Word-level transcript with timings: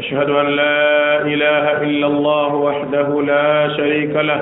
أشهد 0.00 0.30
أن 0.42 0.46
لا 0.62 0.78
إله 1.32 1.64
إلا 1.86 2.06
الله 2.12 2.50
وحده 2.66 3.08
لا 3.32 3.46
شريك 3.76 4.14
له 4.30 4.40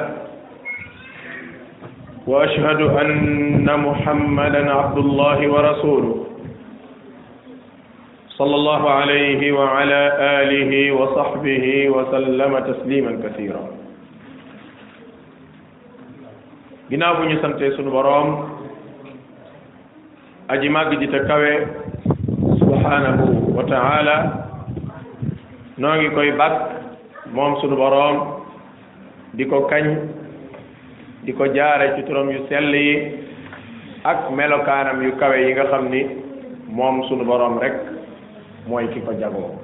وأشهد 2.30 2.80
أن 3.03 3.66
محمدا 3.89 4.63
عبد 4.80 4.99
الله 4.99 5.39
ورسوله 5.55 6.15
صلى 8.39 8.55
الله 8.61 8.83
عليه 8.99 9.41
وعلى 9.59 10.01
آله 10.43 10.73
وصحبه 10.99 11.66
وسلم 11.95 12.52
تسليما 12.71 13.13
كثيرا 13.25 13.63
جناب 16.93 17.16
bu 17.19 17.25
ñu 17.25 17.38
برام 17.97 18.29
sunu 20.52 21.01
borom 21.01 21.59
سبحانه 22.59 23.19
وتعالى 23.57 24.19
noo 25.78 25.95
ngi 25.95 26.10
koy 26.10 26.30
bakk 26.38 26.59
moom 27.32 27.55
sunu 27.62 27.77
boroom 27.78 28.16
di 29.38 29.46
ko 29.46 29.60
kañ 29.70 29.87
di 31.23 31.30
ko 31.32 31.46
jaare 31.54 31.95
ci 31.95 32.02
turam 32.02 32.29
yu 32.35 32.43
sell 32.48 32.74
yi 32.74 33.15
ak 34.02 34.30
melokaanam 34.35 35.02
yu 35.02 35.12
kawe 35.20 35.38
yi 35.38 35.52
nga 35.54 35.70
xam 35.70 35.87
ni 35.90 36.02
moom 36.66 37.07
sunu 37.09 37.24
boroom 37.24 37.62
rekk 37.62 37.79
mooy 38.66 38.88
ki 38.90 39.01
ko 39.07 39.12
jagoo 39.23 39.54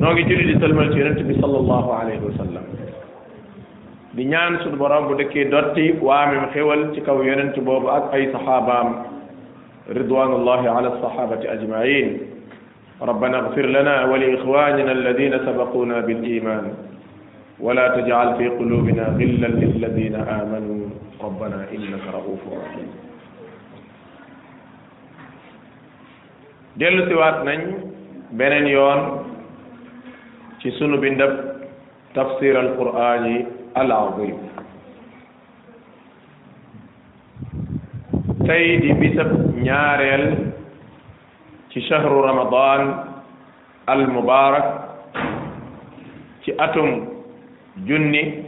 noo 0.00 0.12
ngi 0.12 0.24
julli 0.28 0.52
di 0.52 0.60
salmal 0.60 0.92
ci 0.92 0.98
yonent 0.98 1.22
bi 1.24 1.34
sallallahu 1.40 1.90
alayhi 2.00 2.20
wa 2.20 2.60
di 4.12 4.24
ñaan 4.28 4.60
sunu 4.60 4.76
boroom 4.76 5.08
bu 5.08 5.14
dëkkee 5.24 5.48
dotti 5.48 5.92
waamim 6.04 6.52
xewal 6.52 6.92
ci 6.94 7.00
kaw 7.00 7.16
yonent 7.24 7.56
boobu 7.64 7.88
ak 7.88 8.12
ay 8.12 8.28
saxaabaam 8.32 8.92
ridwanullahi 9.88 10.68
ala 10.68 10.90
sahabati 11.00 11.48
ajmain 11.48 12.36
ربنا 13.02 13.38
اغفر 13.38 13.66
لنا 13.66 14.04
ولإخواننا 14.04 14.92
الذين 14.92 15.38
سبقونا 15.38 16.00
بالإيمان 16.00 16.74
ولا 17.60 17.88
تجعل 18.00 18.36
في 18.36 18.48
قلوبنا 18.48 19.02
غلا 19.02 19.46
للذين 19.46 20.14
آمنوا 20.14 20.86
ربنا 21.22 21.64
إنك 21.74 22.02
رؤوف 22.14 22.40
رحيم 22.62 22.88
dellu 26.80 27.06
siwaat 27.06 27.44
nañ 27.46 27.60
beneen 28.34 28.66
يون 28.66 29.00
ci 30.58 30.72
sunu 30.74 30.98
bindab 30.98 31.30
tafsir 32.18 32.54
alquran 32.58 33.22
yi 33.30 33.46
al 33.78 33.90
azim 33.94 34.42
ci 41.74 41.82
shahru 41.90 42.22
ramadan 42.22 43.02
al 43.90 44.06
mubarak 44.06 44.94
ci 46.46 46.54
atum 46.54 47.18
junni 47.84 48.46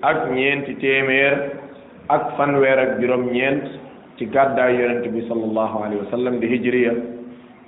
ak 0.00 0.32
ñeenti 0.32 0.74
téeméer 0.80 1.60
ak 2.08 2.40
fanweer 2.40 2.80
ak 2.80 3.04
juróom 3.04 3.28
ñeent 3.36 3.68
ci 4.16 4.24
gàddaay 4.32 4.80
yonent 4.80 5.04
bi 5.12 5.20
sallallahu 5.28 5.76
alayhi 5.84 6.00
wa 6.00 6.08
sallam 6.10 6.40
hijriya 6.40 6.92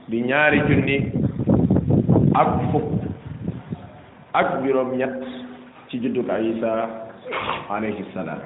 di 0.09 0.25
ñaari 0.25 0.65
junni 0.65 0.97
ak 2.41 2.49
fukk 2.73 2.89
ak 4.33 4.65
juróom 4.65 4.97
ñett 4.97 5.13
ci 5.93 6.01
juddug 6.01 6.25
isa 6.41 6.89
alayhi 7.69 8.01
salaam 8.17 8.41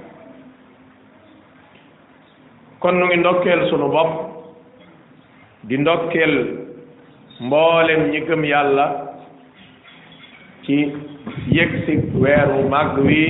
kon 2.83 2.99
nu 2.99 3.07
ngi 3.07 3.23
ndokkeel 3.23 3.71
sunu 3.71 3.87
bopp 3.89 4.34
di 5.65 5.79
ndokkeel 5.81 6.35
mboolem 7.41 8.11
ñi 8.13 8.21
gëm 8.29 8.45
yàlla 8.45 8.87
ci 10.65 10.93
yëg 11.51 11.71
si 11.87 11.93
weeru 12.21 12.69
màgg 12.69 12.99
wi 13.05 13.21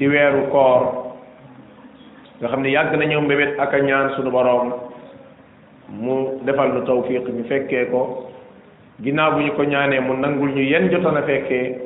di 0.00 0.06
weeru 0.08 0.48
koor 0.50 0.82
nga 2.40 2.48
xam 2.48 2.62
ne 2.62 2.68
yàgg 2.72 2.92
nañu 2.98 3.20
mbébét 3.20 3.58
ak 3.60 3.72
a 3.74 3.78
ñaan 3.80 4.12
sunu 4.16 4.30
boroom 4.32 4.72
mu 5.92 6.40
defal 6.44 6.72
nu 6.72 6.82
tawfiq 6.84 7.28
ñu 7.36 7.44
fekkee 7.48 7.84
ko 7.92 8.32
ginnaaw 9.02 9.30
bu 9.36 9.40
ñu 9.44 9.52
ko 9.52 9.62
ñaanee 9.64 10.00
mu 10.00 10.14
nangul 10.16 10.48
ñu 10.50 10.60
yenn 10.64 10.88
jotoon 10.90 11.16
a 11.20 11.22
fekkee 11.22 11.76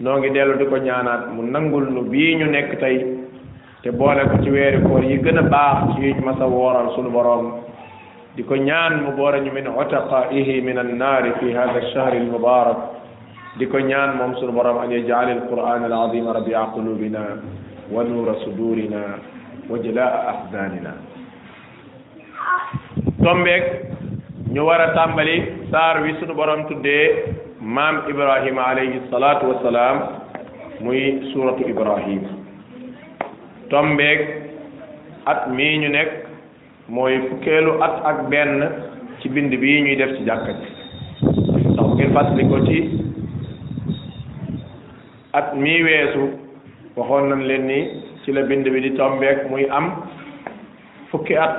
noo 0.00 0.18
ngi 0.18 0.30
dellu 0.34 0.56
di 0.58 0.66
ko 0.66 0.76
ñaanaat 0.76 1.30
mu 1.34 1.42
nangul 1.46 1.86
nu 1.92 2.02
bii 2.10 2.34
ñu 2.36 2.46
nekk 2.50 2.78
tey 2.82 2.96
te 3.82 3.90
boole 3.90 4.22
ko 4.30 4.42
ci 4.42 4.50
weeri 4.50 4.82
koor 4.82 5.04
yi 5.04 5.18
gën 5.22 5.38
a 5.38 5.42
baax 5.42 5.94
ci 5.94 6.00
yuñ 6.10 6.18
masa 6.24 6.46
sunu 6.94 7.10
boroom 7.10 7.62
di 8.34 8.42
ko 8.48 8.56
ñaan 8.56 9.02
mu 9.04 9.12
boole 9.12 9.42
ñu 9.44 9.52
min 9.52 9.66
otaqaihi 9.68 10.60
min 10.62 10.78
annaari 10.78 11.32
fi 11.38 11.52
hada 11.52 11.76
alshahri 11.84 12.16
almubarak 12.16 12.78
di 13.58 13.66
ko 13.68 13.76
ñaan 13.78 14.16
moom 14.16 14.34
sunu 14.40 14.52
borom 14.52 14.78
an 14.78 14.90
yajal 14.90 15.28
alquran 15.28 15.84
alazim 15.84 16.24
rabia 16.24 16.64
qulubina 16.72 17.40
wa 17.90 18.02
nura 18.02 18.32
sudurina 18.40 19.20
wa 19.68 19.76
jalaa 19.84 20.16
ahzanina 20.32 20.94
tombeeg 23.22 23.64
ñu 24.48 24.62
war 24.64 24.80
a 24.80 24.94
tàmbali 24.96 25.68
saar 25.70 26.00
wi 26.02 26.16
sunu 26.18 26.32
borom 26.32 26.64
tuddee 26.68 27.36
maam 27.60 28.08
ibrahima 28.08 28.66
alayhi 28.72 28.96
salatu 29.10 29.48
wassalam 29.52 30.00
muy 30.80 31.20
suratu 31.34 31.68
ibrahim 31.68 32.24
tombeeg 33.68 34.20
at 35.26 35.52
mii 35.52 35.78
ñu 35.84 35.88
nekk 35.92 36.31
mooy 36.88 37.18
fukkeelu 37.28 37.72
at 37.82 37.94
ak 38.04 38.18
benn 38.28 38.64
ci 39.22 39.28
bind 39.30 39.50
bi 39.54 39.82
ñuy 39.82 39.94
def 39.96 40.10
ci 40.18 40.24
jàkka 40.26 40.52
ji 40.52 40.66
ndax 41.28 41.76
bu 41.86 41.94
ngeen 41.94 42.12
fàttali 42.14 42.44
ko 42.48 42.56
ci 42.66 42.78
at 45.32 45.54
mii 45.54 45.82
weesu 45.82 46.22
waxoon 46.96 47.28
nañ 47.28 47.46
leen 47.46 47.66
ni 47.66 47.78
ci 48.24 48.32
la 48.32 48.42
bind 48.42 48.66
bi 48.68 48.80
di 48.80 48.94
tombeek 48.96 49.48
muy 49.50 49.66
am 49.70 49.92
fukki 51.10 51.36
at 51.36 51.54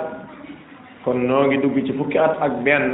kon 1.06 1.24
noo 1.28 1.46
ngi 1.46 1.58
dugg 1.62 1.86
ci 1.86 1.94
fukki 1.94 2.18
at 2.18 2.36
ak 2.42 2.62
benn 2.64 2.92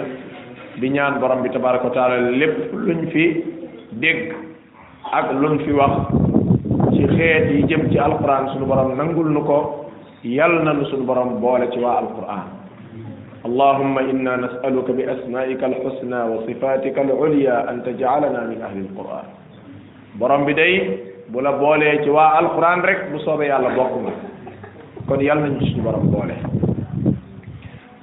di 0.79 0.89
ñaan 0.89 1.19
borom 1.19 1.41
bi 1.43 1.49
tabaraka 1.49 1.85
wa 1.87 1.91
taala 1.93 2.31
lépp 2.31 2.71
luñ 2.73 3.07
fi 3.11 3.43
dégg 3.93 4.31
ak 5.11 5.33
luñ 5.33 5.57
fi 5.65 5.71
wax 5.71 5.91
ci 6.93 7.05
xeet 7.07 7.51
yi 7.51 7.63
jëm 7.67 7.89
ci 7.91 7.97
alquran 7.99 8.47
suñu 8.53 8.65
borom 8.67 8.95
nangul 8.95 9.29
nu 9.29 9.41
ko 9.43 9.88
يلنا 10.23 10.63
na 10.63 10.73
nu 10.73 10.85
بولة 10.85 11.05
borom 11.07 11.39
boole 11.39 12.19
اللهم 13.45 13.99
إنا 13.99 14.35
نسألك 14.35 14.91
بأسمائك 14.91 15.63
الحسنى 15.63 16.21
وصفاتك 16.23 16.97
العليا 16.99 17.71
أن 17.71 17.83
تجعلنا 17.83 18.39
من 18.51 18.59
أهل 18.61 18.77
القرآن 18.85 19.27
برام 20.19 20.45
بدي 20.45 20.73
بولا 21.31 21.51
بولة 21.51 21.93
جوا 22.05 22.39
القرآن 22.39 22.79
رك 22.81 22.99
بصوبة 23.15 23.43
يا 23.45 23.55
الله 23.57 23.69
بوكما 23.79 24.11
كون 25.07 25.21
يلنا 25.21 25.49
نجس 25.55 25.71
برام 25.87 26.07
بولة 26.11 26.35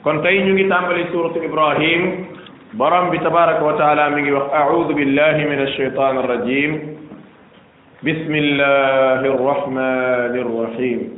كون 0.04 0.22
تاي 0.22 0.40
نيغي 0.44 0.68
تامبالي 0.72 1.04
سورة 1.12 1.36
إبراهيم 1.48 2.02
برام 2.80 3.10
بتبارك 3.12 3.60
وتعالى 3.62 4.10
ميغي 4.10 4.32
وخ 4.32 4.42
أعوذ 4.52 4.88
بالله 4.92 5.36
من 5.52 5.58
الشيطان 5.68 6.14
الرجيم 6.16 6.72
بسم 8.08 8.32
الله 8.34 9.20
الرحمن 9.36 10.32
الرحيم 10.44 11.15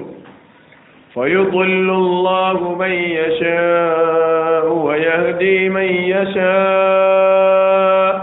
ويضل 1.17 1.91
الله 1.91 2.77
من 2.79 2.91
يشاء 2.91 4.69
ويهدي 4.73 5.69
من 5.69 5.83
يشاء 5.83 8.18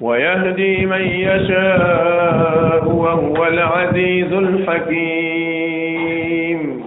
ويهدي 0.00 0.86
من 0.86 1.00
يشاء 1.02 2.84
وهو 2.88 3.46
العزيز 3.46 4.32
الحكيم 4.32 6.80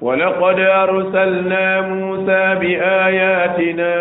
ولقد 0.00 0.60
أرسلنا 0.60 1.80
موسى 1.80 2.54
بآياتنا 2.60 3.94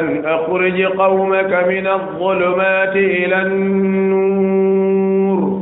أن 0.00 0.24
أخرج 0.26 0.82
قومك 0.82 1.64
من 1.68 1.86
الظلمات 1.86 2.96
إلى 2.96 3.42
النور 3.42 5.60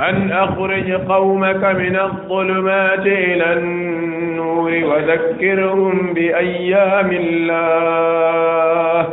أن 0.00 0.30
أخرج 0.32 0.92
قومك 0.92 1.64
من 1.64 1.96
الظلمات 1.96 3.06
إلى 3.06 3.52
النور 3.52 4.52
وذكرهم 4.84 6.12
بأيام 6.14 7.10
الله 7.12 9.06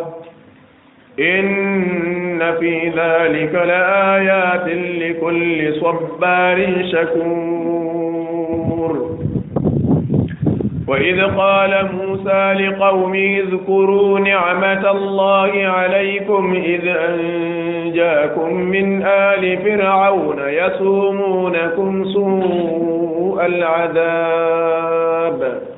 إن 1.20 2.54
في 2.60 2.90
ذلك 2.90 3.56
لآيات 3.56 4.68
لكل 5.00 5.74
صبار 5.76 6.86
شكور 6.92 9.10
وإذ 10.88 11.22
قال 11.22 11.90
موسى 12.02 12.54
لقومه 12.54 13.40
اذكروا 13.40 14.20
نعمة 14.20 14.92
الله 14.92 15.52
عليكم 15.68 16.54
إذ 16.66 16.88
أنجاكم 16.88 18.54
من 18.56 19.04
آل 19.06 19.58
فرعون 19.58 20.40
يسومونكم 20.48 22.04
سوء 22.14 23.46
العذاب 23.46 25.69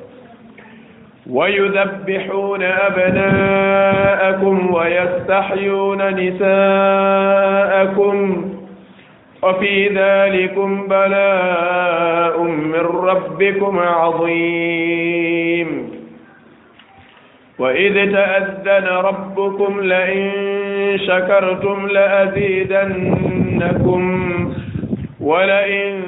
ويذبحون 1.32 2.62
أبناءكم 2.62 4.74
ويستحيون 4.74 6.08
نساءكم 6.16 8.44
وفي 9.42 9.88
ذلكم 9.88 10.86
بلاء 10.88 12.42
من 12.42 12.80
ربكم 13.08 13.78
عظيم 13.78 15.92
وإذ 17.58 18.12
تأذن 18.12 18.86
ربكم 18.86 19.80
لئن 19.80 20.30
شكرتم 20.98 21.86
لأزيدنكم 21.86 24.28
ولئن 25.20 26.00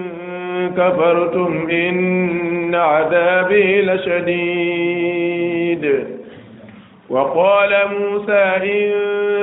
كفرتم 0.69 1.66
إن 1.72 2.75
عذابي 2.75 3.82
لشديد 3.82 6.05
وقال 7.11 7.70
موسى 8.00 8.32
إن 8.62 8.93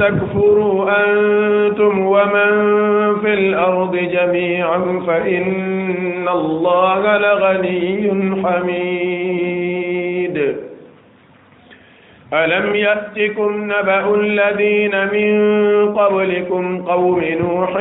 تكفروا 0.00 0.90
أنتم 1.08 1.98
ومن 2.06 2.50
في 3.22 3.34
الأرض 3.34 3.96
جميعا 3.96 5.02
فإن 5.06 6.28
الله 6.28 7.16
لغني 7.18 8.10
حميد 8.44 9.83
ألم 12.34 12.74
يأتكم 12.74 13.50
نبأ 13.64 14.04
الذين 14.14 15.06
من 15.12 15.32
قبلكم 15.94 16.82
قوم 16.82 17.20
نوح 17.40 17.76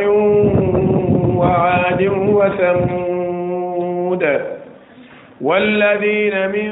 وعاد 1.38 2.10
وثمود 2.30 4.40
والذين 5.42 6.50
من 6.50 6.72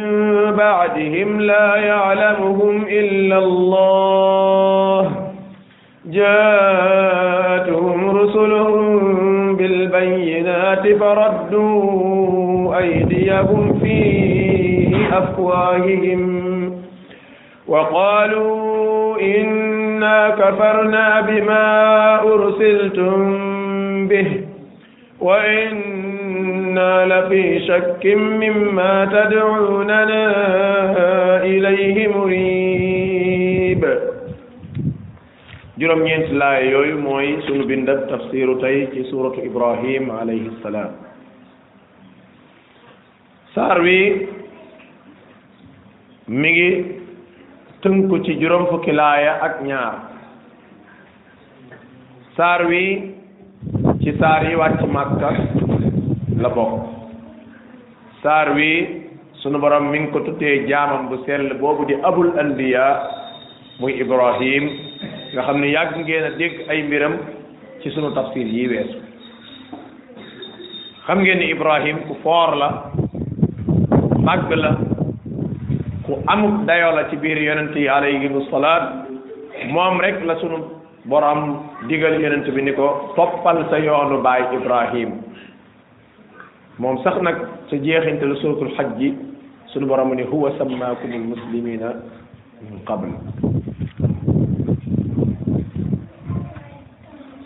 بعدهم 0.58 1.42
لا 1.42 1.76
يعلمهم 1.76 2.84
إلا 2.90 3.38
الله 3.38 5.12
جاءتهم 6.06 8.10
رسلهم 8.10 9.16
بالبينات 9.56 10.94
فردوا 11.00 12.78
أيديهم 12.78 13.80
في 13.84 14.12
أفواههم 15.14 16.42
وقالوا 17.72 19.20
إنا 19.22 20.30
كفرنا 20.30 21.22
بما 21.22 21.66
أرسلتم 22.34 23.16
به 24.08 24.28
وإنا 25.20 26.94
لفي 27.12 27.46
شك 27.68 28.06
مما 28.16 28.94
تدعوننا 29.16 30.24
إليه 31.44 31.98
مريب 32.18 33.84
juróom 35.82 36.04
ñeent 36.06 36.30
laay 36.40 36.68
yooyu 36.72 36.98
mooy 37.04 37.30
sunu 37.50 37.64
bindab 37.70 38.04
tafsiru 38.10 38.54
tey 38.62 38.78
ci 38.94 39.02
suuratu 39.10 39.42
Ibrahim 39.50 40.12
alayhi 40.14 40.54
salaam 40.62 40.94
saar 43.58 43.82
wi 43.82 44.30
mi 46.30 46.50
ngi 46.56 46.70
tënku 47.82 48.18
ci 48.26 48.36
juróom 48.38 48.68
fukki 48.70 48.94
laaya 48.94 49.38
ak 49.46 49.54
ñaar 49.66 49.94
saar 52.38 52.66
wi 52.70 52.82
ci 54.04 54.14
saar 54.22 54.46
yi 54.50 54.56
wàcc 54.62 54.86
màkka 54.94 55.30
la 56.44 56.50
bokk 56.56 56.78
saar 58.22 58.54
wi 58.58 58.68
sunu 59.42 59.58
borom 59.60 59.90
mi 59.90 59.98
ngi 60.00 60.12
ko 60.14 60.20
tuddee 60.28 60.66
jaamam 60.70 61.10
bu 61.10 61.24
sell 61.26 61.54
boobu 61.62 61.86
di 61.90 61.98
abul 62.12 62.30
anbiya 62.46 62.86
muy 63.80 63.98
ibrahim 64.00 64.64
nga 65.34 65.42
xam 65.48 65.58
ne 65.62 65.72
yàgg 65.74 65.98
ngeen 66.04 66.24
a 66.30 66.32
dégg 66.38 66.62
ay 66.70 66.84
mbiram 66.86 67.18
ci 67.82 67.90
sunu 67.90 68.14
tafsir 68.14 68.46
yi 68.46 68.68
weesu 68.70 69.00
xam 71.10 71.18
ngeen 71.26 71.38
ni 71.42 71.48
ibrahim 71.50 71.98
ku 72.08 72.14
foor 72.22 72.54
la 72.62 72.70
màgg 74.30 74.54
la 74.54 74.91
ku 76.12 76.20
amuk 76.28 76.68
dayo 76.68 76.92
la 76.92 77.08
ci 77.08 77.16
biir 77.16 77.40
yonent 77.40 77.72
yi 77.72 77.88
alayhi 77.88 78.28
wassalat 78.36 79.08
mom 79.72 79.96
rek 80.04 80.20
la 80.28 80.36
sunu 80.44 80.58
borom 81.08 81.72
digal 81.88 82.20
yonent 82.20 82.44
bi 82.52 82.62
niko 82.68 83.16
topal 83.16 83.64
sa 83.72 83.80
yoonu 83.80 84.20
bay 84.20 84.44
ibrahim 84.52 85.24
mom 86.84 87.00
sax 87.00 87.16
nak 87.24 87.40
sa 87.72 87.80
jeexintal 87.80 88.36
suratul 88.44 88.76
xaj 88.76 88.92
ji 89.00 89.14
sunu 89.72 89.88
borom 89.88 90.12
ni 90.12 90.28
huwa 90.28 90.52
sammaakum 90.60 91.16
almuslimina 91.16 91.94
min 92.68 92.84
qabl 92.84 93.16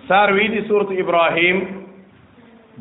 sar 0.10 0.34
wi 0.34 0.50
di 0.58 0.66
suratu 0.66 0.98
ibrahim 0.98 1.62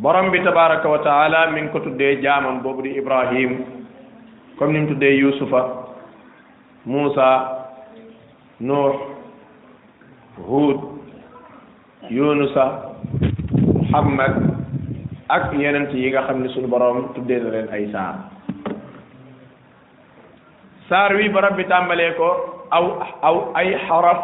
borom 0.00 0.32
bi 0.32 0.40
tabaraka 0.48 0.88
wa 0.88 1.04
taala 1.04 1.50
min 1.52 1.68
ko 1.68 1.84
tuddé 1.84 2.22
jaamam 2.24 2.64
bobu 2.64 2.80
di 2.88 2.96
ibrahim 2.96 3.73
comme 4.58 4.72
ni 4.72 4.80
mu 4.80 4.86
tuddee 4.94 5.18
yusufa 5.18 5.60
muusa 6.86 7.28
nuux 8.60 8.94
huud 10.46 10.78
yunusa 12.10 12.64
muhammad 13.50 14.34
ak 15.28 15.50
yeneen 15.62 15.88
yi 15.96 16.10
nga 16.10 16.22
xam 16.30 16.42
ne 16.42 16.48
suñu 16.54 16.68
boroom 16.70 17.08
tuddee 17.14 17.40
na 17.42 17.50
leen 17.50 17.68
ay 17.72 17.90
saar 17.92 18.14
saar 20.88 21.14
wi 21.16 21.28
borom 21.28 21.56
bi 21.56 21.64
tàmbalee 21.66 22.14
ko 22.16 22.28
aw 22.70 22.84
aw 23.26 23.36
ay 23.58 23.74
xaraf 23.90 24.20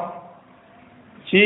ci 1.26 1.42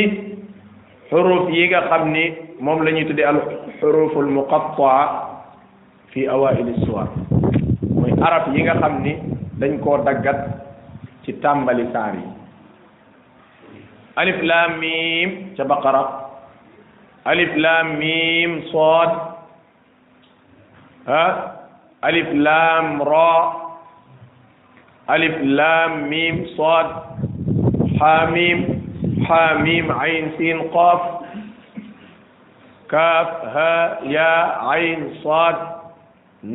xuruf 1.09 1.49
yi 1.49 1.65
nga 1.73 1.81
xam 1.89 2.11
ni 2.13 2.25
moom 2.61 2.83
la 2.85 2.91
ñuy 2.93 3.05
tuddee 3.09 3.25
al 3.25 3.41
xuruful 3.81 4.25
muqattaa 4.29 5.41
fi 6.13 6.27
awaili 6.29 6.85
suwar 6.85 7.07
arab 8.21 8.55
yi 8.55 8.63
nga 8.63 8.77
xam 8.81 9.03
ni 9.03 9.13
dañ 9.59 9.73
ko 9.83 9.97
daggat 10.07 10.39
ci 11.25 11.31
tàmbali 11.43 11.85
saar 11.93 12.13
yi 12.15 12.27
alif 14.21 14.39
laam 14.49 14.71
miim 14.81 15.29
ca 15.57 15.63
baqara 15.71 16.01
alif 17.31 17.51
laam 17.63 17.87
miim 17.99 18.51
sood 18.71 19.11
ah 21.19 21.31
alif 22.07 22.29
laam 22.45 23.01
raa 23.11 23.39
alif 25.15 25.35
laam 25.57 25.91
miim 26.11 26.37
sood 26.55 26.87
xaamim 27.99 28.59
xaamim 29.27 29.87
ayn 30.03 30.25
siin 30.37 30.59
qaaf 30.75 31.03
ha 33.55 33.69
yaa 34.13 34.39
ayn 34.75 35.03
saad 35.23 35.57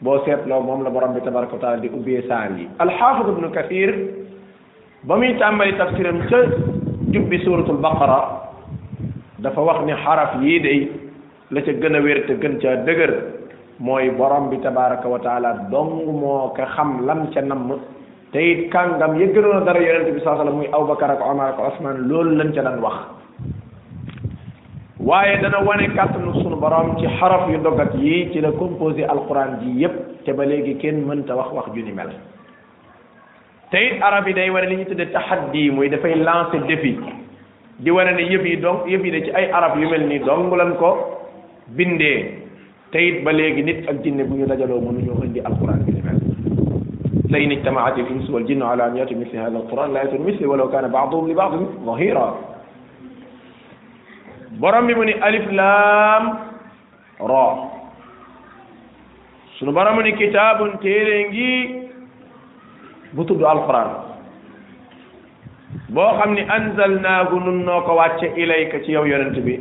boo 0.01 0.19
seetloo 0.25 0.61
moom 0.63 0.83
la 0.85 0.91
borom 0.91 1.15
bi 1.15 1.21
tabaraka 1.21 1.53
wa 1.57 1.61
taala 1.61 1.77
di 1.81 1.89
ubbee 1.89 2.23
saar 2.29 2.51
yi 2.57 2.69
alxaafid 2.79 3.29
ibnu 3.33 3.49
kathir 3.53 3.93
ba 5.05 5.17
muy 5.17 5.35
tàmbali 5.39 5.73
tafsiram 5.79 6.21
ca 6.29 6.39
jubbi 7.13 7.39
suratul 7.45 7.77
baqara 7.81 8.19
dafa 9.39 9.61
wax 9.61 9.85
ni 9.87 9.93
xaraf 10.05 10.31
yii 10.43 10.61
day 10.61 10.91
la 11.51 11.61
ca 11.63 11.73
gën 11.73 11.95
a 11.97 12.01
wér 12.01 12.27
te 12.27 12.33
gën 12.35 12.59
caa 12.61 12.77
dëgër 12.87 13.13
mooy 13.79 14.11
borom 14.11 14.49
bi 14.51 14.57
tabaraka 14.61 15.09
wa 15.09 15.19
taala 15.19 15.53
dong 15.71 16.05
moo 16.21 16.53
ko 16.57 16.65
xam 16.77 17.07
lam 17.07 17.31
ca 17.33 17.41
namm 17.43 17.79
te 18.33 18.39
it 18.39 18.71
kàngam 18.73 19.17
yëgënoon 19.21 19.63
a 19.63 19.65
dara 19.65 19.81
yonente 19.81 20.13
bi 20.15 20.21
saa 20.25 20.37
sallam 20.37 20.57
muy 20.57 20.67
abubakar 20.73 21.11
ak 21.11 21.21
omar 21.23 21.49
ak 21.53 21.59
osman 21.61 22.09
loolu 22.09 22.37
lañ 22.37 22.53
ca 22.55 22.63
daan 22.63 22.81
wax 22.81 22.97
waye 25.07 25.37
dana 25.41 25.59
wane 25.63 25.87
kàttanu 25.95 26.35
sunu 26.43 26.57
borom 26.59 26.99
ci 26.99 27.07
xaraf 27.19 27.47
yu 27.49 27.59
dogat 27.63 27.95
yi 27.95 28.29
ci 28.33 28.41
la 28.41 28.51
composé 28.51 29.05
alquran 29.07 29.53
ji 29.63 29.71
yeb 29.83 29.93
te 30.25 30.33
ba 30.35 30.43
legi 30.45 30.77
ken 30.83 30.99
mën 31.07 31.23
ta 31.29 31.37
wax 31.39 31.53
wax 31.55 31.67
ju 31.77 31.83
ni 31.87 31.93
mel 31.93 32.11
te 33.71 33.79
arabiy 34.03 34.35
day 34.35 34.51
wone 34.51 34.67
li 34.67 34.77
ñu 34.77 34.85
tudde 34.85 35.07
tahaddi 35.13 35.71
moy 35.71 35.89
da 35.89 35.99
fay 35.99 36.15
lancer 36.19 36.59
défi 36.67 36.99
di 37.79 37.91
wone 37.91 38.11
ne 38.19 38.23
yeb 38.33 38.45
yi 38.47 38.57
donc 38.59 38.87
yeb 38.89 39.05
yi 39.05 39.11
de 39.13 39.23
ci 39.27 39.31
ay 39.31 39.47
arab 39.53 39.79
yu 39.79 39.89
mel 39.89 40.07
nii 40.09 40.19
dong 40.27 40.51
lan 40.57 40.75
ko 40.77 40.91
bindé 41.69 42.43
te 42.91 43.21
ba 43.23 43.31
legi 43.33 43.63
nit 43.63 43.87
ak 43.89 44.03
jinne 44.03 44.25
bu 44.25 44.35
ñu 44.39 44.47
dajaloo 44.47 44.81
mënuñoo 44.81 45.23
indi 45.23 45.39
alquran 45.41 45.85
bi 45.87 45.93
ni 45.95 46.03
mel 46.03 46.15
لئن 47.29 47.51
اجتمعت 47.53 47.99
الإنس 47.99 48.31
والجن 48.31 48.63
على 48.63 48.87
أن 48.87 48.97
يأتوا 48.97 49.17
مثل 49.19 49.37
هذا 49.37 49.49
القرآن 49.59 49.93
لا 49.95 50.01
يأتون 50.03 50.23
مثله 50.27 50.47
ولو 50.49 50.69
كان 50.71 50.87
بعضهم 50.89 51.31
لبعض 51.31 51.53
ظهيرا 51.85 52.27
borom 54.61 54.87
bi 54.87 54.95
mu 54.95 55.05
ni 55.05 55.15
alif 55.27 55.47
laam 55.59 56.25
ro 57.31 57.45
sunu 59.59 59.73
borom 59.79 60.01
ni 60.05 60.13
kitaabun 60.21 60.77
téere 60.85 61.17
ngi 61.31 61.53
bu 63.17 63.25
tudd 63.29 63.45
alquran 63.53 63.91
boo 65.97 66.09
xam 66.21 66.33
ni 66.37 66.43
anzalnaahu 66.59 67.41
nun 67.47 67.59
noo 67.69 67.81
ko 67.89 67.97
wàcce 68.01 68.29
ilayka 68.45 68.81
ci 68.85 68.93
yow 68.97 69.05
yonent 69.13 69.37
bi 69.47 69.57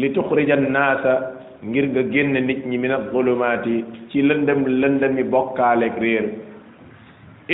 li 0.00 0.08
tuxrija 0.14 0.56
naasa 0.56 1.12
ngir 1.68 1.86
nga 1.92 2.02
génn 2.12 2.34
nit 2.48 2.62
ñi 2.68 2.78
min 2.80 2.92
azulumaati 2.98 3.84
ci 4.10 4.22
lëndëm 4.28 4.64
lëndëmi 4.80 5.22
bokkaaleeg 5.32 5.94
réer 6.04 6.26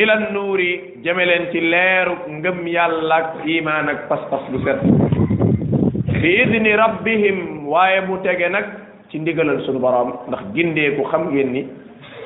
ilan 0.03 0.23
nuuri 0.35 0.73
jëme 1.05 1.25
leen 1.29 1.51
ci 1.53 1.61
leeru 1.73 2.15
ngëm 2.39 2.61
yàlla 2.75 3.17
ak 3.95 4.01
pas-pas 4.11 4.45
lu 4.53 4.59
set 4.65 5.14
bi 6.25 6.41
idni 6.41 6.73
rabbihim 6.73 7.69
waaye 7.69 8.01
mu 8.09 8.17
tege 8.25 8.49
nag 8.49 8.65
ci 9.13 9.21
ndigalal 9.21 9.61
suñu 9.69 9.77
borom 9.77 10.17
ndax 10.33 10.41
ku 10.97 11.05
xam 11.13 11.29
ngeen 11.29 11.53
ni 11.53 11.63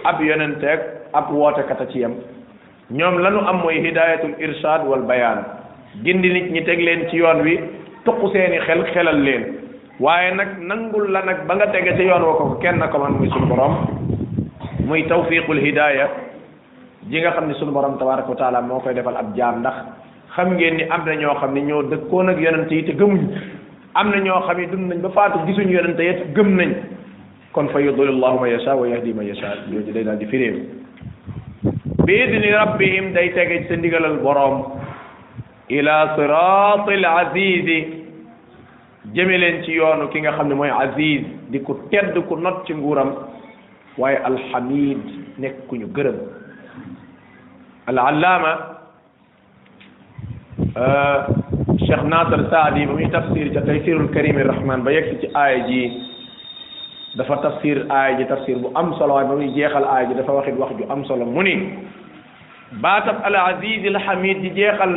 ab 0.06 0.22
yonenteeg 0.22 0.78
ab 1.18 1.26
a 1.34 1.84
ci 1.90 1.98
yam 1.98 2.14
ñoom 2.94 3.18
lanu 3.18 3.42
am 3.42 3.58
mooy 3.58 3.82
hidayatul 3.82 4.38
irshad 4.38 4.86
wal 4.86 5.02
bayaan 5.02 5.42
gindi 6.06 6.30
nit 6.30 6.46
ñi 6.54 6.62
teg 6.62 6.78
leen 6.78 7.10
ci 7.10 7.16
yoon 7.16 7.42
wi 7.42 7.58
tuq 8.06 8.22
seeni 8.30 8.58
xel 8.62 8.86
xelal 8.94 9.18
leen 9.18 9.42
waaye 9.98 10.30
nag 10.30 10.62
nangul 10.62 11.10
la 11.10 11.22
nag 11.26 11.42
ba 11.50 11.54
nga 11.58 11.66
tege 11.66 11.96
ci 11.98 12.06
yoon 12.06 12.22
wa 12.22 12.34
ko 12.38 12.44
kenn 12.62 12.78
ko 12.92 12.98
man 13.02 13.18
muy 13.18 13.28
suñu 13.34 13.48
borom 13.50 13.74
muy 14.86 15.02
tawfiqul 15.10 15.58
hidaya 15.58 16.06
ji 17.10 17.18
nga 17.18 17.34
xam 17.34 17.48
ne 17.50 17.54
suñu 17.58 17.72
borom 17.74 17.98
tabaraka 17.98 18.30
wa 18.30 18.60
moo 18.62 18.78
koy 18.78 18.94
defal 18.94 19.16
ab 19.18 19.34
jaam 19.34 19.58
ndax 19.58 19.74
xam 20.36 20.54
ngeen 20.54 20.76
ni 20.78 20.82
am 20.86 21.02
na 21.04 21.14
ñoo 21.18 21.34
xam 21.34 21.50
ne 21.52 21.60
ñoo 21.66 21.82
dëkkoon 21.90 22.28
ak 22.30 22.38
yonent 22.38 22.70
yi 22.70 22.84
te 22.86 22.92
gëmuñu 22.94 23.57
amna 23.94 24.18
ño 24.20 24.40
xamé 24.46 24.66
dum 24.68 24.88
nañ 24.88 25.00
ba 25.00 25.10
faatu 25.10 25.38
gisun 25.46 25.70
yonente 25.70 26.00
yé 26.02 26.24
gëm 26.34 26.56
nañ 26.56 26.72
kon 27.52 27.68
fa 27.68 27.78
yudul 27.80 28.12
llahu 28.20 28.40
man 28.40 28.50
yasha 28.50 28.74
wa 28.76 28.86
yahdi 28.86 29.12
man 29.12 29.26
yasha 29.26 29.54
yo 29.70 29.80
di 29.80 29.92
dal 30.02 30.18
di 30.18 30.26
firé 30.26 30.50
bi 32.04 32.14
idni 32.20 32.50
rabbihim 32.50 33.12
day 33.12 33.30
tege 33.32 33.66
ci 33.68 33.76
ndigalal 33.76 34.18
borom 34.20 34.78
ila 35.68 36.14
siratil 36.16 37.04
aziz 37.04 37.66
jëme 39.14 39.38
len 39.38 39.62
ci 39.64 39.72
yoonu 39.72 40.08
ki 40.08 40.20
nga 40.20 40.32
xamné 40.32 40.54
moy 40.54 40.70
aziz 40.70 41.22
di 41.48 41.60
ku 41.62 41.78
tedd 41.90 42.14
ku 42.28 42.36
not 42.36 42.64
ci 42.66 42.74
nguram 42.74 43.14
way 43.96 44.14
al 44.22 44.36
hamid 44.52 45.00
nek 45.38 45.66
ku 45.66 45.76
ñu 45.76 45.86
gërëm 45.88 46.16
al 47.88 47.98
allaama 47.98 48.58
شیخ 51.88 52.02
ناصر 52.04 52.40
سعدی 52.52 52.84
بمی 52.86 53.04
تفسیر 53.12 53.48
ca 53.52 53.60
tafsirul 53.66 54.08
karim 54.14 54.36
rahman 54.48 54.82
ba 54.86 54.92
yegsi 54.92 55.20
ci 55.20 55.28
aaya 55.42 55.60
ji 55.68 55.80
dafa 57.20 57.36
tafsir 57.44 57.78
aaya 57.98 58.16
ji 58.18 58.24
tafsir 58.32 58.56
bu 58.64 58.70
am 58.80 58.90
solo 58.98 59.14
waaye 59.14 59.28
ba 59.30 59.36
muy 59.38 59.48
jeexal 59.56 59.86
aaya 59.94 60.08
ji 60.10 60.18
dafa 60.18 60.34
waxit 60.38 60.58
wax 60.62 60.76
ju 60.80 60.88
am 60.94 61.04
solo 61.08 61.24
mu 61.30 61.42
ni 61.48 61.54
baatab 62.84 63.22
al 63.30 63.36
aziz 63.44 63.86
al 63.92 63.98
hamid 64.06 64.42
di 64.44 64.50
jeexal 64.58 64.92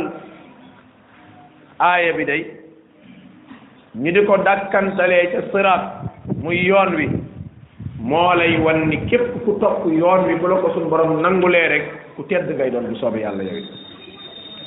aaya 1.88 2.10
bi 2.18 2.24
day 2.30 2.40
ñu 4.04 4.12
di 4.18 4.24
ko 4.28 4.36
dakkantalee 4.50 5.22
ca 5.36 5.40
siraat 5.54 6.34
muy 6.44 6.60
yoon 6.68 6.92
wi 7.00 7.06
moo 8.12 8.28
lay 8.42 8.60
wan 8.66 8.84
ni 8.92 9.00
képp 9.10 9.26
ku 9.46 9.56
topp 9.64 9.88
yoon 10.00 10.26
wi 10.32 10.36
bu 10.44 10.52
la 10.52 10.60
ko 10.66 10.74
suñ 10.76 10.88
borom 10.92 11.18
nangulee 11.26 11.66
rek 11.74 11.88
ku 12.16 12.22
tedd 12.34 12.52
ngay 12.56 12.70
doon 12.76 12.92
bu 12.92 12.98
soobee 13.04 13.24
yàlla 13.26 13.48
yow 13.50 13.56
it 13.62 13.90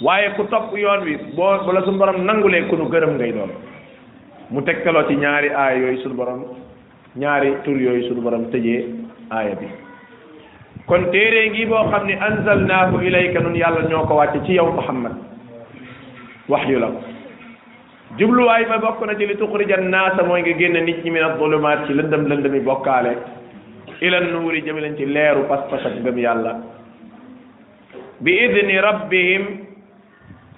waaye 0.02 0.30
ku 0.36 0.44
topp 0.52 0.76
yoon 0.76 1.02
wi 1.08 1.16
boo 1.38 1.56
bala 1.68 1.82
suñu 1.86 1.98
borom 2.00 2.24
nangulee 2.28 2.68
ku 2.70 2.76
nu 2.76 2.90
gërëm 2.92 3.16
ngay 3.16 3.32
doon 3.38 3.52
mu 4.52 4.62
tegtaloo 4.68 5.08
ci 5.08 5.16
ñaari 5.16 5.50
aaya 5.50 5.78
yooyu 5.80 6.02
suñu 6.04 6.16
borom 6.20 6.42
ñaari 7.16 7.56
tur 7.64 7.76
yooyu 7.80 8.08
suñu 8.08 8.22
borom 8.22 8.50
tëjee 8.52 8.84
aaya 9.32 9.56
bi 9.56 9.68
kon 10.88 11.10
téere 11.12 11.50
ngi 11.50 11.66
boo 11.66 11.88
xam 11.92 12.04
ne 12.08 12.16
anzalnaahu 12.28 13.02
ilayka 13.08 13.40
nun 13.40 13.56
yàlla 13.56 13.88
ñoo 13.88 14.06
ko 14.06 14.16
wàcce 14.20 14.44
ci 14.46 14.54
yow 14.54 14.70
wax 14.76 14.90
waxyu 16.50 16.78
la 16.80 16.88
ko 16.88 17.00
jubluwaay 18.18 18.66
ba 18.68 18.78
bokk 18.78 19.00
na 19.06 19.16
ci 19.16 19.26
li 19.26 19.36
tuxrija 19.38 19.78
naasa 19.78 20.24
mooy 20.24 20.42
nga 20.42 20.54
génn 20.60 20.84
nit 20.84 21.04
ñi 21.04 21.10
min 21.10 21.24
adulumaat 21.24 21.88
ci 21.88 21.94
lëndëm 21.94 22.28
lëndëmi 22.28 22.60
bokkaale 22.60 23.14
ila 24.02 24.20
nuuri 24.22 24.62
jëme 24.62 24.80
leen 24.82 24.96
ci 24.98 25.06
leeru 25.06 25.48
pas-pas 25.50 25.82
ak 25.88 26.04
gëm 26.04 26.18
yàlla 26.20 26.54
bi 28.22 28.32
idni 28.46 28.76
rabbihim 28.80 29.65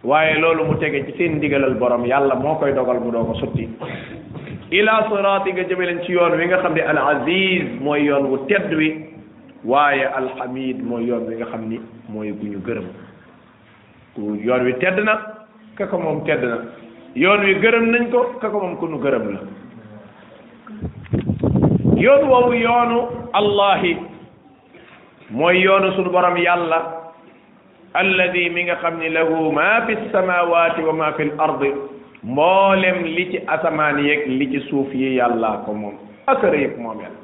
waaye 0.08 0.40
loolu 0.40 0.66
mu 0.72 0.76
tege 0.80 1.00
ci 1.06 1.18
seen 1.18 1.36
ndigalal 1.38 1.76
borom 1.76 2.06
yàlla 2.06 2.36
moo 2.36 2.56
koy 2.60 2.72
dogal 2.74 3.00
mu 3.04 3.12
doo 3.12 3.26
ko 3.26 3.34
sutti 3.42 3.66
ila 4.80 4.94
siraati 5.10 5.52
nga 5.52 5.64
jëme 5.68 5.86
leen 5.86 6.00
ci 6.06 6.14
yoon 6.16 6.32
wi 6.40 6.46
nga 6.48 6.62
xam 6.64 6.74
ne 6.76 6.82
al 6.82 6.98
aziz 6.98 7.76
mooy 7.84 8.06
yoon 8.08 8.30
wu 8.32 8.38
tedd 8.48 8.72
wi 8.80 8.88
waaye 9.66 10.06
alhamid 10.06 10.80
mooy 10.80 11.04
yoon 11.10 11.28
wi 11.28 11.36
nga 11.42 11.46
xam 11.52 11.68
ni 11.70 11.82
mooy 12.08 12.32
gu 12.32 12.56
gërëm 12.66 12.88
yoon 14.48 14.64
wi 14.66 14.74
tedd 14.80 14.98
na 15.04 15.18
ka 15.76 15.88
ko 15.92 16.00
moom 16.00 16.24
tedd 16.24 16.42
na 16.46 16.58
yoon 17.14 17.44
wi 17.44 17.58
gërëm 17.66 17.92
nañ 17.92 18.08
ko 18.12 18.24
ka 18.40 18.48
ko 18.50 18.64
moom 18.64 18.78
ku 18.80 18.88
nu 18.88 19.02
gërëm 19.04 19.26
la 19.28 19.40
yoon 22.00 22.30
woowu 22.32 22.54
yoonu 22.56 23.04
allahi 23.34 23.98
mooy 25.32 25.60
yoonu 25.60 25.92
sunu 26.00 26.10
borom 26.10 26.38
yàlla 26.40 27.07
الذي 28.04 28.46
ميغا 28.56 28.76
خامن 28.82 29.06
له 29.18 29.30
ما 29.60 29.74
في 29.86 29.94
السماوات 30.00 30.76
وما 30.88 31.10
في 31.18 31.24
الارض 31.30 31.62
مولم 32.38 32.98
لي 33.16 33.24
تي 33.34 33.38
اسمان 33.56 33.96
ييك 34.06 34.22
لي 34.40 34.46
تي 34.54 34.60
سوف 34.70 34.90
يي 35.02 35.16
يالا 35.20 35.52
كو 35.66 35.74
موم 35.82 35.96
اكري 36.30 36.64
موم 36.84 37.00
يالا 37.06 37.20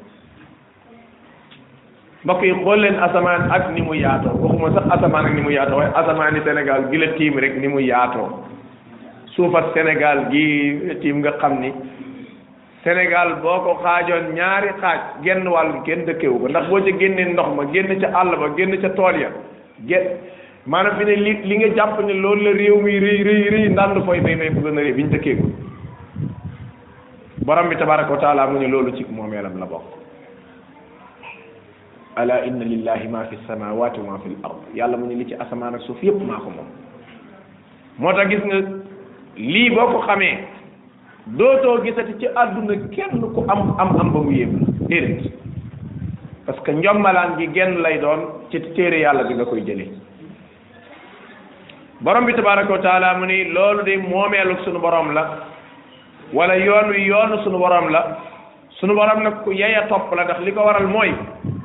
باكي 2.25 2.51
خولن 2.65 2.95
اسمان 3.07 3.39
اك 3.55 3.65
نيمو 3.77 3.93
ياتو 4.03 4.31
وخوما 4.43 4.69
سا 4.75 4.81
اسمان 4.95 5.23
اك 5.29 5.33
نيمو 5.37 5.51
ياتو 5.57 5.75
واي 5.77 5.89
اسمان 6.01 6.41
سينيغال 6.45 6.81
جي 6.91 6.97
لا 6.97 7.09
تيم 7.17 7.33
ريك 7.43 7.53
نيمو 7.63 7.79
ياتو 7.79 8.25
سوفا 9.37 9.61
سينيغال 9.75 10.19
جي 10.33 10.45
تيم 11.03 11.17
غا 11.25 11.31
خامني 11.41 11.69
سينيغال 12.85 13.29
بوكو 13.45 13.73
خاجون 13.83 14.25
نياري 14.37 14.71
خاج 14.81 14.99
ген 15.25 15.47
والو 15.55 15.83
ген 15.87 15.99
دكيو 16.07 16.47
ندخ 16.47 16.65
بو 16.69 16.79
جي 16.85 16.91
ген 17.01 17.13
نوخ 17.37 17.49
ما 17.57 17.63
تي 17.71 18.05
الله 18.21 18.35
با 18.41 18.47
ген 18.57 18.71
تي 18.81 18.89
توليا 18.97 19.29
maanaam 20.71 20.97
fi 20.97 21.05
ne 21.07 21.15
li 21.23 21.31
li 21.49 21.55
nga 21.59 21.69
jàpp 21.77 21.97
ne 22.05 22.13
loolu 22.23 22.41
la 22.45 22.51
réew 22.59 22.77
mi 22.85 22.99
rëy 22.99 23.51
rëy 23.53 23.65
ndànd 23.71 23.97
fooy 24.05 24.19
bay 24.25 24.35
bay 24.39 24.49
bu 24.49 24.61
gën 24.63 24.77
a 24.79 24.83
bi 24.95 25.03
ñu 25.03 25.09
dëkkee 25.11 25.35
ko 25.35 25.47
borom 27.45 27.67
bi 27.69 27.75
tabaraka 27.75 28.13
wa 28.13 28.19
taala 28.23 28.47
mu 28.47 28.59
ne 28.59 28.67
loolu 28.71 28.95
ci 28.97 29.05
moomeelam 29.11 29.57
la 29.59 29.65
bokk 29.65 29.83
ala 32.15 32.45
inna 32.47 32.63
lillahi 32.65 33.07
ma 33.09 33.25
fi 33.25 33.35
samawati 33.47 33.99
ma 34.07 34.19
fi 34.23 34.37
ard 34.43 34.61
yàlla 34.73 34.95
mu 34.97 35.05
ne 35.07 35.15
li 35.15 35.25
ci 35.27 35.33
asamaan 35.35 35.75
ak 35.75 35.81
suuf 35.81 36.01
yépp 36.01 36.21
maa 36.23 36.39
ko 36.39 36.49
moom 36.55 36.69
moo 37.99 38.13
tax 38.13 38.29
gis 38.29 38.43
nga 38.45 38.57
lii 39.35 39.69
boo 39.69 39.91
ko 39.91 39.99
xamee 40.07 40.37
dootoo 41.27 41.83
gisati 41.83 42.13
ci 42.19 42.27
àdduna 42.27 42.87
kenn 42.95 43.19
ku 43.33 43.43
am 43.49 43.75
am 43.81 43.99
am 43.99 44.11
ba 44.13 44.19
mu 44.21 44.31
yéem 44.31 44.59
la 44.61 44.87
déedéet 44.87 45.27
que 46.63 46.71
njombalaan 46.71 47.35
gi 47.37 47.47
genn 47.53 47.81
lay 47.83 47.99
doon 47.99 48.25
ci 48.49 48.61
téere 48.75 48.99
yàlla 49.03 49.27
bi 49.27 49.33
nga 49.35 49.45
koy 49.45 49.61
jëlee 49.67 49.89
borom 52.03 52.25
bi 52.27 52.33
tabaaraku 52.35 52.75
taala 52.83 53.17
muni 53.19 53.37
ni 53.43 53.51
loolu 53.55 53.83
de 53.87 53.95
moomeelu 54.11 54.57
sunu 54.65 54.79
borom 54.85 55.13
la 55.17 55.23
wala 56.37 56.55
yoon 56.67 56.91
wi 56.93 57.01
yoonu 57.11 57.37
sunu 57.43 57.57
borom 57.63 57.87
la 57.95 58.01
sunu 58.79 58.93
borom 58.95 59.23
nag 59.23 59.43
ku 59.43 59.51
yaya 59.51 59.87
topp 59.87 60.11
la 60.15 60.23
ndax 60.25 60.39
li 60.45 60.51
ko 60.51 60.61
waral 60.67 60.87
mooy 60.95 61.11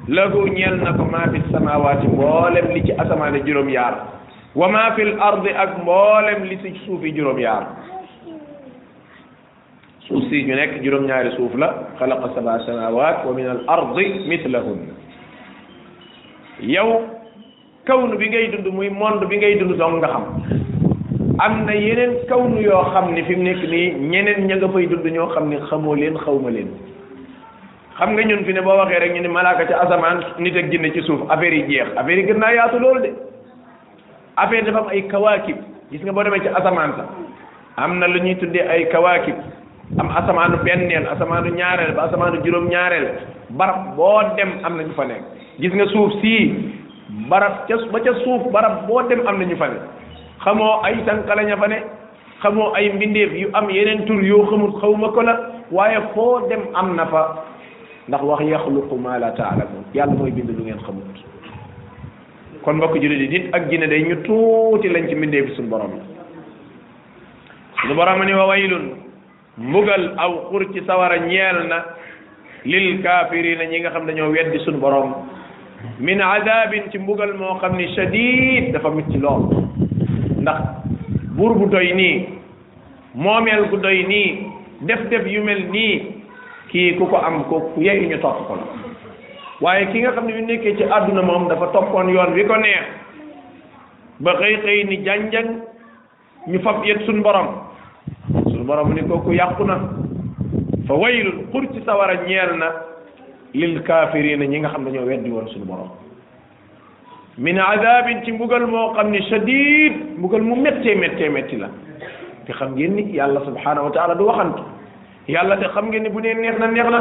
lahu 0.08 0.46
ñeel 0.56 0.76
na 0.84 0.92
ko 0.94 1.04
maa 1.10 1.26
fi 1.32 1.42
samawaati 1.52 2.06
mboolem 2.14 2.70
li 2.74 2.82
ci 2.86 2.92
asamaane 3.02 3.38
juróom 3.46 3.68
yaar 3.76 3.94
wa 4.54 4.68
maa 4.74 4.94
fi 4.96 5.10
ardi 5.28 5.50
ak 5.64 5.78
mboolem 5.82 6.44
li 6.50 6.58
ci 6.62 6.70
suufi 6.84 7.12
juróom 7.16 7.38
yaar 7.46 7.66
suuf 10.06 10.22
si 10.30 10.44
ñu 10.46 10.54
nekk 10.54 10.78
juróom 10.84 11.04
ñaari 11.10 11.34
suuf 11.36 11.54
la 11.56 11.68
xalaqa 11.98 12.30
sabaa 12.36 12.58
samawat 12.70 13.24
wa 13.26 13.32
min 13.40 13.48
al 13.54 13.62
ardi 13.76 14.06
mithlahun 14.30 14.82
yow 16.74 16.90
kawnu 17.88 18.20
bi 18.20 18.28
ngay 18.28 18.52
dund 18.52 18.68
muy 18.70 18.92
mond 18.92 19.24
bi 19.24 19.40
ngay 19.40 19.56
dund 19.58 19.72
dong 19.80 19.96
nga 19.98 20.12
xam 20.12 20.24
am 21.40 21.64
na 21.64 21.72
yeneen 21.72 22.20
kaw 22.28 22.36
kawnu 22.36 22.60
yoo 22.60 22.84
xam 22.92 23.14
ne 23.16 23.24
fi 23.24 23.34
mu 23.34 23.42
nekk 23.48 23.64
nii 23.72 23.86
ñeneen 24.12 24.44
ña 24.48 24.56
nga 24.60 24.68
dund 24.68 25.08
ñoo 25.16 25.28
xam 25.34 25.48
ne 25.48 25.56
xamoo 25.70 25.96
leen 25.96 26.18
xawma 26.20 26.50
leen 26.52 26.68
xam 27.98 28.12
nga 28.14 28.22
ñun 28.28 28.44
fi 28.44 28.52
ne 28.52 28.60
boo 28.60 28.76
waxee 28.76 29.00
rek 29.00 29.14
ñu 29.16 29.22
ni 29.24 29.28
malaaka 29.28 29.66
ci 29.66 29.72
asamaan 29.72 30.20
nit 30.38 30.56
ak 30.56 30.70
jinne 30.70 30.92
ci 30.92 31.00
suuf 31.02 31.24
affaire 31.30 31.54
yi 31.56 31.62
jeex 31.66 31.96
affaire 31.96 32.18
yi 32.20 32.26
gën 32.28 32.36
naa 32.38 32.52
yaatu 32.52 32.78
loolu 32.78 33.00
de 33.00 33.10
affaire 34.36 34.64
dafa 34.64 34.90
ay 34.92 35.02
kawaakib 35.08 35.56
gis 35.90 36.02
nga 36.02 36.12
boo 36.12 36.22
demee 36.22 36.40
ci 36.44 36.48
asamaan 36.52 36.92
sax 36.96 37.08
am 37.76 37.98
na 37.98 38.06
lu 38.06 38.18
ñuy 38.20 38.36
tuddee 38.36 38.66
ay 38.68 38.84
kawaakib 38.92 39.36
am 39.98 40.10
asamaanu 40.12 40.58
benneel 40.64 41.08
asamaanu 41.08 41.54
ñaareel 41.56 41.94
ba 41.96 42.02
asamaanu 42.12 42.42
juróom-ñaareel 42.44 43.08
barab 43.56 43.96
boo 43.96 44.22
dem 44.36 44.60
am 44.64 44.76
na 44.76 44.82
ñu 44.84 44.92
fa 44.94 45.04
nekk 45.08 45.24
gis 45.58 45.72
nga 45.72 45.86
barab 47.30 47.68
ca 47.68 47.76
ba 47.92 48.00
ca 48.00 48.12
suuf 48.24 48.48
barab 48.50 48.88
boo 48.88 49.00
dem 49.06 49.22
am 49.28 49.38
na 49.38 49.44
ñu 49.46 49.56
fa 49.56 49.68
ne 49.68 49.78
xamoo 50.42 50.82
ay 50.82 50.94
sànqala 51.06 51.42
ña 51.44 51.56
fa 51.56 51.66
ne 51.68 51.78
xamoo 52.42 52.74
ay 52.74 52.92
mbindeef 52.92 53.32
yu 53.36 53.48
am 53.52 53.68
yeneen 53.70 54.04
tur 54.08 54.20
yoo 54.24 54.44
xamul 54.50 54.72
xawma 54.80 55.12
ko 55.12 55.22
la 55.22 55.34
waaye 55.70 56.00
foo 56.16 56.48
dem 56.48 56.64
am 56.74 56.96
na 56.96 57.06
fa 57.06 57.22
ndax 58.08 58.22
wax 58.24 58.42
yaxluqu 58.48 58.94
ma 58.96 59.18
la 59.18 59.32
yàlla 59.94 60.08
mooy 60.16 60.30
bind 60.32 60.48
lu 60.50 60.62
ngeen 60.64 60.80
xamut 60.80 61.04
kon 62.64 62.76
mbokk 62.80 62.96
nit 62.96 63.54
ak 63.54 63.70
jinne 63.70 63.86
day 63.86 64.02
ñu 64.02 64.16
tuuti 64.24 64.88
lañ 64.88 65.08
ci 65.08 65.14
mbindeef 65.14 65.54
suñu 65.56 65.68
borom 65.68 65.90
la 66.00 66.04
suñu 67.80 67.94
borom 67.94 68.24
ni 68.24 68.34
wa 68.34 68.46
waylun 68.48 68.96
mbugal 69.58 70.14
aw 70.16 70.32
xur 70.50 70.72
ci 70.72 70.80
sawara 70.86 71.18
ñeel 71.18 71.66
na 71.68 71.84
lil 72.64 73.02
kaafirina 73.02 73.64
ñi 73.68 73.80
nga 73.80 73.90
xam 73.92 74.06
dañoo 74.06 74.30
weddi 74.32 74.58
suñu 74.64 74.78
boroom 74.80 75.14
min 76.00 76.18
adabin 76.22 76.90
ci 76.90 76.98
mbugal 76.98 77.34
moo 77.38 77.58
xam 77.62 77.76
ne 77.76 77.86
shadid 77.94 78.72
dafa 78.74 78.90
ci 79.10 79.18
lool 79.18 79.70
ndax 80.42 80.60
buur 81.38 81.54
bu 81.54 81.66
doy 81.70 81.92
nii 81.94 82.26
moomeel 83.14 83.68
gu 83.70 83.76
doy 83.76 84.02
nii 84.06 84.52
def 84.86 85.08
def 85.10 85.26
yu 85.26 85.42
mel 85.44 85.62
nii 85.70 86.02
kii 86.68 86.96
ku 86.98 87.06
ko 87.06 87.16
am 87.16 87.44
ko 87.46 87.60
ku 87.74 87.80
yeyu 87.82 88.08
ñu 88.10 88.18
topp 88.20 88.46
ko 88.46 88.54
la 88.58 88.66
waaye 89.60 89.86
ki 89.92 89.98
nga 90.02 90.12
xam 90.12 90.26
ne 90.26 90.32
bi 90.32 90.42
nekkee 90.42 90.76
ci 90.76 90.82
àdduna 90.84 91.22
moom 91.22 91.48
dafa 91.48 91.66
toppoon 91.72 92.08
yoon 92.10 92.32
wi 92.34 92.44
ko 92.46 92.56
neex 92.56 92.84
ba 94.20 94.34
xëy 94.34 94.56
xëy 94.62 94.84
ni 94.84 94.96
janjang 95.04 95.50
ñu 96.48 96.58
fab 96.58 96.82
yet 96.84 97.02
suñ 97.06 97.22
borom 97.22 97.46
suñ 98.52 98.66
borom 98.66 98.94
ni 98.94 99.02
kooku 99.02 99.32
yàqu 99.32 99.62
na 99.64 99.78
fa 100.86 100.94
waylul 100.94 101.44
xur 101.52 101.66
ci 101.72 101.80
sawara 101.86 102.14
ñeel 102.26 102.58
na 102.58 102.87
lil 103.54 103.80
kafirin 103.82 104.44
ñi 104.50 104.58
nga 104.60 104.68
xam 104.68 104.84
dañoo 104.84 105.06
weddi 105.06 105.30
woon 105.30 105.46
suñu 105.48 105.64
borom 105.64 105.88
min 107.38 107.58
adabin 107.58 108.22
ci 108.24 108.32
mbugal 108.32 108.66
moo 108.66 108.92
xam 108.94 109.10
ni 109.10 109.20
shadid 109.22 109.94
mbugal 110.18 110.42
mu 110.42 110.54
méttee 110.60 110.94
méttee 110.94 111.28
métti 111.28 111.56
la 111.56 111.70
te 112.46 112.52
xam 112.52 112.74
ngeen 112.74 112.94
ni 112.94 113.12
yàlla 113.14 113.40
subhanahu 113.44 113.84
wa 113.86 113.90
taala 113.90 114.14
du 114.14 114.24
waxantu 114.24 114.62
yàlla 115.28 115.56
te 115.56 115.66
xam 115.68 115.88
ngeen 115.88 116.02
ni 116.02 116.08
bu 116.10 116.20
ne 116.20 116.34
neex 116.34 116.58
na 116.58 116.66
neex 116.66 116.88
na 116.90 117.00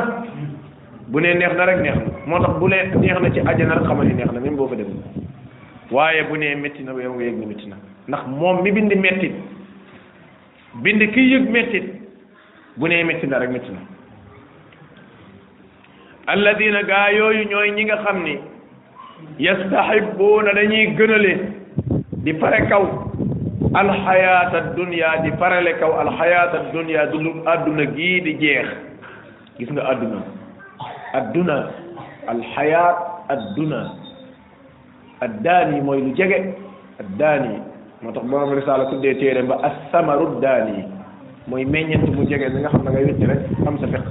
bu 1.07 1.19
ne 1.19 1.33
neex 1.33 1.53
na 1.55 1.65
rek 1.65 1.79
neex 1.81 1.95
na 1.95 2.11
moo 2.25 2.39
tax 2.39 2.55
bu 2.59 2.67
lee 2.67 2.87
neex 2.95 3.19
na 3.21 3.31
ci 3.31 3.39
àjjana 3.39 3.73
rek 3.75 3.83
xamal 3.85 4.05
ni 4.07 4.13
neex 4.13 4.31
na 4.31 4.39
même 4.39 4.55
boo 4.55 4.67
fa 4.67 4.75
dem 4.75 4.87
waaye 5.91 6.23
bu 6.23 6.37
ne 6.37 6.55
métti 6.55 6.83
na 6.83 6.91
yow 6.93 7.13
nga 7.13 7.23
yëg 7.23 7.35
ni 7.39 7.45
métti 7.45 7.67
na 7.67 7.75
ndax 8.07 8.23
moom 8.27 8.61
mi 8.61 8.71
bind 8.71 8.93
metti 8.95 9.31
bind 10.75 11.11
ki 11.11 11.19
yëg 11.33 11.49
metti 11.51 11.79
bu 12.77 12.87
ne 12.87 13.03
métti 13.03 13.27
na 13.27 13.37
rek 13.39 13.49
métti 13.49 13.71
na 13.71 13.96
alladina 16.31 16.81
gaa 16.89 17.07
yooyu 17.17 17.43
ñooy 17.51 17.69
ñi 17.75 17.83
nga 17.87 17.97
xam 18.03 18.17
ni 18.27 18.35
yastahibuuna 19.45 20.49
dañuy 20.57 20.85
gënale 20.99 21.33
di 22.23 22.31
pare 22.41 22.59
kaw 22.69 22.83
alxayaata 23.79 24.59
dunya 24.75 25.09
di 25.23 25.31
parele 25.39 25.71
kaw 25.81 25.91
alxayaata 26.03 26.57
dunya 26.75 27.05
dundu 27.11 27.31
àdduna 27.53 27.83
gii 27.95 28.19
di 28.27 28.33
jeex 28.43 28.67
gis 29.57 29.69
nga 29.73 29.83
adduna 29.95 30.19
adduna 31.19 31.55
alxayaat 32.31 32.97
adduna 33.33 33.79
addaani 35.25 35.77
mooy 35.87 35.99
lu 36.05 36.11
jege 36.19 36.37
addaani 37.01 37.55
moo 38.03 38.11
tax 38.11 38.25
borom 38.29 38.51
risaala 38.57 38.85
tuddee 38.91 39.13
téere 39.15 39.41
ba 39.47 39.55
assamaru 39.69 40.39
daani 40.43 40.85
mooy 41.47 41.63
meññent 41.65 42.03
mu 42.15 42.23
jege 42.27 42.47
li 42.51 42.59
nga 42.59 42.69
xam 42.75 42.83
ne 42.83 42.91
nga 42.91 42.99
witti 42.99 43.23
rek 43.25 43.39
am 43.67 43.79
sa 43.79 43.87
fekk 43.87 44.07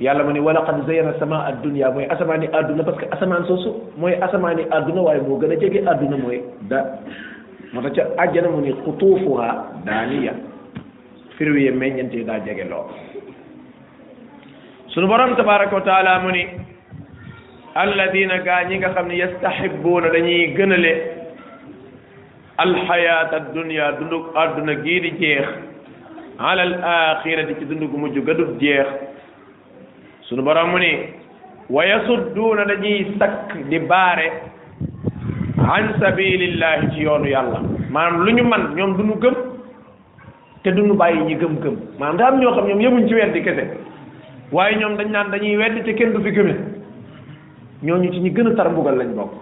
yàlla 0.00 0.24
mu 0.24 0.32
ne 0.32 0.40
wala 0.40 0.60
qad 0.66 0.86
zayyana 0.86 1.14
sama 1.18 1.44
addunya 1.50 1.90
mooy 1.90 2.06
asamaan 2.06 2.42
yi 2.42 2.48
àdduna 2.48 2.84
parce 2.84 2.98
que 3.00 3.06
asamaan 3.14 3.44
soosu 3.46 3.74
mooy 3.96 4.14
asamaan 4.26 4.58
yi 4.58 4.64
àdduna 4.70 5.00
waaye 5.02 5.20
moo 5.28 5.38
gën 5.40 5.52
a 5.52 5.56
jege 5.56 5.80
àdduna 5.92 6.16
mooy 6.22 6.40
da 6.70 6.78
moo 7.72 7.82
tax 7.82 7.92
ca 7.96 8.04
àjjana 8.24 8.48
mu 8.48 8.60
ne 8.62 8.72
xutuufuha 8.84 9.48
daaniya 9.84 10.32
fruits 11.36 11.60
yi 11.66 11.70
meññeent 11.80 12.14
yi 12.14 12.24
daa 12.24 12.38
jege 12.46 12.64
lool 12.70 12.86
sunu 14.94 15.06
borom 15.08 15.34
tabaraka 15.36 15.74
wa 15.74 15.80
taala 15.90 16.18
mu 16.20 16.30
ni 16.30 16.46
alladina 17.74 18.38
gaa 18.46 18.62
ñi 18.70 18.78
nga 18.78 18.88
xam 18.94 19.08
ne 19.08 19.16
yastahibuuna 19.18 20.12
dañuy 20.14 20.54
gënale 20.58 20.92
alxayaat 22.56 23.32
addunya 23.34 23.90
dundug 23.98 24.30
àdduna 24.42 24.74
gii 24.74 25.00
di 25.00 25.10
jeex 25.18 25.48
alal 26.38 26.74
axirati 26.94 27.54
ci 27.58 27.64
dundug 27.66 27.92
mujj 27.98 28.18
gadub 28.24 28.58
jeex 28.60 29.07
sunu 30.28 30.42
borom 30.44 30.72
mu 30.72 30.78
ni 30.78 30.92
wa 31.72 31.82
yasudduuna 31.88 32.68
dañuy 32.68 33.16
sakk 33.16 33.48
di 33.72 33.78
baare 33.80 34.28
an 35.56 35.96
sabilillahi 35.96 36.92
ci 36.92 37.00
yoonu 37.00 37.26
yàlla 37.32 37.60
maanaam 37.88 38.24
lu 38.26 38.32
ñu 38.36 38.42
man 38.44 38.74
ñoom 38.76 38.96
du 38.96 39.02
ñu 39.04 39.14
gëm 39.18 39.34
te 40.62 40.68
dunu 40.72 40.92
ñu 40.92 40.98
bàyyi 40.98 41.22
ñi 41.24 41.34
gëm-gëm 41.34 41.74
maanaam 41.98 42.16
daa 42.18 42.28
am 42.28 42.38
ñoo 42.40 42.52
xam 42.52 42.66
ñoom 42.68 42.80
yemuñ 42.80 43.08
ci 43.08 43.14
di 43.32 43.40
kese 43.42 43.64
waaye 44.52 44.76
ñoom 44.76 44.96
dañ 44.96 45.10
naan 45.10 45.30
dañuy 45.30 45.56
weddi 45.56 45.82
te 45.84 45.94
kenn 45.94 46.12
du 46.12 46.20
fi 46.20 46.30
ñoo 47.82 47.96
ñu 47.96 48.10
ci 48.12 48.20
ñu 48.20 48.28
gën 48.32 48.52
a 48.52 48.54
tar 48.54 48.68
mbugal 48.68 48.96
lañ 48.98 49.14
bokk 49.16 49.32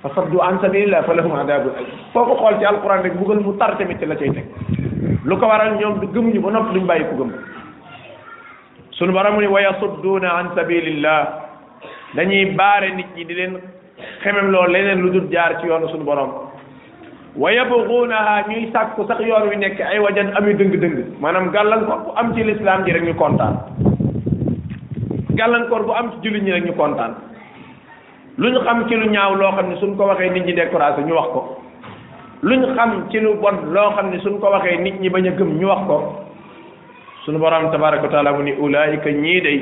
fa 0.00 0.22
du 0.32 0.38
an 0.40 0.56
sabilillah 0.62 1.04
fa 1.04 1.12
lahum 1.12 1.34
adabun 1.36 1.72
foo 2.14 2.24
ko 2.24 2.36
xool 2.36 2.58
ci 2.58 2.64
alquran 2.64 3.02
rek 3.02 3.12
mbugal 3.16 3.40
mu 3.40 3.54
tar 3.58 3.76
tamit 3.76 4.00
la 4.02 4.16
cay 4.16 4.32
teg 4.32 4.44
lu 5.26 5.36
ko 5.36 5.44
waral 5.46 5.76
ñoom 5.76 6.00
du 6.00 6.06
gëmuñu 6.10 6.40
ba 6.40 6.50
nopp 6.52 6.72
duñ 6.72 6.86
bàyyi 6.86 7.04
ku 7.12 7.16
gëm 7.20 7.30
sunu 8.98 9.14
borom 9.14 9.38
mu 9.38 9.40
ni 9.40 9.46
wa 9.48 9.62
yasudduuna 9.62 10.28
an 10.28 10.46
sabilillah 10.58 11.22
dañuy 12.18 12.50
baare 12.58 12.90
nit 12.98 13.06
ñi 13.14 13.24
di 13.24 13.34
leen 13.34 13.54
xemem 14.22 14.50
loolu 14.50 14.72
leneen 14.74 15.00
lu 15.00 15.10
dul 15.14 15.30
jaar 15.30 15.54
ci 15.62 15.66
yoonu 15.70 15.86
sunu 15.94 16.02
borom 16.04 16.30
wa 17.38 17.48
yabghuunaha 17.52 18.46
ñuy 18.50 18.70
sàkku 18.74 19.06
sax 19.06 19.20
yoon 19.22 19.48
wi 19.54 19.56
nekk 19.56 19.78
ay 19.80 19.98
wajan 20.02 20.34
ami 20.36 20.54
dëng-dëng 20.58 21.14
maanaam 21.22 21.50
gàllankoor 21.54 22.02
bu 22.10 22.10
am 22.18 22.34
ci 22.34 22.42
lislaam 22.42 22.82
ji 22.84 22.90
rek 22.92 23.02
ñu 23.06 23.14
kontaan 23.14 23.54
gàllankoor 25.38 25.82
bu 25.86 25.92
am 25.94 26.10
ci 26.10 26.18
jullit 26.26 26.42
ñi 26.42 26.52
rek 26.58 26.64
ñu 26.66 26.74
kontaan 26.74 27.14
lu 28.36 28.50
ñu 28.50 28.60
xam 28.66 28.82
ci 28.90 28.94
lu 28.98 29.06
ñaaw 29.14 29.34
loo 29.38 29.52
xam 29.54 29.70
ne 29.70 29.76
suñ 29.78 29.94
ko 29.96 30.06
waxee 30.10 30.30
nit 30.34 30.42
ñi 30.44 30.54
découragé 30.58 31.06
ñu 31.06 31.14
wax 31.14 31.28
ko 31.32 31.40
lu 32.42 32.54
ñu 32.56 32.74
xam 32.74 33.06
ci 33.10 33.20
lu 33.22 33.38
bon 33.38 33.62
loo 33.72 33.94
xam 33.94 34.10
ne 34.10 34.18
suñ 34.18 34.40
ko 34.42 34.50
waxee 34.50 34.78
nit 34.82 34.98
ñi 35.00 35.08
bañ 35.10 35.28
a 35.30 35.30
gëm 35.38 35.54
ñu 35.60 35.66
wax 35.70 35.86
ko 35.86 36.26
sunu 37.28 37.36
borom 37.38 37.68
tabaraka 37.68 38.08
wa 38.08 38.32
mu 38.32 38.42
ni 38.48 38.52
ulaayika 38.56 39.12
ñii 39.12 39.40
day 39.44 39.58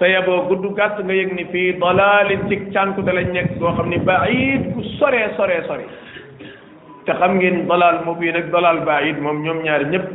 sa 0.00 0.08
yaboo 0.08 0.48
gudd 0.48 0.72
gàtt 0.72 0.96
nga 1.04 1.12
yëg 1.14 1.36
ni 1.36 1.44
fii 1.52 1.76
dalalin 1.76 2.48
ci 2.48 2.72
cànku 2.72 3.02
da 3.04 3.12
lañ 3.12 3.28
nekk 3.28 3.60
boo 3.60 3.76
xam 3.76 3.92
ni 3.92 3.98
baid 3.98 4.72
bu 4.72 4.80
soree 4.96 5.28
soree 5.36 5.60
sore 5.68 5.84
te 7.04 7.12
xam 7.12 7.36
ngeen 7.36 7.68
dalal 7.68 8.00
mubiin 8.08 8.36
ak 8.40 8.48
dalal 8.50 8.80
baid 8.88 9.20
moom 9.20 9.42
ñoom 9.44 9.60
ñaari 9.62 9.84
ñëpp 9.92 10.06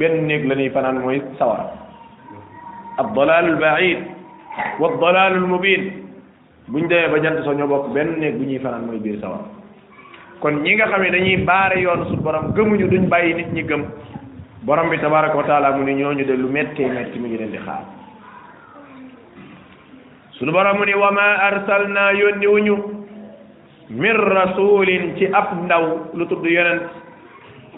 benn 0.00 0.24
néeg 0.26 0.44
la 0.48 0.54
ñuy 0.56 0.70
fanaan 0.72 0.98
mooy 1.04 1.20
sawara 1.38 1.68
ab 2.98 3.12
dalalul 3.14 3.60
baid 3.60 3.98
wa 4.80 4.88
dalalul 5.00 5.46
mubiin 5.52 5.84
buñ 6.68 6.88
demee 6.88 7.08
ba 7.12 7.18
jant 7.20 7.44
soo 7.44 7.52
ñoo 7.52 7.68
bokk 7.68 7.92
benn 7.92 8.16
néeg 8.18 8.34
bu 8.40 8.44
ñuy 8.48 8.56
fanaan 8.58 8.86
mooy 8.88 8.96
biir 8.98 9.20
sawara 9.20 9.44
kon 10.40 10.62
ñi 10.64 10.74
nga 10.80 10.88
xam 10.88 11.02
ne 11.04 11.10
dañuy 11.12 11.44
baare 11.44 11.76
yoon 11.80 12.06
su 12.08 12.16
borom 12.24 12.52
gëmuñu 12.56 12.88
duñ 12.88 13.08
bàyyi 13.12 13.34
nit 13.34 13.52
ñi 13.52 13.62
gëm 13.68 13.84
borom 14.62 14.90
bi 14.90 14.98
tabaraka 15.00 15.36
wa 15.36 15.44
taala 15.44 15.72
mu 15.76 15.84
ne 15.84 15.94
ñooñu 15.96 16.24
de 16.26 16.34
lu 16.36 16.44
méttee 16.48 16.84
métti 16.86 17.18
mi 17.18 17.28
ngi 17.28 17.38
leen 17.38 17.50
di 17.50 17.58
xaar 17.58 17.84
sunu 20.36 20.52
borom 20.52 20.76
mu 20.78 20.84
ne 20.84 20.94
wa 20.94 21.10
ma 21.10 21.36
arsalna 21.48 22.12
yónni 22.12 22.46
wuñu 22.46 22.76
min 23.88 24.12
rasulin 24.16 25.16
ci 25.16 25.26
ab 25.32 25.54
ndaw 25.64 26.10
lu 26.12 26.26
tudd 26.26 26.44
yonent 26.44 26.82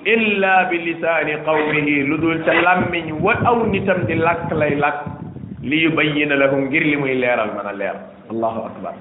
illa 0.07 0.65
bi 0.71 0.79
lisaani 0.83 1.37
qawmihi 1.47 2.03
lu 2.03 2.19
dul 2.19 2.43
ca 2.45 2.53
làmmiñ 2.53 3.15
wa 3.21 3.35
aw 3.45 3.63
nitam 3.67 4.03
di 4.07 4.15
làkk 4.15 4.51
lay 4.53 4.75
làkk 4.75 5.07
li 5.63 5.85
yubayyina 5.87 6.35
lahum 6.35 6.67
ngir 6.67 6.83
li 6.83 6.97
muy 6.97 7.15
leeral 7.15 7.51
leer 7.79 7.95
allahu 8.31 8.59
akbar 8.67 8.95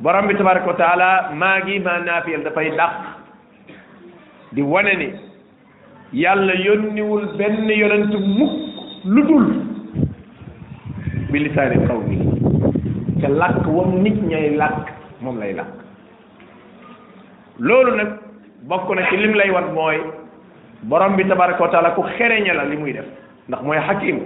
borom 0.00 0.26
bi 0.26 0.34
tabaraka 0.40 0.66
wa 0.66 0.74
taala 0.74 1.10
maa 1.36 1.60
ngi 1.60 1.78
maa 1.84 1.98
naafiyal 2.00 2.42
dafay 2.42 2.70
dàq 2.76 2.92
di 4.52 4.62
wane 4.62 5.23
yàlla 6.12 6.52
yónniwul 6.56 7.36
benn 7.38 7.68
yonent 7.68 8.12
mukk 8.38 8.52
lu 9.04 9.22
dul 9.26 9.46
bi 11.32 11.38
lisaani 11.40 11.86
xaw 11.86 11.98
bi 12.00 12.18
te 13.20 13.28
làkk 13.28 13.66
wam 13.66 14.02
nit 14.02 14.14
ñay 14.22 14.50
làkk 14.56 14.92
moom 15.22 15.38
lay 15.38 15.52
làkk 15.52 15.72
loolu 17.58 17.96
nag 17.96 18.08
bokk 18.68 18.94
na 18.96 19.02
ci 19.10 19.16
lim 19.16 19.32
lay 19.34 19.50
wan 19.50 19.72
mooy 19.74 19.98
borom 20.84 21.16
bi 21.16 21.24
tabaraka 21.26 21.62
wa 21.62 21.68
taala 21.70 21.90
ku 21.90 22.02
xereñe 22.18 22.52
la 22.54 22.64
li 22.64 22.76
muy 22.76 22.92
def 22.92 23.04
ndax 23.48 23.62
mooy 23.62 23.76
hakim 23.78 24.20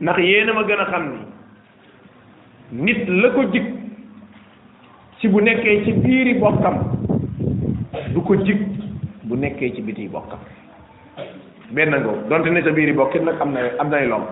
ndax 0.00 0.18
yéena 0.18 0.52
ma 0.52 0.62
gën 0.62 0.80
a 0.80 0.86
xam 0.90 1.04
ni 1.12 1.20
nit 2.92 3.08
la 3.08 3.30
ko 3.30 3.42
jig 3.52 3.64
ci 5.18 5.28
bu 5.28 5.40
nekkee 5.40 5.84
ci 5.84 5.92
biiri 5.92 6.34
bokkam 6.34 6.78
du 8.14 8.20
ko 8.22 8.34
jig 8.44 8.75
bu 9.28 9.34
nekkee 9.42 9.70
ci 9.74 9.82
biti 9.86 10.06
bokkam 10.12 10.38
benn 11.76 11.90
ngoo 12.00 12.14
donte 12.30 12.50
ne 12.54 12.62
sa 12.62 12.70
biiri 12.76 12.92
bokkit 12.96 13.22
nag 13.24 13.40
am 13.40 13.50
na 13.52 13.60
am 13.80 13.90
nay 13.90 14.06
lom 14.08 14.22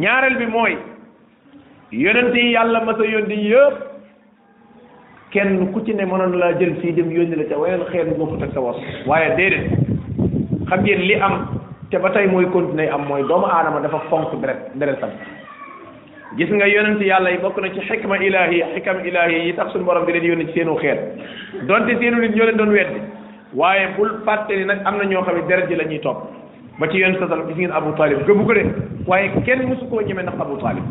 ñaareel 0.00 0.36
bi 0.38 0.46
mooy 0.46 0.76
yonent 1.92 2.34
yi 2.34 2.52
yàlla 2.52 2.84
masa 2.84 3.04
yónni 3.06 3.38
yëpp 3.48 3.76
kenn 5.30 5.72
ku 5.72 5.80
ci 5.84 5.94
ne 5.94 6.04
mënoon 6.04 6.36
laa 6.38 6.52
jël 6.58 6.74
fii 6.80 6.92
dem 6.92 7.10
yónni 7.10 7.36
la 7.36 7.44
ca 7.48 7.58
waneen 7.58 7.84
xeet 7.90 8.16
bokkut 8.18 8.42
ak 8.42 8.52
sa 8.52 8.60
was 8.60 8.76
waaye 9.06 9.34
déedéet 9.36 9.72
xam 10.68 10.80
ngeen 10.84 11.02
li 11.08 11.14
am 11.14 11.48
te 11.90 11.96
ba 11.98 12.10
tey 12.10 12.26
mooy 12.26 12.46
continuer 12.52 12.92
am 12.92 13.06
mooy 13.08 13.22
doomu 13.24 13.46
aadama 13.46 13.80
dafa 13.80 13.98
fonk 14.12 14.36
deret 14.42 14.70
deretam 14.76 15.10
gis 16.36 16.50
nga 16.52 16.66
yonent 16.68 17.00
yàlla 17.00 17.30
yi 17.30 17.38
bokk 17.38 17.56
na 17.60 17.70
ci 17.72 17.80
xikma 17.80 18.18
ilaahi 18.20 18.62
xikam 18.74 19.00
ilaahi 19.04 19.46
yi 19.46 19.52
tax 19.54 19.72
suñu 19.72 19.84
borom 19.84 20.04
di 20.04 20.12
leen 20.12 20.24
yónni 20.24 20.46
ci 20.48 20.52
seenu 20.60 20.74
xeet 20.74 21.00
donte 21.66 21.96
seenu 21.98 22.20
nit 22.20 22.34
ñoo 22.34 22.44
leen 22.44 22.56
doon 22.56 22.70
weddi 22.70 23.00
waaye 23.54 23.88
bul 23.96 24.10
fàtte 24.26 24.50
ni 24.56 24.64
nag 24.64 24.82
am 24.84 24.98
na 24.98 25.04
ñoo 25.04 25.22
xam 25.22 25.36
ne 25.36 25.46
deret 25.46 25.68
ji 25.68 25.76
la 25.76 25.84
ñuy 25.84 25.98
topp 26.00 26.26
ba 26.78 26.88
ci 26.88 26.98
yonent 26.98 27.18
sasal 27.18 27.46
gis 27.48 27.54
ngeen 27.56 27.72
Abu 27.72 27.92
Talib 27.96 28.26
gëmu 28.26 28.44
ko 28.44 28.52
de 28.52 28.64
waaye 29.06 29.32
kenn 29.44 29.68
mësu 29.68 29.88
koo 29.88 30.02
ñeme 30.02 30.20
ndax 30.22 30.36
Abu 30.40 30.58
Talib 30.60 30.84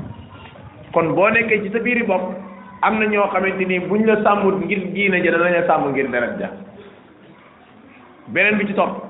kon 0.93 1.13
boo 1.13 1.30
nekkee 1.30 1.62
ci 1.63 1.69
sa 1.71 1.80
biir 1.80 1.97
yi 1.97 2.04
bopp 2.04 2.34
am 2.82 2.97
na 3.00 3.06
ñoo 3.06 3.28
xamante 3.30 3.62
ni 3.65 3.80
buñ 3.80 4.06
la 4.06 4.23
sàmmut 4.23 4.65
ngir 4.65 4.88
diine 4.89 5.21
ja 5.23 5.32
danañ 5.32 5.54
la 5.54 5.67
sàmm 5.67 5.91
ngir 5.91 6.08
deret 6.10 6.39
ja 6.39 6.50
beneen 8.26 8.58
bi 8.58 8.65
ci 8.65 8.73
topp 8.73 9.06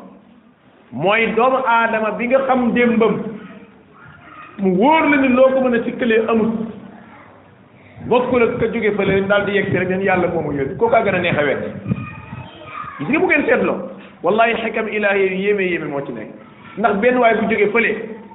mooy 0.92 1.32
doomu 1.36 1.64
aadama 1.66 2.12
bi 2.12 2.28
nga 2.28 2.40
xam 2.48 2.74
démbam 2.74 3.24
mu 4.60 4.76
wóor 4.76 5.10
la 5.10 5.18
ni 5.22 5.28
loo 5.34 5.50
ko 5.54 5.60
mën 5.66 5.74
a 5.80 5.84
sikkalee 5.86 6.20
amul 6.28 6.52
ko 8.10 8.36
ak 8.42 8.58
ka 8.60 8.66
jóge 8.74 8.92
fële 8.98 9.28
daal 9.28 9.46
di 9.46 9.52
yegg 9.54 9.70
si 9.70 9.78
rek 9.78 9.88
dañ 9.90 10.02
yàlla 10.02 10.28
moomu 10.34 10.52
yooyu 10.52 10.76
kookaa 10.78 11.02
gën 11.04 11.16
a 11.16 11.20
neex 11.20 11.38
a 11.38 11.44
wet 11.44 11.60
gis 13.00 13.08
nga 13.10 13.20
bu 13.20 13.26
ngeen 13.28 13.46
seetloo 13.46 13.78
wallahi 14.24 14.54
xekam 14.64 14.88
ilaahi 14.88 15.22
yu 15.30 15.38
yéeme 15.44 15.60
yéeme 15.64 15.86
moo 15.90 16.02
ci 16.06 16.12
nax 16.12 16.26
ndax 16.78 16.94
benn 17.02 17.18
waay 17.18 17.36
bu 17.36 17.46
jóge 17.50 17.68
fële 17.74 17.92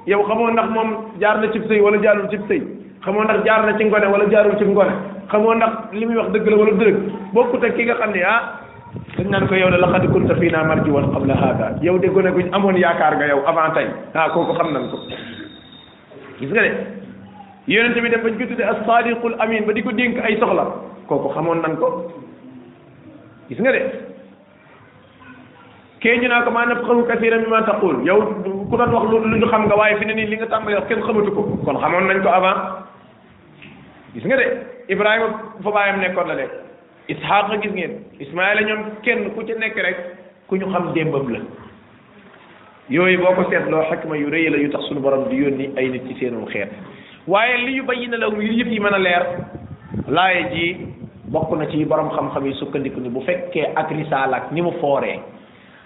yow 0.07 0.23
xamoo 0.23 0.49
ndax 0.51 0.69
moom 0.69 0.89
jaar 1.19 1.37
na 1.39 1.47
cib 1.51 1.67
sëy 1.67 1.81
wala 1.81 1.97
jaarul 2.01 2.29
cib 2.29 2.41
sëy 2.47 2.61
xamoo 3.03 3.23
ndax 3.23 3.43
jaar 3.45 3.65
na 3.65 3.77
ci 3.77 3.83
ngone 3.83 4.07
wala 4.07 4.25
jaarul 4.31 4.57
ci 4.57 4.63
ngone 4.63 4.93
xamoo 5.29 5.53
ndax 5.55 5.73
li 5.91 6.05
muy 6.05 6.15
wax 6.15 6.31
dëgg 6.31 6.47
la 6.47 6.55
wala 6.57 6.71
dëgg 6.71 6.97
bokkut 7.33 7.63
ak 7.63 7.75
ki 7.75 7.83
nga 7.83 7.95
xam 7.99 8.11
ne 8.13 8.23
ah 8.23 8.43
dañ 9.17 9.27
naan 9.27 9.47
ko 9.47 9.55
yow 9.55 9.69
de 9.71 9.77
laqad 9.77 10.07
kunta 10.11 10.35
fii 10.35 10.49
naa 10.51 10.63
marjuwan 10.63 11.11
qabla 11.13 11.35
haada 11.35 11.75
yow 11.81 11.99
de 11.99 12.07
gone 12.07 12.31
guñ 12.31 12.47
amoon 12.53 12.75
yaakaar 12.79 13.15
nga 13.15 13.25
yow 13.27 13.43
avant 13.47 13.73
tey 13.73 13.87
ah 14.13 14.29
kooku 14.29 14.53
xam 14.55 14.71
nañ 14.71 14.87
ko 14.91 14.97
gis 16.43 16.51
nga 16.51 16.63
de 16.63 16.73
yonente 17.67 18.01
bi 18.03 18.09
def 18.11 18.23
bañ 18.23 18.33
ko 18.37 18.45
tudde 18.47 18.63
as-sadiqul 18.63 19.35
di 19.75 19.81
ko 19.83 19.91
dénk 19.91 20.17
ay 20.19 20.35
soxla 20.39 20.65
kooku 21.07 21.29
xamoon 21.33 21.61
nan 21.61 21.77
ko 21.77 21.87
gis 23.47 23.59
nga 23.59 23.71
de 23.71 23.81
kee 26.01 26.17
ñu 26.19 26.27
naa 26.27 26.43
ko 26.43 26.51
maa 26.51 26.65
nafqahu 26.65 27.07
kasiran 27.07 27.41
mimma 27.41 27.63
taqul 27.65 28.03
yow 28.03 28.19
ku 28.69 28.75
doon 28.77 28.91
wax 28.91 29.05
loolu 29.09 29.27
lu 29.31 29.37
ñu 29.37 29.47
xam 29.47 29.63
nga 29.65 29.75
waaye 29.75 29.95
fi 29.99 30.05
ne 30.05 30.13
nii 30.13 30.27
li 30.27 30.35
nga 30.35 30.45
tàmbali 30.47 30.75
wax 30.75 30.87
kenn 30.87 31.03
xamatu 31.07 31.31
ko 31.31 31.41
kon 31.65 31.79
xamoon 31.79 32.07
nañ 32.07 32.21
ko 32.21 32.29
avant 32.29 32.89
gis 34.13 34.23
nga 34.25 34.35
de 34.37 34.47
Ibrahima 34.89 35.27
fa 35.63 35.71
baayam 35.71 35.99
nekkoon 35.99 36.27
la 36.27 36.35
de 36.35 36.45
Isxaaq 37.07 37.61
gis 37.63 37.71
ngeen 37.71 37.93
Ismaayila 38.19 38.61
ñoom 38.67 38.81
kenn 39.03 39.31
ku 39.33 39.43
ci 39.47 39.53
nekk 39.55 39.77
rek 39.79 39.97
ku 40.47 40.55
ñu 40.55 40.67
xam 40.71 40.91
démbam 40.93 41.29
la 41.31 41.39
yooyu 42.91 43.17
boo 43.19 43.31
ko 43.35 43.43
seetloo 43.49 43.81
xakma 43.89 44.17
yu 44.17 44.27
rëy 44.27 44.49
la 44.51 44.57
yu 44.57 44.69
tax 44.69 44.81
suñu 44.89 44.99
borom 44.99 45.29
di 45.29 45.37
yónni 45.37 45.71
ay 45.77 45.87
nit 45.89 46.05
ci 46.07 46.15
seenum 46.19 46.45
xeet 46.47 46.67
waaye 47.27 47.57
li 47.65 47.73
yu 47.75 47.83
bayyina 47.83 48.17
la 48.17 48.27
yu 48.27 48.41
yëf 48.41 48.67
yi 48.67 48.79
mën 48.79 48.93
a 48.93 48.97
leer 48.99 49.23
laay 50.09 50.49
ji 50.53 50.77
bokk 51.31 51.49
na 51.57 51.67
ci 51.69 51.85
borom 51.85 52.09
xam-xam 52.11 52.45
yi 52.45 52.53
sukkandiku 52.55 52.99
bu 53.07 53.21
fekkee 53.21 53.69
ak 53.73 53.89
risaala 53.91 54.35
ak 54.37 54.51
ni 54.51 54.61
mu 54.61 54.71
fooree 54.81 55.17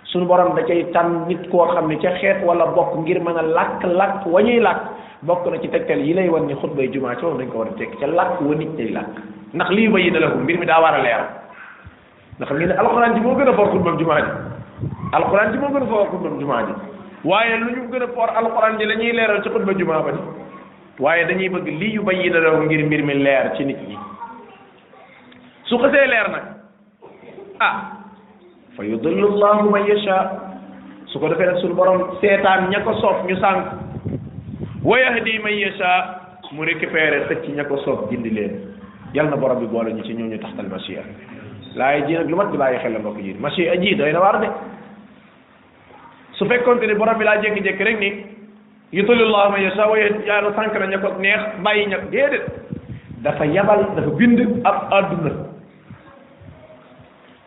suñu 0.06 0.26
borom 0.26 0.56
da 0.56 0.64
cay 0.64 0.88
tànn 0.92 1.28
nit 1.28 1.48
koo 1.52 1.68
xam 1.68 1.88
ne 1.88 2.00
ca 2.02 2.18
xeet 2.20 2.42
wala 2.44 2.66
bokk 2.74 2.98
ngir 2.98 3.20
mën 3.22 3.38
a 3.38 3.42
làkk-làkk 3.44 4.26
wañuy 4.26 4.58
ñuy 4.58 4.66
bokk 5.22 5.46
na 5.52 5.60
ci 5.62 5.68
tegtal 5.70 6.02
yi 6.04 6.14
lay 6.14 6.30
wan 6.30 6.48
ni 6.48 6.54
xutbay 6.56 6.90
jumaa 6.92 7.16
ci 7.16 7.26
moom 7.26 7.38
dañ 7.38 7.50
ko 7.52 7.60
war 7.60 7.68
a 7.68 7.78
teg 7.78 7.90
ca 8.00 8.08
làkk 8.08 8.42
wa 8.42 8.56
nit 8.56 8.74
ñay 8.78 8.90
làkk 8.90 9.14
ndax 9.54 9.70
lii 9.70 9.84
yu 9.84 9.92
bayyina 9.92 10.20
la 10.20 10.30
mbir 10.34 10.58
mi 10.58 10.66
daa 10.66 10.82
war 10.82 10.96
a 10.96 11.02
leer 11.04 11.22
ndax 12.38 12.48
xam 12.50 12.58
ngeen 12.58 12.70
ne 12.70 12.76
alxuraan 12.76 13.14
ji 13.14 13.20
moo 13.22 13.36
gën 13.36 13.50
a 13.50 13.54
foor 13.54 13.70
xutbam 13.72 13.98
jumaa 13.98 14.22
ji 14.22 14.30
alxuraan 15.14 15.52
ji 15.52 15.58
moo 15.58 15.70
gën 15.74 15.84
a 15.84 15.86
foor 15.86 16.86
waaye 17.28 17.58
lu 17.60 17.70
ñu 17.76 17.88
gën 17.92 18.04
a 18.04 18.08
foor 18.16 18.30
alxuraan 18.30 18.78
ji 18.80 18.86
la 18.86 18.96
ñuy 18.96 19.12
leeral 19.12 19.44
ci 19.44 19.50
xutba 19.50 19.74
jumaa 19.78 20.02
ba 20.02 20.12
waaye 21.00 21.26
dañuy 21.28 21.50
bëgg 21.50 21.68
li 21.80 21.92
yu 21.94 22.02
bayi 22.04 22.30
na 22.30 22.40
ngir 22.62 22.86
mbir 22.86 23.04
mi 23.04 23.14
leer 23.16 23.52
ci 23.58 23.66
nit 23.66 23.78
ñi 23.88 23.98
su 25.64 25.76
xësee 25.78 26.08
leer 26.08 26.30
nag 26.30 26.46
ah 27.60 27.76
fa 28.78 28.84
yudillu 28.84 29.28
llahu 29.36 29.70
man 29.70 29.86
yasha 29.86 30.16
su 31.08 31.20
ko 31.20 31.28
defee 31.28 31.46
nag 31.46 31.58
suñu 31.58 31.74
borom 31.76 32.16
seetaan 32.22 32.70
ña 32.70 32.80
ko 32.80 32.94
soof 33.02 33.26
ñu 33.28 33.36
sànq 33.36 33.66
wa 34.86 35.00
yahdi 35.00 35.40
man 35.40 35.52
yasha 35.52 35.90
mu 36.54 36.64
récupéré 36.64 37.28
xëcc 37.28 37.50
ña 37.56 37.64
ko 37.66 37.78
soof 37.84 38.08
gindi 38.10 38.30
leen 38.30 38.72
yal 39.14 39.28
na 39.30 39.36
borom 39.36 39.60
bi 39.60 39.66
boole 39.68 39.92
ñu 39.94 40.04
ci 40.04 40.14
ñu 40.14 40.40
taxtal 40.40 40.68
masiya 40.72 41.04
laay 41.76 42.06
ji 42.08 42.14
nag 42.14 42.30
lu 42.30 42.36
mat 42.36 42.52
di 42.52 42.58
bàyyi 42.58 42.80
xel 42.80 42.94
la 42.94 43.00
mbokk 43.00 43.20
ji 43.20 43.34
masiya 43.38 43.76
ji 43.82 43.96
doy 43.96 44.12
na 44.14 44.20
waar 44.20 44.40
de 44.40 44.48
su 46.38 46.46
fekkoonte 46.48 46.86
ni 46.88 46.94
borom 46.96 47.18
bi 47.18 47.24
laa 47.26 47.38
jékki-jékki 47.44 47.84
rek 47.84 48.00
ni 48.00 48.10
yutulillahu 48.94 49.52
man 49.52 49.62
yasha 49.62 49.86
wa 49.90 49.98
yàlla 49.98 50.54
sànk 50.58 50.74
na 50.78 50.86
ña 50.88 51.00
ko 51.02 51.10
neex 51.20 51.40
bàyyi 51.66 51.86
ña 51.90 51.98
déedéet 52.12 52.46
dafa 53.24 53.46
yabal 53.46 53.86
dafa 53.98 54.10
bind 54.20 54.40
ab 54.64 54.76
àdduna 54.98 55.32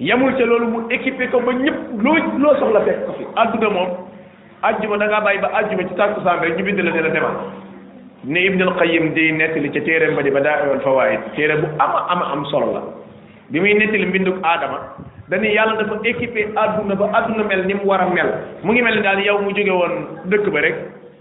yamul 0.01 0.35
ca 0.39 0.45
loolu 0.45 0.67
mu 0.71 0.79
équipé 0.91 1.29
ko 1.31 1.39
ba 1.41 1.53
ñëpp 1.53 2.03
loo 2.03 2.17
loo 2.43 2.55
soxla 2.59 2.81
fekk 2.87 3.07
ko 3.07 3.13
fi 3.19 3.25
àdduna 3.43 3.71
moom 3.71 3.91
àjjuma 4.63 4.97
da 4.99 5.07
ngaa 5.07 5.21
ba 5.21 5.49
àjjuma 5.59 5.87
ci 5.89 5.95
tàkkusaan 5.95 6.41
rek 6.41 6.59
ñu 6.59 6.65
bind 6.65 6.81
la 6.85 6.91
ne 6.91 7.01
la 7.03 7.09
demal 7.11 7.37
ne 8.25 8.39
Ibn 8.41 8.63
al-Qayyim 8.63 9.13
di 9.15 9.33
nettali 9.33 9.71
ca 9.71 9.81
téereem 9.83 10.15
ba 10.15 10.23
di 10.23 10.31
ba 10.31 10.41
daa 10.41 10.63
ewoon 10.65 10.81
fawaid 10.81 11.21
téere 11.35 11.57
bu 11.59 11.67
ama 11.79 12.05
ama 12.09 12.25
am 12.33 12.45
solo 12.47 12.73
la 12.73 12.83
bi 13.51 13.61
muy 13.61 13.75
nettali 13.75 14.07
mbinduk 14.07 14.37
Aadama 14.43 14.79
dañu 15.31 15.45
yàlla 15.55 15.77
dafa 15.79 15.97
équipé 16.05 16.45
àdduna 16.57 16.95
ba 16.97 17.09
àdduna 17.19 17.45
mel 17.49 17.65
ni 17.67 17.75
mu 17.75 17.85
war 17.87 18.01
a 18.01 18.07
mel 18.13 18.31
mu 18.65 18.73
ngi 18.73 18.83
mel 18.83 18.97
ni 18.97 19.03
daal 19.03 19.21
yow 19.25 19.39
mu 19.43 19.51
jóge 19.55 19.71
woon 19.71 19.95
dëkk 20.25 20.47
rek 20.55 20.75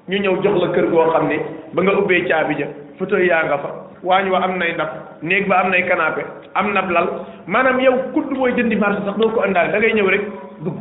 ñu 0.09 0.17
ñëw 0.17 0.41
jox 0.43 0.55
la 0.61 0.67
kër 0.73 0.85
goo 0.89 1.11
xam 1.13 1.27
ne 1.27 1.35
ba 1.73 1.83
nga 1.83 1.93
ubbee 1.97 2.25
caabi 2.25 2.55
ja 2.57 2.65
fauteuil 2.97 3.27
yaa 3.29 3.43
nga 3.45 3.57
fa 3.59 3.69
waañ 4.03 4.29
wa 4.31 4.41
am 4.43 4.57
nay 4.57 4.73
ndab 4.73 4.89
néeg 5.21 5.47
ba 5.47 5.55
am 5.61 5.69
nay 5.69 5.83
canapé 5.85 6.25
am 6.55 6.73
nab 6.73 6.89
lal 6.89 7.07
maanaam 7.45 7.79
yow 7.79 7.93
kudd 8.13 8.31
mooy 8.33 8.51
jëndi 8.57 8.75
marché 8.77 9.05
sax 9.05 9.15
doo 9.17 9.29
ko 9.29 9.41
àndaale 9.45 9.71
da 9.73 9.77
ngay 9.77 9.93
ñëw 9.93 10.07
rek 10.09 10.21
dugg 10.63 10.77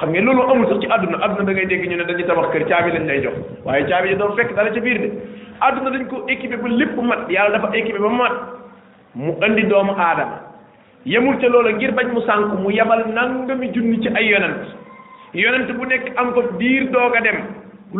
xam 0.00 0.08
ngeen 0.10 0.24
loolu 0.24 0.42
amul 0.50 0.66
sax 0.66 0.80
ci 0.80 0.88
àdduna 0.90 1.16
àdduna 1.24 1.44
da 1.46 1.52
ngay 1.52 1.66
dégg 1.66 1.86
ñu 1.90 1.96
ne 1.96 2.04
dañuy 2.06 2.26
tabax 2.26 2.50
kër 2.52 2.66
caabi 2.66 2.90
lañ 2.90 3.06
lay 3.06 3.20
jox 3.22 3.34
waaye 3.64 3.86
caabi 3.86 4.08
ja 4.08 4.14
doo 4.16 4.34
fekk 4.34 4.54
dara 4.56 4.70
ca 4.74 4.80
biir 4.80 4.98
de 4.98 5.12
àdduna 5.60 5.90
dañ 5.90 6.06
ko 6.08 6.24
équipé 6.26 6.56
ba 6.56 6.68
lépp 6.68 6.96
mat 7.00 7.30
yàlla 7.30 7.58
dafa 7.58 7.70
équipé 7.76 7.98
ba 8.00 8.08
mat 8.08 8.32
mu 9.14 9.36
andi 9.44 9.62
doomu 9.62 9.92
aadama 9.96 10.47
yemul 11.08 11.34
ca 11.40 11.48
loola 11.48 11.72
ngir 11.72 11.92
bañ 11.96 12.08
mu 12.14 12.20
sànk 12.28 12.46
mu 12.62 12.70
yebal 12.70 13.02
nangami 13.16 13.70
junni 13.74 13.96
ci 14.02 14.08
ay 14.18 14.28
yonent 14.28 14.68
yonent 15.32 15.72
bu 15.78 15.86
nekk 15.92 16.12
am 16.20 16.32
ko 16.36 16.42
diir 16.60 16.88
doog 16.96 17.16
dem 17.26 17.38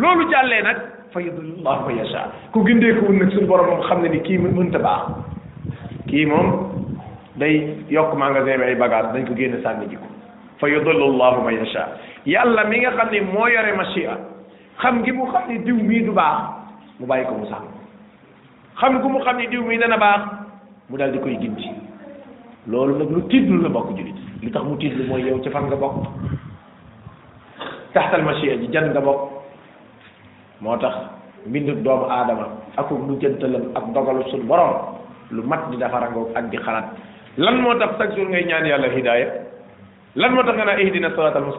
loolu 0.03 0.29
jàllee 0.33 0.61
nag 0.67 0.77
fa 1.13 1.19
yudillu 1.25 1.57
llahu 1.65 1.87
man 1.89 1.97
yasha 2.01 2.21
ku 2.53 2.61
gindeekuwul 2.67 3.17
nag 3.21 3.31
suñu 3.33 3.47
borom 3.47 3.65
moom 3.69 3.81
xam 3.89 4.01
ne 4.03 4.09
ni 4.13 4.19
kii 4.27 4.37
mënta 4.43 4.77
baax 4.77 5.17
kii 6.11 6.25
moom 6.27 6.69
day 7.37 7.55
yokk 7.89 8.13
magasin 8.13 8.61
bi 8.61 8.77
ay 8.77 8.77
dañ 9.15 9.25
ko 9.29 9.33
génne 9.39 9.61
sànni 9.63 9.89
jiko 9.89 10.05
fa 10.59 10.67
yudillu 10.69 11.09
llahu 11.17 11.41
man 11.43 11.57
yasha 11.57 11.87
yàlla 12.27 12.63
mi 12.69 12.77
nga 12.83 12.93
xam 12.99 13.09
ne 13.11 13.21
moo 13.31 13.47
yore 13.49 13.73
machia 13.75 14.17
xam 14.83 14.99
ngi 15.01 15.11
mu 15.11 15.25
xam 15.33 15.47
ne 15.49 15.57
diw 15.65 15.75
mii 15.81 16.03
du 16.05 16.11
baax 16.13 16.39
mu 16.99 17.07
bàyyi 17.07 17.25
ko 17.25 17.33
mu 17.41 17.45
sànk 17.49 17.73
xam 18.81 19.01
ku 19.01 19.07
mu 19.09 19.19
xam 19.25 19.37
ne 19.37 19.47
diw 19.49 19.65
mii 19.65 19.79
dana 19.81 19.97
baax 19.97 20.21
mu 20.89 20.97
daal 20.97 21.11
di 21.11 21.17
koy 21.19 21.37
gindi 21.41 21.88
loolu 22.69 23.01
nag 23.01 23.09
lu 23.09 23.21
tiitlu 23.29 23.57
la 23.65 23.69
bokk 23.73 23.89
jullit 23.97 24.17
li 24.45 24.49
tax 24.53 24.63
mu 24.69 24.77
tiitlu 24.81 25.03
mooy 25.09 25.21
yow 25.27 25.37
ci 25.43 25.49
fan 25.53 25.65
nga 25.67 25.75
bokk 25.83 25.95
taxtal 27.93 28.21
machia 28.27 28.53
ji 28.61 28.67
jan 28.73 28.85
nga 28.93 29.01
bokk 29.07 29.21
moo 30.61 30.77
tax 30.83 30.95
mbindu 31.49 31.73
doomu 31.85 32.05
aadama 32.17 32.45
ak 32.79 32.89
lu 32.93 33.13
jëntalam 33.21 33.65
ak 33.77 33.85
dogalu 33.93 34.23
suñu 34.29 34.45
borom 34.49 34.95
lu 35.35 35.41
mat 35.49 35.61
di 35.71 35.77
defarangoog 35.81 36.29
ak 36.37 36.45
di 36.51 36.57
xalaat 36.65 36.93
lan 37.43 37.57
moo 37.63 37.73
tax 37.81 37.91
chaque 37.97 38.13
jour 38.15 38.29
ngay 38.29 38.45
ñaan 38.49 38.65
yàlla 38.71 38.89
hidaaya 38.97 39.27
lan 40.21 40.31
moo 40.35 40.43
tax 40.45 40.55
nga 40.55 40.65
naa 40.69 40.77
ihdina 40.83 41.09
siraat 41.15 41.35
al 41.41 41.49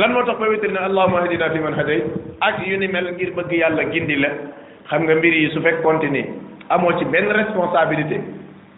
lan 0.00 0.10
moo 0.12 0.24
tax 0.26 0.36
ba 0.40 0.46
wétali 0.52 0.72
ne 0.72 0.78
allahumma 0.88 1.20
hadina 1.24 1.48
fi 1.54 1.58
man 1.64 1.72
hadayt 1.80 2.04
ak 2.44 2.60
yu 2.68 2.76
ni 2.78 2.86
mel 2.88 3.06
ngir 3.14 3.32
bëgg 3.36 3.52
yàlla 3.62 3.84
gindi 3.92 4.16
la 4.20 4.28
xam 4.92 5.02
nga 5.08 5.14
mbir 5.16 5.32
yi 5.40 5.50
su 5.56 5.58
fekk 5.64 5.80
continuer 5.82 6.26
amoo 6.68 6.92
ci 6.98 7.04
benn 7.04 7.30
responsabilité 7.40 8.20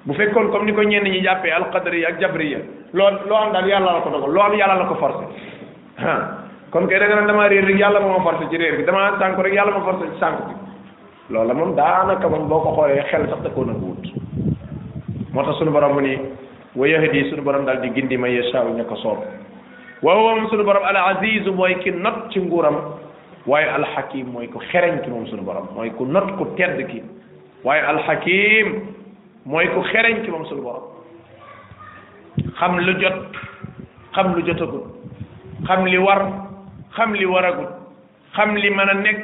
bu 0.07 0.13
fekkoon 0.13 0.51
comme 0.51 0.65
ni 0.67 0.73
ko 0.73 0.83
ñenn 0.83 1.05
ñi 1.05 1.23
jàppee 1.23 1.53
qadri 1.73 2.05
ak 2.05 2.21
jabriya 2.21 2.59
loo 2.93 3.11
loo 3.27 3.37
am 3.39 3.53
daal 3.53 3.67
yàlla 3.67 3.93
la 3.93 4.01
ko 4.01 4.11
dogal 4.11 4.33
loo 4.33 4.43
am 4.43 4.53
yàlla 4.55 4.75
la 4.77 4.85
ko 4.85 4.95
forcé 4.95 5.25
kon 6.71 6.87
kay 6.87 6.99
da 6.99 7.07
nga 7.07 7.27
dama 7.27 7.47
réer 7.49 7.65
rek 7.65 7.79
yàlla 7.79 8.01
moo 8.01 8.19
ma 8.19 8.23
forcé 8.31 8.49
ci 8.51 8.57
réer 8.59 8.77
bi 8.77 8.85
dama 8.85 9.17
sànku 9.19 9.41
rek 9.41 9.53
yàlla 9.55 9.73
ma 9.79 9.85
forcé 9.85 10.05
ci 10.13 10.19
sànku 10.21 10.49
bi 10.51 10.57
loola 11.33 11.55
moom 11.55 11.75
daanaka 11.75 12.29
moom 12.29 12.49
boo 12.49 12.61
ko 12.61 12.73
xoolee 12.75 13.03
xel 13.11 13.29
sax 13.31 13.41
da 13.43 13.49
koo 13.51 13.65
nangu 13.65 13.87
wut 13.87 14.05
moo 15.33 15.43
tax 15.43 15.57
sunu 15.57 15.71
borom 15.71 15.95
mu 15.95 16.01
ni 16.01 16.19
wa 16.77 16.87
yahdi 16.89 17.31
sunu 17.31 17.43
borom 17.43 17.65
daal 17.65 17.81
di 17.81 17.91
gindi 17.95 18.17
ma 18.17 18.29
yashaa 18.29 18.65
ña 18.65 18.85
ko 18.85 18.97
soob 18.97 19.25
wa 20.03 20.15
huwa 20.15 20.49
sunu 20.51 20.65
borom 20.65 20.85
al 20.85 20.97
azizu 20.97 21.51
mooy 21.53 21.77
ki 21.79 21.91
not 21.93 22.29
ci 22.29 22.41
nguuram 22.41 22.77
waaye 23.47 23.69
al 23.71 23.85
hakim 23.97 24.27
mooy 24.33 24.49
ko 24.49 24.61
xereñ 24.71 25.01
ki 25.03 25.09
moom 25.09 25.27
sunu 25.27 25.43
borom 25.43 25.67
mooy 25.75 25.91
ku 25.97 26.05
not 26.05 26.37
ku 26.37 26.45
tedd 26.57 26.85
ki 26.89 27.03
waaye 27.65 27.81
al 27.81 27.99
hakim 28.05 28.94
mooy 29.47 29.67
ku 29.75 29.81
xereñ 29.93 30.17
ci 30.25 30.31
moom 30.33 30.45
suñu 30.49 30.63
borom 30.65 30.85
xam 32.59 32.79
lu 32.87 32.93
jot 33.03 33.17
xam 34.17 34.27
lu 34.35 34.41
jotagul 34.47 34.83
xam 35.69 35.85
li 35.85 35.99
war 35.99 36.21
xam 36.97 37.13
li 37.13 37.27
waragul 37.27 37.69
xam 38.37 38.55
li 38.55 38.71
mën 38.71 38.89
a 38.93 38.95
nekk 38.95 39.19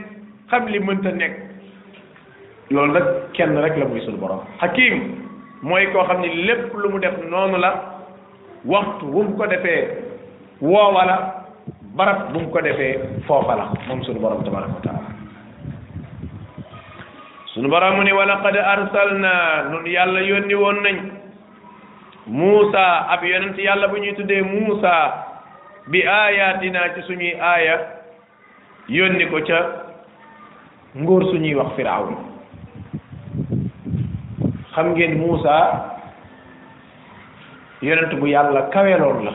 xam 0.50 0.66
li 0.66 0.78
mënta 0.80 1.10
nekk 1.12 1.32
loolu 2.70 2.92
nag 2.92 3.06
kenn 3.34 3.56
rek 3.62 3.76
la 3.78 3.84
muy 3.86 4.00
suñu 4.04 4.20
borom 4.22 4.40
xakim 4.60 4.96
mooy 5.62 5.86
koo 5.92 6.04
xam 6.08 6.20
ni 6.22 6.28
lépp 6.46 6.74
lu 6.80 6.88
mu 6.92 6.98
def 7.00 7.16
noonu 7.30 7.56
la 7.64 7.72
waxtu 8.70 9.04
wu 9.14 9.20
mu 9.28 9.36
ko 9.38 9.46
defee 9.52 9.84
woowa 10.60 11.02
la 11.10 11.16
barab 11.96 12.18
bu 12.32 12.38
mu 12.42 12.50
ko 12.52 12.60
defee 12.66 12.96
foofa 13.26 13.54
la 13.60 13.64
moom 13.88 14.04
suñu 14.04 14.20
borom 14.24 14.44
tabaraka 14.44 14.74
wa 14.78 14.84
taala 14.86 15.19
sunu 17.60 17.68
borom 17.68 18.00
mu 18.00 18.08
ne 18.08 18.16
wala 18.16 18.40
qad 18.40 18.56
arsalna 18.56 19.68
nun 19.68 19.84
yàlla 19.84 20.20
yónni 20.24 20.54
woon 20.56 20.80
nañ 20.82 20.96
Muusa 22.26 23.04
ab 23.12 23.20
yonent 23.22 23.58
yàlla 23.60 23.88
bu 23.92 23.96
ñuy 24.00 24.14
tuddee 24.16 24.40
Muusa 24.42 25.12
bi 25.92 26.00
ayatina 26.06 26.94
ci 26.96 27.02
suñuy 27.04 27.34
aaya 27.36 27.76
yónni 28.88 29.26
ko 29.28 29.44
ca 29.44 29.60
ngóor 31.04 31.24
suñuy 31.28 31.52
wax 31.54 31.76
Firawun 31.76 32.16
xam 34.74 34.94
ngeen 34.96 35.18
Muusa 35.20 36.00
yonent 37.84 38.14
bu 38.18 38.24
yàlla 38.26 38.70
kaweloon 38.72 39.24
la 39.28 39.32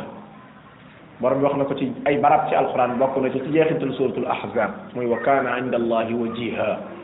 borom 1.21 1.39
bi 1.45 1.45
wax 1.45 1.57
na 1.61 1.65
ko 1.69 1.75
ci 1.77 1.93
ay 2.09 2.17
barab 2.17 2.49
ci 2.49 2.55
alquran 2.57 2.97
bokk 2.97 3.17
na 3.21 3.29
ci 3.29 3.37
ci 3.39 3.51
jeexital 3.53 3.93
suratul 3.93 4.25
ahzab 4.25 4.71
muy 4.97 5.05
wa 5.05 5.19
kaana 5.21 5.57
inda 5.61 5.77
allahi 5.77 6.13
wajiha 6.17 6.94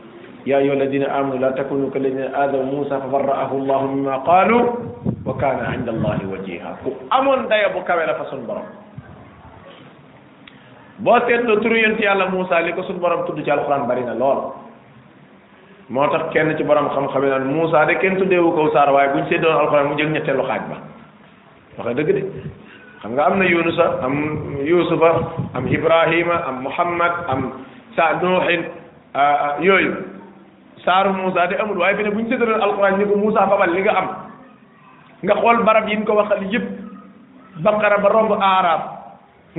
يا 0.46 0.58
أيها 0.58 0.74
الذين 0.74 1.04
آمنوا 1.06 1.38
لا 1.38 1.52
تكونوا 1.54 1.94
كالذين 1.94 2.34
آذوا 2.34 2.64
موسى 2.66 2.96
فبرأه 2.98 3.52
الله 3.52 3.82
مما 3.86 4.16
قالوا 4.26 4.64
وكان 5.26 5.58
عند 5.66 5.88
الله 5.90 6.18
وجيها 6.34 6.72
أمن 7.14 7.48
دايا 7.48 7.68
بكام 7.78 7.98
على 8.00 8.14
فصل 8.14 8.42
برم 8.50 8.66
بوتين 11.06 11.46
نترو 11.46 11.76
ينتي 11.78 12.08
على 12.10 12.26
موسى 12.34 12.54
لكو 12.58 12.82
سن 12.90 12.98
برم 12.98 13.30
تدو 13.30 13.46
جال 13.46 13.62
قرآن 13.70 13.86
برين 13.86 14.10
اللول 14.18 14.38
موتر 15.94 16.34
كنت 16.34 16.62
برم 16.66 16.90
خم 16.90 17.06
خبين 17.14 17.34
الموسى 17.46 17.80
دي 17.86 17.96
كنت 18.02 18.22
ديو 18.32 18.50
كو 18.58 18.74
سار 18.74 18.90
واي 18.90 19.14
بون 19.14 19.30
سيدو 19.30 19.46
القرآن 19.46 19.86
مجل 19.94 20.08
نتل 20.14 20.42
خاج 20.50 20.62
با 20.74 20.78
وخي 21.78 21.94
دي 21.94 22.26
خمنا 23.06 23.22
أمنا 23.30 23.46
يونس 23.46 23.78
أم 24.06 24.14
يوسف 24.66 25.02
أم 25.58 25.64
إبراهيم 25.78 26.30
أم 26.50 26.56
محمد 26.66 27.14
أم 27.30 27.40
سعد 27.96 28.24
نوح 28.26 28.46
يوي 29.68 29.86
saaru 30.86 31.14
Moussa 31.14 31.48
de 31.48 31.56
amul 31.56 31.78
waaye 31.80 31.96
fi 31.98 32.04
ne 32.04 32.10
bu 32.10 32.20
ñu 32.20 32.30
séddalee 32.38 32.62
alxuraan 32.62 32.98
ni 32.98 33.06
ko 33.06 33.16
Moussa 33.18 33.48
fabal 33.50 33.70
li 33.74 33.82
nga 33.82 33.96
am 34.00 34.08
nga 35.24 35.36
xool 35.42 35.58
barab 35.66 35.88
yi 35.90 35.96
ñu 35.98 36.04
ko 36.06 36.14
waxal 36.20 36.44
yëpp 36.54 36.64
baqara 37.64 37.98
ba 38.04 38.10
romb 38.10 38.32
aaraab 38.34 38.82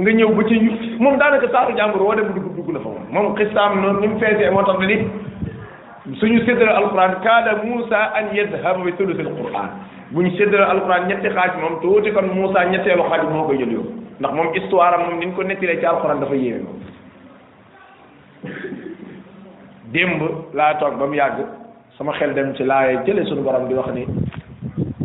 nga 0.01 0.11
ñëw 0.19 0.31
ba 0.37 0.43
ci 0.49 0.57
moom 0.99 1.17
daanaka 1.19 1.49
saaru 1.53 1.77
jàmbur 1.77 2.03
woo 2.03 2.15
dem 2.15 2.33
dugg 2.35 2.49
dugg 2.57 2.69
na 2.73 2.81
fa 2.81 2.89
moom 2.89 3.07
moom 3.13 3.37
xistaam 3.37 3.81
noonu 3.83 4.01
ni 4.01 4.07
mu 4.09 4.19
feesee 4.19 4.51
moo 4.51 4.63
tax 4.63 4.79
ni 4.81 6.17
suñu 6.21 6.39
séddalee 6.47 6.75
alxuraan 6.81 7.15
kaada 7.23 7.57
Moussa 7.65 8.01
an 8.19 8.35
yadhaba 8.35 8.83
bi 8.85 8.93
thuluthil 8.95 9.31
quraan 9.39 9.69
bu 10.11 10.23
ñu 10.23 10.31
séddalee 10.39 10.71
alxuraan 10.71 11.07
ñetti 11.09 11.29
xaaj 11.31 11.57
moom 11.61 11.81
tuuti 11.83 12.11
kon 12.13 12.27
Moussa 12.35 12.65
ñetteelu 12.71 13.03
xaaj 13.11 13.23
moo 13.31 13.45
koy 13.47 13.59
jël 13.59 13.73
yow 13.73 13.85
ndax 14.19 14.33
moom 14.35 14.53
histoire 14.55 14.95
am 14.95 15.07
moom 15.11 15.19
ni 15.21 15.27
ñu 15.27 15.33
ko 15.37 15.43
nettilee 15.45 15.79
ci 15.81 15.87
alxuraan 15.87 16.21
dafa 16.21 16.35
yéeme 16.35 16.67
démb 19.93 20.23
laa 20.57 20.75
toog 20.81 20.95
ba 20.99 21.07
mu 21.07 21.15
yàgg 21.17 21.39
sama 21.99 22.13
xel 22.19 22.33
dem 22.35 22.55
ci 22.57 22.65
laayee 22.65 22.99
jële 23.07 23.25
suñu 23.29 23.43
borom 23.45 23.69
di 23.69 23.75
wax 23.75 23.91
ni 23.95 24.05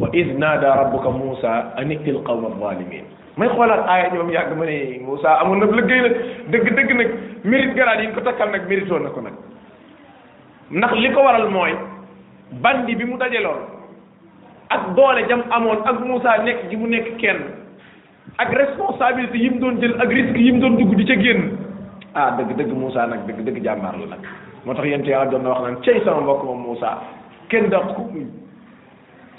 wa 0.02 0.08
id 0.14 0.30
naada 0.40 0.76
rabbuka 0.76 1.10
Muusa 1.20 1.52
an 1.76 1.92
itil 1.92 2.22
qawma 2.24 2.50
zalimin 2.60 3.04
may 3.38 3.48
xoolaat 3.50 3.84
aaya 3.88 4.10
ji 4.12 4.18
yàgg 4.34 4.54
ma 4.58 4.66
ne 4.66 4.78
Muusa 5.06 5.30
amoon 5.42 5.60
na 5.60 5.66
liggéey 5.80 6.02
nag 6.08 6.16
dëgg 6.52 6.68
dëgg 6.78 6.92
nag 7.00 7.10
mérite 7.44 7.76
garaat 7.78 8.00
yi 8.02 8.08
ñu 8.08 8.14
ko 8.14 8.22
takkal 8.22 8.50
nag 8.52 8.68
méritoon 8.70 9.04
na 9.04 9.10
ko 9.10 9.22
nag 9.22 10.94
li 11.02 11.12
ko 11.14 11.22
waral 11.22 11.50
mooy 11.50 11.74
bandi 12.64 12.96
bi 12.96 13.06
mu 13.06 13.18
dajaloon 13.18 13.62
ak 14.70 14.90
doole 14.96 15.22
jam 15.28 15.44
amoon 15.52 15.84
ak 15.86 16.00
Muusa 16.00 16.38
nekk 16.46 16.70
ji 16.70 16.76
mu 16.78 16.88
nekk 16.88 17.18
kenn 17.18 17.40
ak 18.38 18.54
responsabilité 18.54 19.38
yi 19.38 19.50
mu 19.50 19.60
doon 19.60 19.82
jël 19.82 19.96
ak 20.02 20.08
risque 20.10 20.38
yi 20.40 20.52
mu 20.52 20.60
doon 20.60 20.78
dugg 20.80 20.96
di 20.96 21.06
ca 21.06 21.16
génn 21.16 21.52
ah 22.14 22.32
dëgg 22.38 22.56
dëgg 22.58 22.74
Muusa 22.74 23.06
nag 23.08 23.26
dëgg 23.28 23.44
dëgg 23.46 23.64
jàmbaar 23.64 23.98
la 24.00 24.16
nag 24.16 24.36
motax 24.68 24.86
yent 24.92 25.08
yàlla 25.08 25.32
doon 25.32 25.44
na 25.44 25.50
wax 25.50 25.62
nan 25.64 25.82
cey 25.84 26.00
sama 26.06 26.22
mbokk 26.22 26.44
mom 26.44 26.60
Moussa 26.68 26.92
ken 27.50 27.70
dakh 27.70 27.88
ko 27.96 28.04
muy 28.12 28.26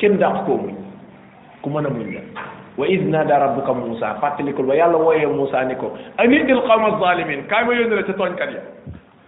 ken 0.01 0.17
dakh 0.19 0.41
ko 0.47 0.57
muy 0.63 0.75
ku 1.63 1.71
meuna 1.71 1.91
muy 1.93 2.17
la 2.17 2.23
wa 2.79 2.87
id 2.89 3.05
nada 3.13 3.39
rabbuka 3.45 3.73
Moussa 3.75 4.17
fatlikul 4.21 4.65
wa 4.67 4.75
yàlla 4.75 4.97
waye 4.99 5.27
Moussa 5.27 5.65
ni 5.69 5.75
ko 5.77 5.93
anidil 6.19 6.63
qawma 6.67 6.97
zalimin 7.05 7.45
kay 7.49 7.63
ma 7.65 7.73
yónni 7.77 8.03
ci 8.09 8.13
togn 8.17 8.37
kat 8.41 8.51
ya 8.57 8.63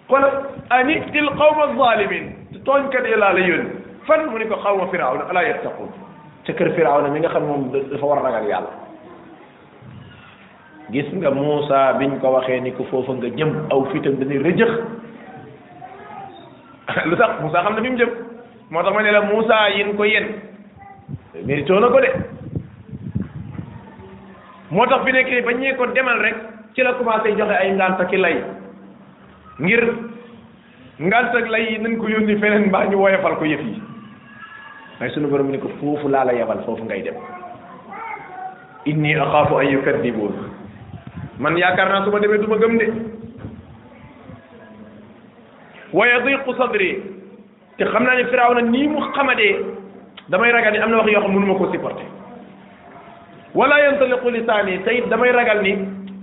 kon 0.08 0.24
ani 0.24 0.96
anidil 0.96 1.28
qawma 1.38 1.68
zalimin 1.76 2.24
togn 2.64 2.88
kat 2.90 3.04
ya 3.10 3.16
laa 3.16 3.32
la 3.32 3.40
yónni 3.40 3.76
fan 4.08 4.26
mu 4.32 4.38
niko 4.38 4.54
ko 4.56 4.60
xawma 4.64 4.88
firawna 4.90 5.28
ala 5.30 5.44
yattaqun 5.48 5.92
ci 6.46 6.52
kër 6.52 6.72
fir'aun 6.76 7.12
mi 7.12 7.20
nga 7.20 7.28
xam 7.28 7.44
mom 7.46 7.70
dafa 7.72 8.06
war 8.06 8.22
ragal 8.24 8.48
yàlla 8.48 8.72
gis 10.92 11.12
nga 11.12 11.30
Moussa 11.30 11.92
biñ 12.00 12.16
ko 12.20 12.32
waxe 12.38 12.56
niko 12.64 12.84
fofu 12.88 13.12
nga 13.20 13.28
jëm 13.36 13.52
aw 13.70 13.84
fitam 13.92 14.16
dañuy 14.18 14.40
rëjëx 14.48 14.72
lu 17.06 17.14
tax 17.16 17.38
Moussa 17.42 17.62
xam 17.62 17.74
na 17.76 17.82
fi 17.82 17.88
mu 17.90 17.96
jëm 17.98 18.10
moo 18.70 18.82
tax 18.82 18.92
ma 18.94 19.02
ne 19.02 19.10
la 19.10 19.20
Moussa 19.22 19.68
yin 19.74 19.94
ko 19.96 20.04
yen 20.04 20.26
méritoo 21.46 21.78
na 21.80 21.88
ko 21.88 22.00
de 22.00 22.10
moo 24.70 24.86
tax 24.86 25.04
fi 25.04 25.12
nekk 25.12 25.44
ba 25.46 25.52
ñee 25.52 25.74
ko 25.76 25.86
demal 25.86 26.18
rek 26.20 26.34
ci 26.74 26.82
la 26.82 26.92
commencé 26.94 27.34
joxe 27.36 27.50
ay 27.60 27.70
ngànt 27.72 28.06
ki 28.10 28.16
lay 28.16 28.36
ngir 29.58 29.82
ngànt 30.98 31.32
lay 31.50 31.62
yi 31.72 31.78
nañ 31.78 31.96
ko 31.98 32.08
yónni 32.08 32.36
feneen 32.38 32.68
mbaa 32.68 32.84
ñu 32.86 32.96
woyofal 32.98 33.36
ko 33.38 33.44
yëf 33.44 33.60
yi 33.60 33.82
may 35.00 35.10
sunu 35.10 35.28
borom 35.28 35.50
ne 35.50 35.58
ko 35.58 35.68
foofu 35.80 36.08
laa 36.08 36.24
la 36.24 36.32
yabal 36.34 36.62
foofu 36.64 36.84
ngay 36.84 37.02
dem 37.02 37.14
inni 38.86 39.14
axaafu 39.14 39.56
an 39.58 39.66
yukaddibuun 39.70 40.34
man 41.38 41.56
yaakaar 41.56 41.88
naa 41.88 42.04
su 42.04 42.10
ma 42.10 42.18
demee 42.18 42.38
du 42.38 42.46
ma 42.46 42.56
gëm 42.56 42.76
de 42.78 43.18
wa 45.92 46.06
yadiqu 46.08 46.50
sadri 46.56 47.02
te 47.78 47.84
xam 47.92 48.04
naa 48.04 48.14
ne 48.16 48.24
Firawna 48.30 48.60
nii 48.62 48.88
mu 48.88 49.00
xamadee 49.16 49.58
damay 50.30 50.52
ragal 50.52 50.72
ni 50.72 50.78
am 50.78 50.90
na 50.90 50.98
wax 50.98 51.10
yoo 51.12 51.20
xam 51.22 51.32
mënu 51.34 51.46
ma 51.46 51.54
ko 51.58 51.72
supporter 51.72 52.06
wala 53.54 53.78
yantaliqu 53.84 54.30
lisaani 54.30 54.78
te 54.84 54.90
it 54.98 55.08
damay 55.08 55.32
ragal 55.32 55.62
ni 55.62 55.72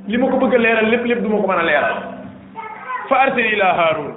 li 0.07 0.17
ma 0.17 0.27
ko 0.29 0.37
bëgg 0.37 0.55
a 0.55 0.57
leeral 0.57 0.87
lépp 0.91 1.05
lépp 1.05 1.21
du 1.21 1.27
ma 1.29 1.37
ko 1.37 1.47
mën 1.47 1.59
a 1.59 1.63
leeral 1.63 1.97
fa 3.09 3.15
arsil 3.19 3.45
ila 3.45 3.73
Haarun 3.79 4.11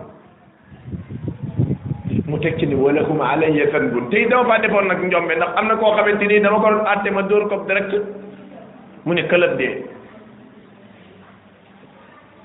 mu 2.29 2.39
teg 2.39 2.59
ci 2.59 2.67
ni 2.67 2.75
walakum 2.75 3.21
alayya 3.21 3.67
fanbun 3.73 4.09
te 4.11 4.19
it 4.23 4.29
dama 4.31 4.47
faa 4.47 4.59
defoon 4.61 4.87
nag 4.87 5.03
njombe 5.03 5.35
ndax 5.35 5.51
am 5.59 5.67
na 5.67 5.77
koo 5.77 5.95
xamante 5.97 6.27
ni 6.29 6.41
dama 6.41 6.61
ko 6.61 6.71
doon 6.71 6.87
àtte 6.87 7.11
ma 7.11 7.23
dóor 7.23 7.49
ko 7.49 7.65
direct 7.67 7.93
mu 9.05 9.15
ne 9.15 9.23
këlëb 9.27 9.57
dee 9.59 9.83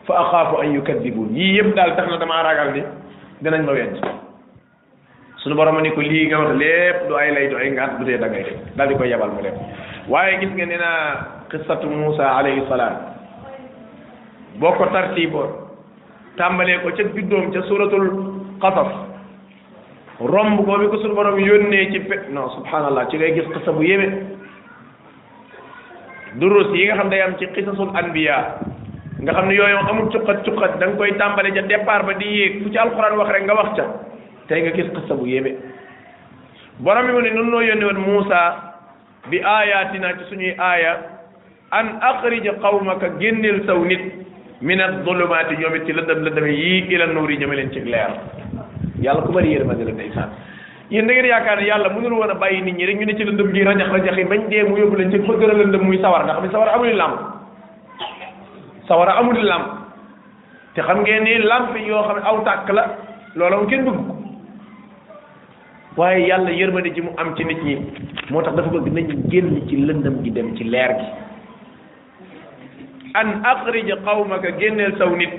fa 0.08 0.14
axaafu 0.22 0.62
an 0.62 0.74
yukadibuun 0.78 1.36
yii 1.36 1.58
yëpp 1.60 1.76
daal 1.76 1.96
tax 1.96 2.10
na 2.10 2.18
damaa 2.18 2.44
ragal 2.44 2.74
ni 2.74 2.82
dinañ 3.42 3.66
ma 3.66 3.74
wedd 3.74 3.96
suñu 5.44 5.56
borom 5.56 5.82
ni 5.82 5.92
ko 5.94 6.02
lii 6.02 6.28
nga 6.28 6.40
wax 6.40 6.52
lépp 6.58 6.98
du 7.08 7.14
ay 7.16 7.32
lay 7.34 7.48
du 7.50 7.56
ay 7.58 7.72
ngant 7.72 7.98
du 8.00 8.06
tee 8.06 8.18
daal 8.78 8.88
di 8.88 9.08
yabal 9.10 9.30
mu 9.34 9.42
dem 9.42 9.54
waaye 10.08 10.40
gis 10.40 10.52
nga 10.56 10.66
nee 10.66 10.78
naa 10.78 11.80
Muusa 11.88 12.36
alayhi 12.38 12.62
salaam 12.70 12.96
boo 14.60 14.74
ko 14.78 14.86
tartiiboon 14.92 15.50
tàmbalee 16.38 16.78
ko 16.84 16.90
ca 16.92 17.04
juddoom 17.16 17.52
ca 17.54 17.62
suuratul 17.64 18.06
qasas 18.62 18.92
romb 20.20 20.66
ko 20.66 20.78
bi 20.78 20.88
ko 20.92 20.98
suñu 21.02 21.16
borom 21.16 21.40
yónnee 21.40 21.92
ci 21.92 22.00
pe 22.00 22.16
non 22.30 22.50
subhanallah 22.56 23.08
ci 23.10 23.18
ngay 23.18 23.34
gis 23.34 23.48
qissa 23.54 23.72
bu 23.72 23.82
yéeme 23.82 24.36
durus 26.36 26.68
yi 26.76 26.86
nga 26.86 26.96
xam 27.00 27.10
day 27.10 27.22
am 27.22 27.36
ci 27.40 27.48
qisasul 27.48 27.90
anbiya 27.96 28.60
nga 29.22 29.32
xam 29.34 29.48
ne 29.48 29.56
yooyu 29.56 29.78
amul 29.88 30.12
cuqat 30.12 30.44
cuqat 30.44 30.78
da 30.80 30.88
nga 30.88 30.98
koy 30.98 31.12
tàmbale 31.16 31.52
ca 31.56 31.62
départ 31.62 32.04
ba 32.04 32.14
di 32.14 32.26
yéeg 32.26 32.64
fu 32.64 32.70
ci 32.70 32.78
alxuraan 32.78 33.16
wax 33.18 33.30
rek 33.32 33.44
nga 33.48 33.56
wax 33.56 33.70
ca 33.76 33.84
tey 34.48 34.62
nga 34.62 34.72
gis 34.76 34.88
sa 35.08 35.14
bu 35.16 35.24
yéeme 35.26 35.56
borom 36.80 37.06
bi 37.08 37.12
mu 37.14 37.22
ne 37.24 37.30
nun 37.32 37.48
noo 37.50 37.62
yónni 37.64 37.84
woon 37.86 37.96
Muusa 38.04 38.42
bi 39.30 39.40
aayaatina 39.40 40.18
ci 40.20 40.24
suñuy 40.28 40.54
aaya 40.60 40.92
an 41.72 41.96
axrij 42.02 42.44
qawmaka 42.62 43.08
génneel 43.20 43.64
saw 43.66 43.80
nit 43.86 44.04
min 44.60 44.80
adulumaati 44.82 45.56
ñoom 45.64 45.76
it 45.76 45.86
ci 45.86 45.94
lëndëm 45.94 46.20
lëndëm 46.24 46.46
yii 46.48 46.88
ila 46.94 47.06
nuuri 47.08 47.38
ñoome 47.38 47.56
leen 47.56 47.72
ci 47.72 47.80
leer 47.84 48.12
yàlla 49.00 49.22
ku 49.22 49.32
bari 49.32 49.52
yërmande 49.56 49.84
la 49.86 49.92
ndeysaan 49.92 50.30
yéen 50.92 51.08
da 51.08 51.14
ngeen 51.14 51.26
yaakaar 51.26 51.60
ne 51.62 51.66
yàlla 51.72 51.88
mënul 51.90 52.14
woon 52.20 52.32
a 52.32 52.34
bàyyi 52.36 52.62
nit 52.64 52.76
ñi 52.76 52.86
rek 52.86 53.00
ñu 53.00 53.06
ne 53.06 53.16
ci 53.16 53.24
lëndëm 53.24 53.50
gi 53.54 53.64
rajax 53.64 53.90
rajax 53.96 54.18
yi 54.18 54.26
bañ 54.26 54.48
dee 54.50 54.64
mu 54.64 54.78
yóbbu 54.78 54.96
leen 54.98 55.12
ci 55.12 55.20
fa 55.24 55.34
a 55.34 55.54
lëndëm 55.56 55.82
muy 55.86 55.98
sawar 56.02 56.26
nga 56.26 56.34
xam 56.36 56.44
ne 56.84 56.96
sawar 58.88 59.10
a 59.10 59.18
amul 59.22 59.38
làmp 59.44 59.68
te 60.76 60.82
xam 60.88 61.04
ngeen 61.04 61.24
ni 61.24 61.34
làmp 61.44 61.70
yoo 61.90 62.02
xam 62.08 62.16
ne 62.18 62.22
aw 62.26 62.38
tàkk 62.46 62.70
la 62.74 62.86
loola 63.36 63.58
mu 63.58 63.68
kenn 63.70 63.86
bëgg 63.86 63.96
ko 63.98 64.16
waaye 65.98 66.28
yàlla 66.30 66.52
yërmande 66.52 66.94
ji 66.96 67.02
mu 67.02 67.12
am 67.18 67.36
ci 67.38 67.44
nit 67.46 67.58
ñi 67.64 67.76
moo 68.30 68.42
tax 68.42 68.54
dafa 68.56 68.70
bëgg 68.70 68.94
nañ 68.94 69.06
génn 69.32 69.68
ci 69.70 69.76
lëndëm 69.78 70.24
gi 70.24 70.32
dem 70.32 70.56
ci 70.58 70.64
leer 70.64 70.92
gi 71.00 71.06
an 73.14 73.40
axrij 73.44 73.90
qawmaka 74.06 74.52
génneel 74.60 74.96
saw 74.98 75.10
nit 75.16 75.34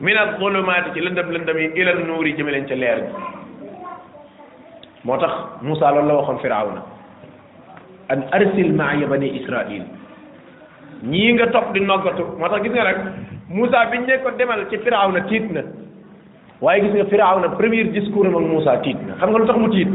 min 0.00 0.16
az-zulumaati 0.16 0.90
ci 0.94 1.00
lëndëm 1.00 1.30
lëndëm 1.30 1.56
yi 1.58 1.68
ilal 1.82 1.98
nuuri 2.06 2.34
jëme 2.36 2.50
leen 2.50 2.66
ci 2.66 2.74
leer 2.76 2.98
gi 3.00 3.12
moo 5.04 5.16
tax 5.18 5.32
Moussa 5.62 5.90
loolu 5.90 6.06
la 6.08 6.14
waxoon 6.14 6.38
Firawna 6.38 6.82
an 8.08 8.22
arsil 8.30 8.70
maaya 8.72 9.06
bani 9.06 9.28
Israil 9.42 9.82
ñii 11.02 11.32
nga 11.32 11.46
topp 11.48 11.72
di 11.74 11.80
noggatu 11.80 12.24
moo 12.38 12.48
tax 12.48 12.62
gis 12.62 12.72
nga 12.72 12.84
rek 12.84 12.98
Moussa 13.48 13.84
biñ 13.90 14.06
ne 14.06 14.18
ko 14.22 14.30
demal 14.36 14.66
ci 14.68 14.78
Firawna 14.78 15.20
tiit 15.28 15.50
na 15.52 15.60
waaye 16.60 16.80
gis 16.82 16.92
nga 17.10 17.34
na 17.40 17.48
premier 17.50 17.84
discours 17.92 18.28
am 18.28 18.36
ak 18.36 18.42
Moussa 18.48 18.76
tiit 18.80 18.96
na 19.06 19.14
xam 19.20 19.30
nga 19.32 19.38
lu 19.38 19.46
tax 19.46 19.56
mu 19.58 19.68
tiit 19.68 19.88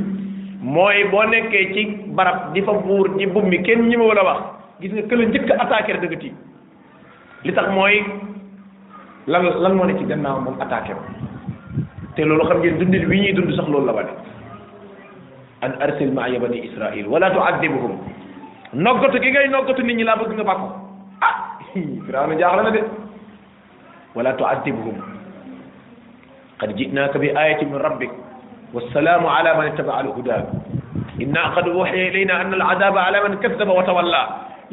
mooy 0.61 1.03
boo 1.09 1.23
nekkee 1.23 1.73
ci 1.73 1.81
barab 2.15 2.53
di 2.53 2.61
fa 2.61 2.73
buur 2.73 3.17
di 3.17 3.25
mi 3.25 3.61
kenn 3.63 3.87
ñi 3.89 3.95
ma 3.97 4.03
wala 4.03 4.23
wax 4.23 4.41
gis 4.81 4.91
nga 4.93 5.01
këla 5.01 5.25
njëkk 5.25 5.51
attaqué 5.59 5.93
rek 5.93 6.01
dëgg 6.01 6.17
tiit 6.19 6.33
li 7.43 7.53
tax 7.53 7.67
mooy 7.71 8.03
lan 9.27 9.41
lan 9.59 9.73
moo 9.73 9.85
ne 9.85 9.97
ci 9.97 10.05
gannaaw 10.05 10.39
moom 10.39 10.55
attaqué 10.61 10.93
ba 10.93 11.01
te 12.15 12.21
loolu 12.23 12.45
xam 12.45 12.57
ngeen 12.59 12.77
dundil 12.77 13.07
wi 13.07 13.19
ñuy 13.21 13.33
dund 13.33 13.51
sax 13.57 13.67
loolu 13.67 13.85
la 13.85 13.91
wane 13.91 14.13
an 15.61 15.73
arsil 15.79 16.11
maaya 16.13 16.39
bani 16.39 16.61
israil 16.65 17.07
wala 17.07 17.29
tuadibuhum 17.31 17.97
noggatu 18.73 19.19
gi 19.21 19.31
ngay 19.31 19.49
noggatu 19.49 19.81
nit 19.81 19.95
ñi 19.97 20.03
laa 20.03 20.15
bëgg 20.15 20.33
nga 20.37 20.43
bàkko 20.43 20.80
firawna 22.05 22.35
jaaxle 22.41 22.61
na 22.67 22.71
de 22.77 22.81
wala 24.15 24.31
tuadibhum 24.39 24.97
qad 26.61 26.71
jinaaka 26.79 27.17
bi 27.23 27.29
ayatin 27.43 27.69
min 27.73 27.81
rabbik 27.87 28.11
wassalaamu 28.75 29.27
ala 29.37 29.49
man 29.59 29.65
ittabaa 29.71 29.97
alhuda 30.03 30.37
inna 31.25 31.41
qad 31.57 31.67
uxiya 31.79 32.05
ilayna 32.11 32.33
anna 32.41 32.55
aladaba 32.63 32.99
ala 33.07 33.17
man 33.25 33.33
kadaba 33.43 33.73
wa 33.79 33.83
tawalla 33.89 34.21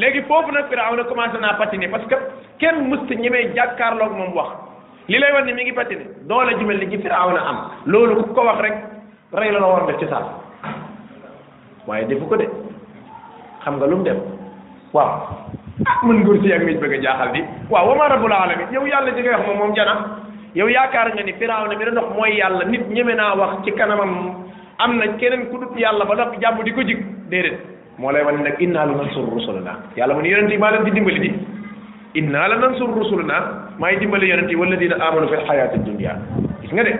léegi 0.02 0.20
foofu 0.30 0.50
nag 0.56 0.66
firawna 0.72 1.02
commencé 1.10 1.38
naa 1.44 1.54
patiner 1.60 1.90
parce 1.94 2.08
que 2.12 2.18
kenn 2.62 2.76
mësta 2.90 3.14
ñemee 3.24 3.44
jàkkaarloog 3.58 4.12
moom 4.20 4.32
wax 4.38 4.50
li 5.10 5.18
lay 5.22 5.32
wan 5.36 5.46
ni 5.48 5.52
mi 5.58 5.62
ngi 5.66 5.74
patiner 5.80 6.06
doole 6.30 6.52
ju 6.58 6.64
mel 6.70 6.78
ni 6.82 6.86
ji 6.92 6.98
firawna 7.06 7.40
am 7.50 7.58
loolu 7.92 8.16
ku 8.18 8.24
ko 8.36 8.42
wax 8.48 8.58
rek 8.66 8.76
rey 9.40 9.50
la 9.54 9.60
la 9.64 9.70
war 9.74 9.82
def 9.88 9.98
ci 10.00 10.06
saal 10.14 10.24
waaye 11.88 12.06
defu 12.10 12.26
ko 12.32 12.36
de 12.42 12.46
xam 13.64 13.74
nga 13.78 13.86
lu 13.90 13.96
mu 14.00 14.06
dem 14.08 14.18
waaw 14.96 15.12
ah 15.86 15.98
man 16.04 16.16
nguur 16.24 16.40
si 16.42 16.48
yaa 16.50 16.58
ngi 16.58 16.74
bëgg 16.82 16.94
a 16.94 17.02
jaaxal 17.02 17.30
di 17.32 17.40
waaw 17.70 17.86
wama 17.90 18.08
rabbul 18.10 18.32
alamin 18.34 18.66
yow 18.72 18.82
yàlla 18.86 19.10
ji 19.14 19.20
ngay 19.22 19.30
wax 19.34 19.46
moom 19.46 19.58
moom 19.58 19.74
jana 19.74 19.94
yow 20.54 20.66
yaakaar 20.68 21.14
nga 21.14 21.22
ni 21.22 21.32
firaaw 21.38 21.66
na 21.68 21.76
mi 21.76 21.84
doon 21.84 21.98
wax 22.02 22.08
mooy 22.18 22.34
yàlla 22.38 22.64
nit 22.66 22.82
ñeme 22.90 23.14
naa 23.14 23.34
wax 23.36 23.50
ci 23.64 23.70
kanamam 23.72 24.10
am 24.78 24.92
na 24.98 25.06
keneen 25.18 25.46
ku 25.50 25.58
dut 25.58 25.72
yàlla 25.78 26.04
ba 26.04 26.14
noppi 26.14 26.40
jàmm 26.42 26.64
di 26.64 26.70
ko 26.72 26.82
jig 26.82 26.98
déedéet 27.30 27.58
moo 27.98 28.10
lay 28.10 28.22
wane 28.24 28.42
nag 28.42 28.56
innaa 28.58 28.84
la 28.86 28.92
nansur 28.94 29.30
rusulana 29.30 29.78
yàlla 29.96 30.14
mu 30.14 30.20
ne 30.22 30.28
yonent 30.30 30.50
yi 30.50 30.58
maa 30.58 30.70
leen 30.72 30.84
di 30.84 30.90
dimbali 30.90 31.20
di 31.20 31.30
innaa 32.14 32.48
la 32.48 32.56
nansur 32.56 32.88
rusulana 32.90 33.38
maay 33.78 33.98
dimbali 33.98 34.26
yonent 34.28 34.50
yi 34.50 34.56
walladina 34.56 34.96
amanu 34.98 35.28
fil 35.28 35.44
xayaati 35.46 35.78
dunia 35.78 36.18
gis 36.62 36.72
nga 36.72 36.82
de 36.82 36.92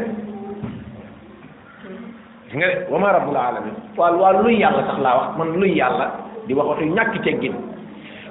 gis 2.46 2.54
nga 2.54 2.66
de 2.66 2.76
wama 2.90 3.10
rabbul 3.12 3.36
alamin 3.36 3.74
waaw 3.96 4.14
waaw 4.20 4.42
luy 4.42 4.54
yàlla 4.58 4.86
sax 4.86 4.98
laa 5.02 5.16
wax 5.18 5.36
man 5.36 5.58
luy 5.58 5.74
yàlla 5.74 6.12
di 6.46 6.54
wax 6.54 6.66
waxi 6.66 6.84
ñàkk 6.86 7.22
teggin 7.24 7.56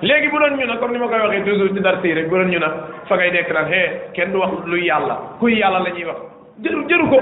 léegi 0.02 0.30
bu 0.30 0.38
doon 0.40 0.56
ñu 0.58 0.66
nag 0.68 0.80
comme 0.80 0.92
ni 0.94 0.98
ma 1.00 1.08
koy 1.08 1.20
waxee 1.20 1.44
toujours 1.44 1.74
ci 1.74 1.82
dar 1.82 2.00
sii 2.02 2.14
rek 2.14 2.28
bu 2.30 2.38
doon 2.38 2.50
ñu 2.52 2.60
nag 2.60 2.72
fa 3.08 3.16
ngay 3.16 3.32
nekk 3.32 3.52
naan 3.52 3.66
hee 3.66 4.02
kenn 4.14 4.32
du 4.32 4.38
wax 4.40 4.52
luy 4.66 4.86
yàlla 4.86 5.16
kuy 5.40 5.58
yàlla 5.58 5.80
la 5.80 5.90
ñuy 5.90 6.04
wax 6.06 6.16
jëru 6.62 6.86
jëru 6.88 7.10
ko 7.10 7.18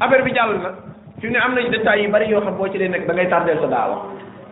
affaire 0.00 0.22
bi 0.24 0.32
jàll 0.34 0.52
na 0.60 0.70
fi 1.20 1.28
ne 1.30 1.36
am 1.38 1.54
na 1.54 1.62
détails 1.62 2.02
yi 2.02 2.08
bari 2.08 2.26
yoo 2.28 2.40
xam 2.40 2.56
boo 2.58 2.68
ci 2.70 2.78
dee 2.78 2.88
nekk 2.88 3.06
da 3.06 3.12
ngay 3.14 3.28
tardeel 3.28 3.58
sa 3.60 3.66
daawa 3.66 4.04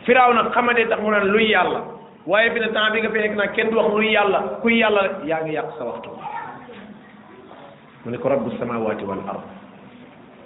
firaaw 0.07 0.33
nag 0.33 0.51
xamadee 0.53 0.89
tax 0.89 1.01
mu 1.03 1.11
naan 1.11 1.29
luy 1.29 1.51
yàlla 1.51 1.81
waaye 2.27 2.51
bi 2.51 2.61
ne 2.61 2.71
temps 2.73 2.93
bi 2.93 3.01
nga 3.01 3.11
fi 3.11 3.19
nekk 3.19 3.35
nag 3.37 3.51
kenn 3.55 3.69
du 3.71 3.77
wax 3.77 3.93
luy 3.93 4.09
yàlla 4.11 4.41
kuy 4.63 4.79
yàlla 4.81 5.03
yaa 5.25 5.43
ngi 5.45 5.53
yàq 5.55 5.77
sa 5.79 5.85
waxtu 5.85 6.11
mu 8.05 8.11
ne 8.11 8.19
ko 8.19 8.29
rabbu 8.29 8.51
samawaati 8.59 9.05
wal 9.05 9.19
ard 9.29 9.60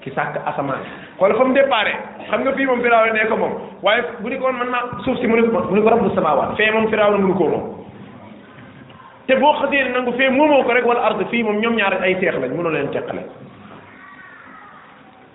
ki 0.04 0.12
sàkk 0.14 0.36
asamaan 0.46 0.84
xool 1.18 1.32
fa 1.38 1.44
mu 1.44 1.54
départ 1.54 1.88
xam 2.30 2.40
nga 2.44 2.52
fii 2.52 2.66
moom 2.66 2.80
firaaw 2.82 3.06
ne 3.12 3.24
ko 3.28 3.36
moom 3.36 3.52
waaye 3.82 4.02
bu 4.20 4.28
ni 4.28 4.36
man 4.38 4.68
naa 4.70 5.00
suuf 5.04 5.16
si 5.18 5.26
mu 5.26 5.36
ne 5.36 5.42
mu 5.42 5.74
ne 5.74 5.80
ko 5.80 5.88
rabbu 5.88 6.10
samaawaat 6.14 6.56
fee 6.56 6.70
moom 6.72 6.88
firaaw 6.92 7.10
na 7.12 7.18
mënu 7.18 7.34
koo 7.34 7.48
moom 7.48 7.72
te 9.26 9.88
nangu 9.96 10.12
fee 10.12 10.28
moomoo 10.30 10.62
ko 10.62 10.72
rek 10.74 10.84
wala 10.84 11.00
ard 11.00 11.24
fii 11.30 11.42
moom 11.42 11.56
ñoom 11.56 11.76
ñaar 11.76 11.96
ay 12.02 12.14
seex 12.20 12.36
lañ 12.36 12.52
mënoo 12.52 12.70
leen 12.72 12.90
teqale 12.92 13.22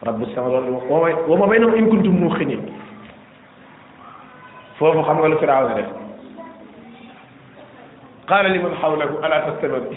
rabbu 0.05 0.25
samaawaat 0.35 1.17
wa 1.27 1.37
ma 1.37 1.47
baynahum 1.47 1.75
in 1.75 1.89
kuntum 1.89 2.19
muuqinin 2.21 2.61
foofu 4.77 5.01
xam 5.01 5.17
nga 5.19 5.27
la 5.29 5.35
firaaw 5.37 5.67
na 5.69 5.73
def 5.75 5.89
qaala 8.27 8.49
liman 8.49 8.77
hawlahu 8.83 9.17
alaa 9.25 9.41
tastami'uun 9.41 9.89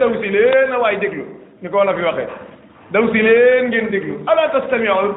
daw 0.00 0.10
si 0.20 0.28
leen 0.28 0.70
na 0.70 0.78
waay 0.78 0.98
déglu 0.98 1.22
ni 1.62 1.68
ko 1.70 1.78
fi 1.78 2.02
waxee 2.02 2.28
daw 2.92 3.02
si 3.12 3.18
leen 3.22 3.66
ngeen 3.70 3.90
déglu 3.90 4.14
ala 4.30 4.50
tastamiun 4.54 5.14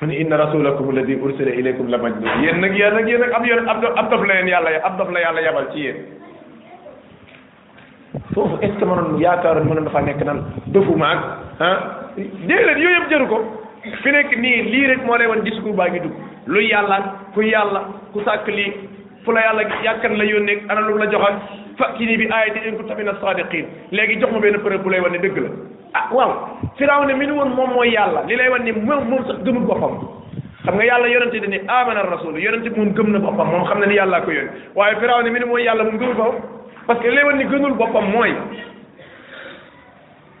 mu 0.00 0.06
ne 0.06 0.14
inna 0.20 0.36
rasulakum 0.36 0.92
alladi 0.92 1.16
ursila 1.16 1.50
ilaykum 1.50 1.88
la 1.88 1.98
majnun 1.98 2.42
yéen 2.44 2.60
nag 2.60 2.72
nag 2.76 3.08
yéen 3.08 3.20
nag 3.20 3.32
ab 3.32 3.44
yoon 3.46 3.68
ab 3.68 3.80
dof 4.10 4.24
la 4.26 4.34
leen 4.34 4.48
yàlla 4.52 4.70
ab 4.84 4.98
dof 4.98 5.08
la 5.10 5.20
yàlla 5.24 5.40
yabal 5.40 5.66
ci 5.72 5.80
yéen 5.88 5.98
foofu 8.34 8.58
est 8.60 8.68
ce 8.74 8.78
que 8.78 8.84
mënoon 8.84 9.18
yaakaaroon 9.20 9.84
dafa 9.84 10.00
nekk 10.02 10.24
nan 10.24 10.44
dofu 10.66 10.96
maag 10.96 11.18
ah 11.60 12.12
déedéet 12.16 12.76
yooyu 12.84 13.00
yëpp 13.08 13.28
ko 13.28 13.38
fi 14.02 14.12
nekk 14.12 14.36
nii 14.36 14.62
lii 14.72 14.86
rek 14.86 15.00
moo 15.06 15.16
lay 15.16 15.26
wan 15.26 15.42
discours 15.48 15.76
baa 15.76 15.88
ngi 15.88 16.00
dugg 16.04 16.14
luy 16.46 16.68
yàlla 16.68 16.98
ku 17.34 17.40
yàlla 17.40 17.80
ku 18.12 18.20
sàkk 18.24 18.46
lii 18.52 18.92
fu 19.24 19.32
la 19.32 19.40
yàlla 19.40 19.62
yàkkan 19.82 20.16
la 20.16 20.24
yónnee 20.24 20.62
analum 20.68 20.98
la 21.00 21.06
joxoon 21.10 21.36
fa 21.78 21.88
kii 21.96 22.06
nii 22.06 22.16
bi 22.16 22.28
aaya 22.30 22.52
di 22.54 22.68
in 22.68 22.76
kunta 22.76 22.94
mina 22.94 23.12
saadiqin 23.20 23.66
léegi 23.90 24.20
jox 24.20 24.30
ma 24.32 24.38
benn 24.40 24.58
preuve 24.60 24.82
bu 24.84 24.90
lay 24.90 25.00
wan 25.00 25.10
ne 25.12 25.18
dëgg 25.18 25.36
la 25.38 25.48
ah, 25.94 26.06
waaw 26.12 26.30
firaw 26.76 27.04
ne 27.06 27.14
mi 27.14 27.26
nu 27.26 27.34
woon 27.38 27.50
moom 27.56 27.70
mooy 27.70 27.88
yàlla 27.90 28.22
li 28.28 28.36
lay 28.36 28.48
wan 28.48 28.64
ne 28.64 28.72
moom 28.72 29.08
moom 29.08 29.24
sax 29.26 29.38
boppam 29.44 29.96
xam 30.64 30.74
nga 30.74 30.84
yàlla 30.84 31.08
yonente 31.08 31.40
dani 31.40 31.60
amana 31.68 32.02
rasul 32.04 32.38
yonente 32.38 32.68
moom 32.76 32.92
gëm 32.94 33.10
na 33.12 33.18
boppam 33.18 33.48
moom 33.48 33.64
xam 33.64 33.78
na 33.80 33.86
ni 33.86 33.94
yàllaa 33.96 34.20
ko 34.20 34.30
yónni 34.30 34.50
waaye 34.76 34.96
firaw 35.00 35.22
ne 35.22 35.30
mi 35.30 35.40
nu 35.40 35.46
mooy 35.46 35.62
yàlla 35.64 35.84
moom 35.84 35.98
gëmul 35.98 36.14
boppam 36.16 36.34
parce 36.86 37.00
que 37.02 37.08
li 37.08 37.16
lay 37.16 37.24
mooy 37.24 38.34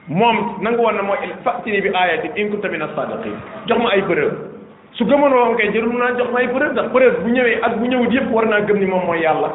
moom 0.08 0.36
nangu 0.60 0.78
woon 0.82 0.92
na 0.94 1.02
mooy 1.02 1.16
fa 1.44 1.56
kii 1.64 1.80
bi 1.80 1.88
aaya 1.94 2.16
di 2.20 2.40
in 2.40 2.50
kunta 2.50 2.68
mina 2.68 2.88
saadiqin 2.94 3.36
jox 3.66 3.78
ay 3.92 4.02
preuve 4.02 4.52
su 4.96 5.04
gëmoon 5.06 5.32
woon 5.34 5.56
kay 5.58 5.70
jërul 5.74 5.96
naa 5.98 6.10
jox 6.18 6.30
may 6.34 6.46
preuve 6.48 6.72
ndax 6.74 6.90
preuve 6.92 7.20
bu 7.22 7.28
ñëwee 7.34 7.56
ak 7.66 7.78
bu 7.78 7.86
ñëwut 7.86 8.12
yëpp 8.14 8.30
war 8.32 8.46
naa 8.46 8.60
gëm 8.66 8.78
ni 8.78 8.86
moom 8.86 9.04
mooy 9.06 9.20
yàlla 9.22 9.48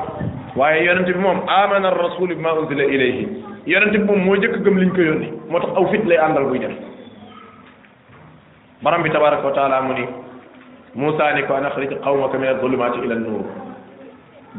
waaye 0.55 0.83
yonent 0.85 1.05
bi 1.07 1.17
moom 1.19 1.39
amana 1.47 1.91
rasul 1.91 2.27
bi 2.27 2.35
ma 2.35 2.51
unzila 2.55 2.83
ilayhi 2.83 3.23
yonent 3.65 3.95
moom 4.05 4.19
moo 4.25 4.35
jëkk 4.35 4.57
gëm 4.65 4.77
liñ 4.77 4.89
ko 4.95 5.01
yónni 5.01 5.31
moo 5.49 5.59
tax 5.59 5.69
aw 5.75 5.85
fit 5.91 6.03
lay 6.05 6.17
àndal 6.17 6.49
buy 6.49 6.59
def 6.59 6.71
borom 8.83 9.01
bi 9.03 9.09
tabaraka 9.11 9.47
wa 9.47 9.53
taala 9.53 9.81
mu 9.81 9.93
ni 9.93 10.05
Moussa 10.95 11.23
ko 11.47 11.53
an 11.53 11.65
axrij 11.65 11.89
qawmaka 12.03 12.37
min 12.37 12.49
adulumaati 12.49 12.99
ila 13.05 13.15
nuur 13.15 13.45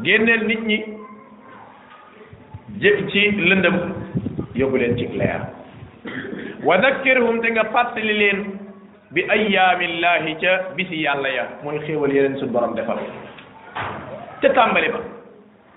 génneel 0.01 0.47
nit 0.47 0.63
ñi 0.65 0.85
jë 2.81 3.07
ci 3.09 3.29
lëndëm 3.37 3.75
yóbbu 4.55 4.77
leen 4.77 4.97
ci 4.97 5.07
leer 5.13 5.41
wa 6.63 6.77
dakkirhum 6.77 7.41
te 7.41 7.51
nga 7.51 7.63
leen 8.01 8.57
bi 9.11 9.25
ayaamillahi 9.27 10.35
ca 10.41 10.53
bisi 10.75 11.03
yàlla 11.03 11.29
ya 11.29 11.47
mooy 11.63 11.79
xéewal 11.85 12.13
yeneen 12.15 12.37
suñu 12.39 12.51
borom 12.51 12.75
defal 12.75 12.95
ca 14.41 14.49
tàmbali 14.55 14.87
ba 14.91 14.99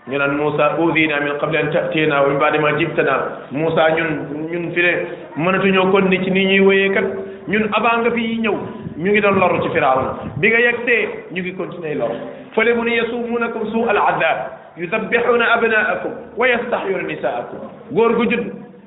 ñu 0.07 0.18
naan 0.18 0.37
Moussa 0.37 0.76
udina 0.78 1.18
min 1.20 1.37
qable 1.41 1.57
an 1.59 1.70
tatina 1.72 2.20
wa 2.22 2.28
min 2.28 2.39
baadi 2.39 2.59
ma 2.59 2.72
jibtana 2.78 3.16
Moussa 3.51 3.89
ñun 3.91 4.47
ñun 4.53 4.72
fi 4.74 4.80
ne 4.82 4.93
mënatuñoo 5.37 5.91
kon 5.91 6.09
ni 6.11 6.22
ci 6.24 6.30
ni 6.30 6.45
ñuy 6.45 6.61
wéyee 6.61 6.95
kat 6.95 7.07
ñun 7.49 7.68
avant 7.72 8.01
nga 8.03 8.11
fi 8.12 8.39
ñëw 8.41 8.57
ñu 8.99 9.11
ngi 9.11 9.20
doon 9.20 9.39
loru 9.41 9.62
ci 9.62 9.68
Firawna 9.70 10.14
bi 10.37 10.49
nga 10.49 10.59
yegtee 10.61 11.09
ñu 11.32 11.41
ngi 11.41 11.55
continuer 11.57 11.95
loru 11.97 12.14
fële 12.55 12.74
mu 12.76 12.85
ne 12.85 12.95
yasumunakum 12.97 13.66
suu 13.72 13.85
al 13.89 13.97
adab 13.99 14.39
yudabbixuuna 14.76 15.53
abnaakum 15.55 16.12
wa 16.37 16.47
yastaxyuuna 16.49 17.03
nisaakum 17.03 17.61
góor 17.91 18.14
gu 18.14 18.30
jud 18.30 18.43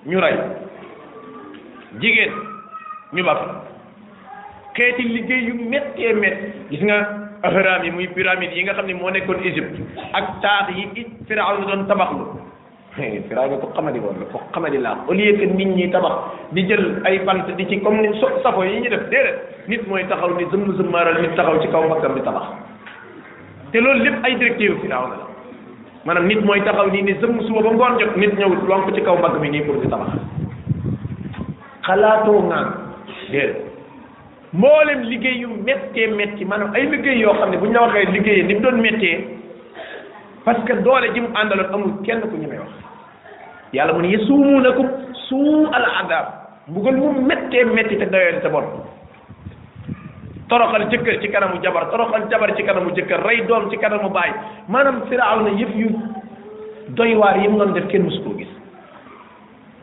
ñu 0.06 0.20
rey 0.22 0.38
jigéen 2.00 2.32
ñu 3.14 3.24
bàpp 3.26 3.67
xeeti 4.78 5.04
liggéey 5.10 5.50
yu 5.50 5.56
méttee 5.74 6.14
mét 6.14 6.38
gis 6.70 6.82
nga 6.82 6.98
ahraam 7.44 7.84
yi 7.84 7.92
muy 7.92 8.08
pyramide 8.14 8.54
yi 8.54 8.64
nga 8.64 8.74
xam 8.74 8.86
ne 8.86 8.94
moo 8.94 9.10
nekkoon 9.10 9.42
Égypte 9.44 9.82
ak 10.14 10.42
taax 10.42 10.70
yi 10.78 10.86
it 11.02 11.08
Firawna 11.28 11.66
doon 11.66 11.86
tabaxlu 11.90 12.26
Firawna 13.30 13.58
ko 13.58 13.68
xamadi 13.76 14.00
woon 14.00 14.16
la 14.22 14.26
ko 14.32 14.40
xamadi 14.54 14.78
laa 14.78 14.98
au 15.10 15.14
lieu 15.14 15.34
que 15.36 15.46
nit 15.46 15.66
ñi 15.68 15.90
tabax 15.92 16.14
di 16.52 16.62
jël 16.68 17.02
ay 17.06 17.20
bant 17.26 17.46
di 17.58 17.66
ci 17.68 17.82
comme 17.82 18.02
ni 18.02 18.14
so 18.20 18.28
safo 18.44 18.64
yi 18.64 18.82
ñu 18.82 18.90
def 18.90 19.10
déedéet 19.10 19.40
nit 19.68 19.82
mooy 19.88 20.06
taxaw 20.08 20.30
ni 20.38 20.46
zëmm 20.52 20.78
zëmmaaral 20.78 21.22
nit 21.22 21.34
taxaw 21.36 21.60
ci 21.62 21.68
kaw 21.68 21.84
mbakkam 21.86 22.14
bi 22.14 22.22
tabax 22.22 22.48
te 23.72 23.78
loolu 23.80 24.04
lépp 24.04 24.24
ay 24.24 24.36
directive 24.38 24.78
Firawna 24.82 25.16
la 25.22 25.28
maanaam 26.06 26.28
nit 26.28 26.42
mooy 26.46 26.62
taxaw 26.62 26.90
nii 26.92 27.02
ni 27.02 27.14
zëmm 27.22 27.42
suba 27.42 27.62
ba 27.62 27.70
ngoon 27.74 28.00
jot 28.00 28.14
nit 28.18 28.34
ñëw 28.38 28.54
lonk 28.68 28.94
ci 28.96 29.02
kaw 29.02 29.18
mbagg 29.18 29.42
mi 29.42 29.50
nii 29.50 29.62
pour 29.66 29.82
di 29.82 29.88
tabax 29.88 30.14
xalaatoo 31.88 32.42
ngaan 32.46 32.68
déedéet 33.32 33.67
mboolem 34.54 35.04
liggéey 35.04 35.42
yu 35.44 35.50
méttee 35.66 36.08
métti 36.16 36.46
maanaam 36.46 36.72
ay 36.74 36.86
liggéey 36.88 37.20
yoo 37.20 37.34
xam 37.36 37.50
ne 37.52 37.58
bu 37.58 37.66
ñu 37.68 37.74
la 37.74 37.82
waxee 37.82 38.12
liggéeyee 38.16 38.44
ni 38.48 38.54
mu 38.56 38.60
doon 38.62 38.80
méttee 38.80 39.28
parce 40.46 40.64
que 40.64 40.74
doole 40.84 41.12
ji 41.14 41.20
mu 41.20 41.28
àndaloon 41.36 41.74
amul 41.74 41.92
kenn 42.06 42.22
ku 42.22 42.36
ñu 42.38 42.48
may 42.48 42.58
wax 42.60 42.72
yàlla 43.74 43.94
mu 43.94 44.02
ne 44.08 44.16
yasuumuunakum 44.16 44.88
suu 45.28 45.68
al 45.74 45.86
adab 46.00 46.26
mbugal 46.68 46.96
mu 46.96 47.12
méttee 47.28 47.66
métti 47.66 47.98
te 47.98 48.06
doyoon 48.06 48.40
sa 48.42 48.50
bon 48.50 48.68
jëkkër 50.90 51.20
ci 51.22 51.28
kanamu 51.28 51.60
jabar 51.62 51.90
toroxal 51.92 52.30
jabar 52.32 52.56
ci 52.56 52.64
kanamu 52.64 52.96
jëkkër 52.96 53.20
rey 53.28 53.44
doom 53.48 53.70
ci 53.70 53.78
kanamu 53.78 54.10
baay 54.10 54.32
maanaam 54.70 55.02
Firawna 55.10 55.50
yëf 55.60 55.76
yu 55.76 55.92
doy 56.96 57.16
waar 57.20 57.36
yi 57.38 57.50
def 57.76 57.88
kenn 57.92 58.04
musu 58.08 58.24
koo 58.24 58.38
gis 58.38 58.48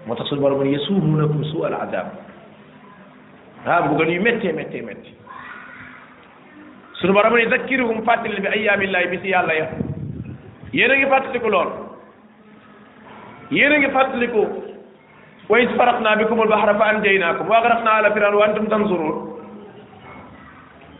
moo 0.08 0.14
tax 0.16 0.24
suñu 0.28 0.40
borom 0.40 0.64
mu 0.64 1.44
suu 1.44 1.64
al 1.68 1.74
ah 3.66 3.80
mbugal 3.84 4.10
yu 4.12 4.20
méttee 4.22 4.52
méttee 4.52 4.82
métti 4.84 5.10
sunu 7.00 7.12
borom 7.14 7.34
ne 7.36 7.46
zakkiruhum 7.52 8.02
fàttali 8.08 8.40
bi 8.44 8.48
ayyaamillahi 8.56 9.06
bi 9.12 9.18
si 9.22 9.28
yàlla 9.32 9.54
ya 9.60 9.66
yéen 10.72 10.90
a 10.92 10.96
ngi 10.98 11.06
fàttaliku 11.14 11.48
lool 11.54 11.68
yéen 13.56 13.72
a 13.72 13.78
ngi 13.78 13.90
fàttaliku 13.96 14.42
wa 15.50 15.60
iz 15.64 15.70
faraqnaa 15.78 16.16
bikumul 16.20 16.48
bahra 16.54 16.74
fa 16.80 16.84
anjaynaakum 16.92 17.48
wa 17.52 17.56
aghraqnaa 17.60 17.96
ala 18.00 18.10
fir'awn 18.16 18.36
wa 18.40 18.44
antum 18.46 18.66
tanzurun 18.74 19.16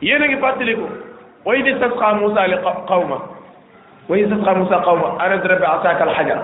yéen 0.09 0.23
a 0.25 0.31
ngi 0.31 0.41
fàttaliku 0.47 0.89
wa 1.45 1.57
iz 1.59 1.67
istasqaa 1.75 2.15
Muusaa 2.21 2.47
li 2.53 2.57
qawma 2.93 3.19
wa 4.09 4.15
iz 4.19 4.25
istasqaa 4.25 4.55
Muusaa 4.61 4.85
qawma 4.89 5.09
an 5.27 5.37
idrib 5.39 5.61
bi 5.67 5.73
asaaka 5.77 6.03
al-hajar 6.09 6.41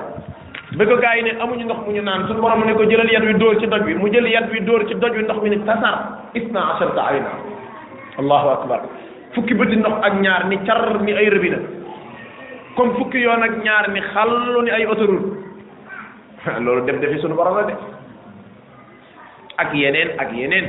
ba 0.77 0.87
ko 0.87 0.95
gaa 1.03 1.17
yi 1.19 1.23
ne 1.27 1.35
amuñu 1.41 1.65
ndox 1.67 1.83
mu 1.83 1.91
ñu 1.93 2.03
naan 2.03 2.29
suñu 2.31 2.43
borom 2.43 2.63
ne 2.63 2.75
ko 2.75 2.87
jëlal 2.87 3.11
yat 3.11 3.27
wi 3.27 3.35
dóor 3.35 3.59
ci 3.59 3.67
doj 3.67 3.83
wi 3.83 3.95
mu 3.95 4.07
jël 4.11 4.27
yat 4.31 4.47
wi 4.55 4.61
dóor 4.63 4.87
ci 4.87 4.95
doj 4.95 5.17
wi 5.19 5.25
ndox 5.27 5.43
mi 5.43 5.51
ne 5.51 5.65
tasar 5.67 6.31
isna 6.33 6.61
asharta 6.77 7.07
ayna 7.11 7.31
allahu 8.23 8.49
akbar 8.55 8.81
fukki 9.35 9.55
bëti 9.55 9.77
ndox 9.83 9.99
ak 10.07 10.15
ñaar 10.23 10.47
ni 10.47 10.59
car 10.63 11.01
ni 11.03 11.11
ay 11.13 11.29
rëbina 11.29 11.57
comme 12.77 12.95
fukki 12.99 13.19
yoon 13.19 13.43
ak 13.43 13.59
ñaar 13.65 13.91
ni 13.91 14.01
xallu 14.15 14.63
ni 14.63 14.71
ay 14.71 14.85
autoroute 14.85 15.27
loolu 16.63 16.85
dem 16.87 17.01
defi 17.01 17.19
suñu 17.19 17.35
borom 17.35 17.57
la 17.57 17.63
de 17.65 17.75
ak 19.59 19.75
yeneen 19.75 20.09
ak 20.19 20.33
yeneen 20.33 20.67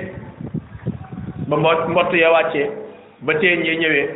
ba 1.47 1.57
mbott 1.57 1.87
mbott 1.89 2.09
ya 2.13 2.31
wàccee 2.31 2.69
ba 3.21 3.35
teen 3.37 3.61
ya 3.63 3.75
ñëwee 3.77 4.09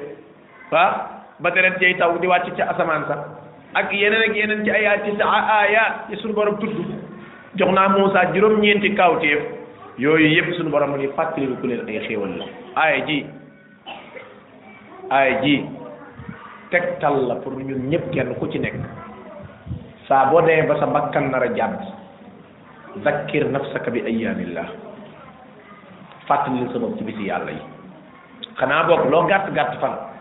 waa 0.71 0.81
ah, 0.81 0.93
ba 1.39 1.49
deret 1.51 1.77
yay 1.81 1.93
taw 1.93 2.17
di 2.17 2.25
wàcc 2.27 2.55
ci 2.55 2.61
asamaan 2.63 3.05
sax 3.05 3.34
ak 3.75 3.91
yeneen 3.91 4.25
ak 4.31 4.35
yeneen 4.39 4.63
ci 4.63 4.71
ay 4.71 4.87
at 4.87 5.03
ayaat 5.03 5.93
ci 6.07 6.15
suñu 6.23 6.31
borom 6.31 6.55
tudd 6.63 6.71
jox 7.59 7.69
naa 7.75 7.91
Moussa 7.91 8.31
juróom-ñeenti 8.31 8.95
kawteef 8.95 9.43
yooyu 9.99 10.31
yëpp 10.31 10.55
suñu 10.55 10.71
borom 10.71 10.95
mu 10.95 10.97
ngi 10.97 11.11
fàttaliku 11.11 11.59
ku 11.59 11.67
leen 11.67 11.83
ay 11.87 11.99
xéewal 12.07 12.31
la 12.39 12.47
ji 13.05 13.25
aaya 15.11 15.41
ji 15.43 15.63
la 17.03 17.35
pour 17.43 17.53
ñun 17.59 17.89
ñëpp 17.91 18.11
kenn 18.15 18.35
ku 18.39 18.47
ci 18.47 18.59
nekk 18.59 18.75
saa 20.07 20.31
boo 20.31 20.39
demee 20.41 20.65
ba 20.71 20.79
sa 20.79 20.87
bakkan 20.87 21.27
nar 21.31 21.43
a 21.43 21.47
jàdd 21.53 21.83
zakkir 23.03 23.43
nafsaka 23.51 23.91
bi 23.91 24.01
ayyaamillah 24.07 24.67
fàttalil 26.27 26.71
sa 26.71 26.79
bopp 26.79 26.95
ci 26.97 27.03
bisi 27.03 27.27
yàlla 27.27 27.51
yi 27.51 27.61
xanaa 28.55 28.87
boog 28.87 29.11
loo 29.11 29.27
gàtt 29.27 29.51
gàtt 29.53 29.75
fan 29.83 30.14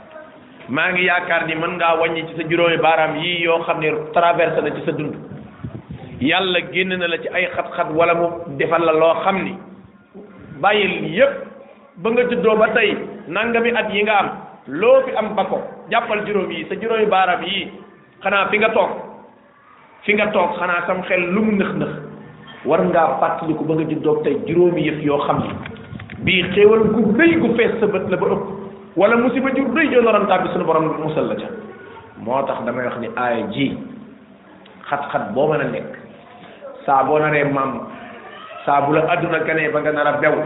maa 0.69 0.93
ngi 0.93 1.05
yaakaar 1.07 1.47
ni 1.47 1.55
mën 1.55 1.71
ngaa 1.77 1.95
wàññi 2.01 2.25
ci 2.29 2.35
sa 2.37 2.43
juróomi 2.49 2.77
baaraam 2.79 3.17
yii 3.21 3.43
yoo 3.43 3.63
xam 3.63 3.81
ne 3.81 3.89
traversé 4.13 4.61
na 4.63 4.71
ci 4.71 4.81
sa 4.85 4.93
dund 4.93 5.15
yàlla 6.21 6.59
génn 6.73 6.89
na 6.97 7.07
la 7.07 7.19
ci 7.19 7.29
ay 7.29 7.49
xat-xat 7.55 7.91
wala 7.93 8.15
mu 8.15 8.57
defal 8.57 8.83
la 8.83 8.93
loo 8.93 9.15
xam 9.25 9.43
ni 9.45 9.53
bàyyil 10.61 11.13
yépp 11.15 11.33
ba 11.97 12.11
nga 12.11 12.23
juddoo 12.31 12.57
ba 12.57 12.67
tey 12.75 12.97
nanga 13.29 13.61
nangami 13.61 13.77
at 13.77 13.91
yi 13.93 14.03
nga 14.03 14.17
am 14.19 14.29
loo 14.69 15.03
fi 15.07 15.13
am 15.17 15.35
ba 15.35 15.45
ko 15.45 15.61
jàppal 15.91 16.25
juróom 16.27 16.51
yi 16.51 16.65
sa 16.69 16.75
juróomi 16.81 17.07
baaraam 17.07 17.43
yii 17.45 17.71
xanaa 18.23 18.49
fi 18.49 18.57
nga 18.59 18.69
toog 18.71 18.91
fi 20.05 20.15
nga 20.15 20.27
toog 20.33 20.57
xanaa 20.59 20.87
sam 20.87 21.03
xel 21.03 21.21
lu 21.21 21.43
mu 21.43 21.53
nëx-nëx 21.53 21.93
war 22.65 22.81
ngaa 22.85 23.19
fàttaliku 23.21 23.65
ba 23.65 23.75
nga 23.75 23.85
juddoo 23.91 24.23
tey 24.25 24.35
juróomi 24.49 24.81
yëf 24.87 25.05
yoo 25.05 25.19
xam 25.27 25.43
ni 25.45 25.51
bii 26.25 26.43
xéewal 26.55 26.89
gu 26.93 27.13
rëy 27.19 27.33
gu 27.37 27.55
fees 27.57 27.77
sa 27.81 27.87
bët 27.87 28.09
la 28.09 28.17
ba 28.17 28.27
ëpp 28.33 28.64
wala 28.97 29.17
musiba 29.19 29.51
jur 29.55 29.67
rëy 29.75 29.91
joo 29.91 30.03
naroon 30.03 30.27
tàbbi 30.31 30.51
suñu 30.55 30.65
borom 30.67 30.87
musal 31.03 31.27
la 31.27 31.35
ca 31.35 31.49
moo 32.25 32.43
tax 32.47 32.63
damay 32.65 32.87
wax 32.87 32.97
ni 33.03 33.09
aaya 33.17 33.47
ji 33.51 33.75
xat-xat 34.89 35.35
boo 35.35 35.51
mën 35.51 35.61
a 35.67 35.67
nekk 35.69 35.91
saa 36.87 37.03
boo 37.03 37.19
naree 37.19 37.45
maam 37.45 37.83
saa 38.65 38.81
bu 38.87 38.93
la 38.95 39.03
adduna 39.11 39.43
ba 39.73 39.81
nga 39.81 39.93
nar 39.93 40.07
a 40.07 40.13
bew 40.23 40.37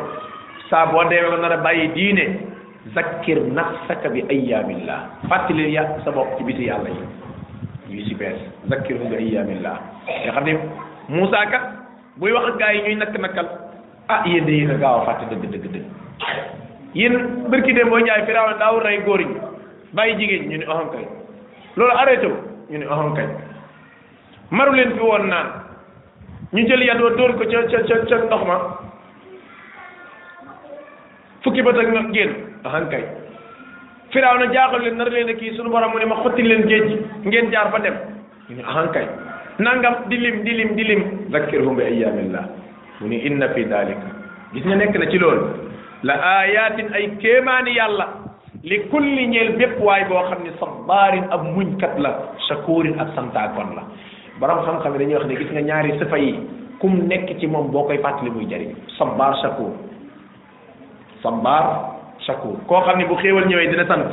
saa 0.70 0.86
boo 0.92 1.04
deewee 1.10 1.30
ba 1.30 1.36
nar 1.42 1.52
a 1.52 1.56
bàyyi 1.58 1.92
diine 1.92 2.24
zakkir 2.94 3.36
nafsaka 3.52 4.08
bi 4.08 4.24
ayyaamillah 4.32 5.00
fàttali 5.28 5.70
ya 5.74 5.84
sa 6.04 6.10
bopp 6.10 6.38
ci 6.38 6.44
biti 6.44 6.64
yàlla 6.68 6.88
yi 6.88 7.04
yu 7.96 8.04
si 8.08 8.14
bees 8.14 8.40
zakkiru 8.70 9.08
bi 9.12 9.16
ayyaamillah 9.16 9.76
nga 10.24 10.32
xam 10.32 10.44
ne 10.44 10.56
Moussa 11.08 11.44
kat 11.52 11.62
buy 12.16 12.32
wax 12.32 12.44
ak 12.48 12.56
gaa 12.58 12.72
yi 12.72 12.80
ñuy 12.80 12.96
nakk 12.96 13.16
nakkal 13.20 13.48
ah 14.08 14.24
a 14.24 14.78
gaaw 14.80 15.00
a 15.04 15.04
fàtte 15.04 15.24
dëgg 15.36 15.50
dëgg 15.52 15.66
dëgg 15.72 15.86
yéen 17.00 17.14
bërki 17.52 17.72
dem 17.78 17.90
boo 17.92 17.98
njaay 18.02 18.26
Firawna 18.26 18.56
daawul 18.60 18.82
rey 18.86 18.98
góor 19.06 19.20
ñi 19.20 19.34
bàyyi 19.94 20.14
jigéen 20.20 20.44
ñu 20.50 20.56
ne 20.58 20.66
oxon 20.66 20.86
oh, 20.86 20.90
kay 20.92 21.04
loolu 21.76 21.92
arrêté 22.02 22.26
ñu 22.72 22.78
ne 22.78 22.86
oxon 22.86 23.06
oh, 23.10 23.14
kay 23.16 23.26
maru 24.50 24.72
leen 24.74 24.90
fi 24.96 25.00
woon 25.00 25.26
naan 25.28 25.46
ñu 26.52 26.66
jël 26.68 26.82
yat 26.82 26.98
wa 27.02 27.10
dóor 27.16 27.32
ko 27.38 27.44
ca 27.50 27.62
ca 27.70 27.78
ca 27.88 27.96
ca 28.08 28.16
ndox 28.18 28.42
ma 28.46 28.56
fukki 31.42 31.62
bët 31.62 31.78
ak 31.78 31.88
nag 31.94 32.10
génn 32.14 32.32
oxon 32.64 32.88
kay 32.90 33.04
Firawna 34.12 34.50
jaaxal 34.52 34.82
leen 34.82 34.96
nar 34.96 35.08
leen 35.10 35.28
a 35.28 35.32
kii 35.34 35.54
suñu 35.56 35.70
borom 35.70 35.92
mu 35.92 35.98
ne 35.98 36.04
ma 36.04 36.16
xotti 36.22 36.42
leen 36.42 36.66
géej 36.66 36.86
gi 36.90 37.28
ngeen 37.28 37.50
jaar 37.52 37.70
fa 37.70 37.78
dem 37.78 37.94
ñu 38.50 38.56
ne 38.58 38.62
oxon 38.62 38.88
oh, 38.88 38.92
kay 38.92 39.06
nangam 39.58 39.94
di 40.08 40.16
lim 40.16 40.42
di 40.42 40.50
lim 40.50 40.74
di 40.74 40.84
lim 40.84 41.02
zakkirhum 41.30 41.76
bi 41.76 41.82
ayyaamillah 41.82 42.44
mu 43.00 43.06
ne 43.06 43.48
fi 43.54 43.64
dalika 43.64 44.08
gis 44.52 44.64
nga 44.64 44.74
nekk 44.74 44.96
na 44.98 45.06
ci 45.10 45.18
loolu 45.18 45.46
la 46.06 46.14
ayatin 46.42 46.92
ay 46.94 47.18
kéemaani 47.18 47.74
yàlla 47.74 48.06
li 48.62 48.78
kulli 48.90 49.26
ñeel 49.26 49.56
bépp 49.58 49.80
waay 49.82 50.04
boo 50.04 50.22
xam 50.30 50.42
ne 50.44 50.52
sabbaarin 50.60 51.24
ab 51.30 51.42
muñkat 51.54 51.98
la 51.98 52.12
shakuurin 52.48 52.98
ak 53.00 53.14
santaakon 53.14 53.74
la 53.74 53.82
borom 54.38 54.62
xam-xam 54.66 54.92
yi 54.94 54.98
dañuy 54.98 55.16
wax 55.18 55.26
ne 55.26 55.36
gis 55.36 55.50
nga 55.50 55.60
ñaari 55.62 55.98
sifa 55.98 56.18
yi 56.18 56.38
kum 56.78 56.94
nekk 57.08 57.38
ci 57.40 57.46
moom 57.46 57.70
boo 57.70 57.86
koy 57.86 57.98
fàttali 57.98 58.30
muy 58.30 58.46
jariñ 58.46 58.74
sabbaar 58.98 59.34
shakuur 59.42 59.74
sabbaar 61.22 61.66
shakuur 62.26 62.56
koo 62.68 62.80
xam 62.86 62.98
ne 62.98 63.04
bu 63.04 63.16
xéewal 63.18 63.46
ñëwee 63.46 63.70
dana 63.74 63.86
sant 63.86 64.10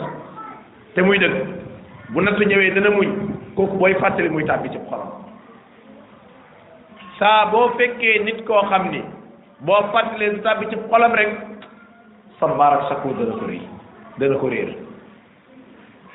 te 0.95 1.01
muy 1.01 1.19
dëgg 1.21 1.37
bu 2.09 2.21
nattu 2.21 2.43
ñëwee 2.45 2.73
dina 2.73 2.89
muñ 2.89 3.09
kooku 3.55 3.77
booy 3.77 3.93
fàttali 4.01 4.29
muy 4.29 4.43
tàbbi 4.45 4.69
ci 4.69 4.79
xolam 4.89 5.07
saa 7.19 7.45
boo 7.53 7.69
fekkee 7.77 8.23
nit 8.25 8.41
koo 8.45 8.61
xam 8.69 8.89
ni 8.91 9.01
boo 9.61 9.81
fàttalee 9.93 10.31
du 10.33 10.41
tàbbi 10.41 10.65
ci 10.69 10.75
xolam 10.89 11.13
rek 11.13 11.44
sam 12.39 12.57
maar 12.59 12.73
ak 12.79 12.83
sakku 12.91 13.15
dana 13.15 13.35
ko 13.39 13.45
réy 13.47 13.63
dana 14.19 14.35
ko 14.37 14.47
réer 14.51 14.71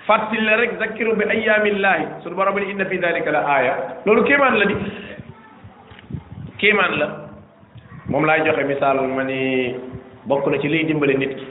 fàttali 0.07 0.45
la 0.45 0.57
rek 0.57 0.77
zakkiru 0.81 1.17
bi 1.17 1.25
ayaamillaahi 1.25 2.21
sunu 2.23 2.37
borom 2.37 2.57
ne 2.61 2.71
inna 2.71 2.85
fi 2.85 2.99
dalika 3.01 3.31
la 3.33 3.41
aaya 3.47 3.73
loolu 4.05 4.25
kéemaan 4.25 4.57
la 4.61 4.65
di 4.69 4.77
kéemaan 6.59 6.95
la 7.01 7.07
moom 8.13 8.25
laay 8.25 8.45
joxe 8.45 8.65
misaal 8.69 9.01
ma 9.09 9.23
ni 9.23 9.75
ci 10.61 10.69
liy 10.69 10.85
dimbale 10.85 11.17
nit 11.19 11.37
ki 11.37 11.47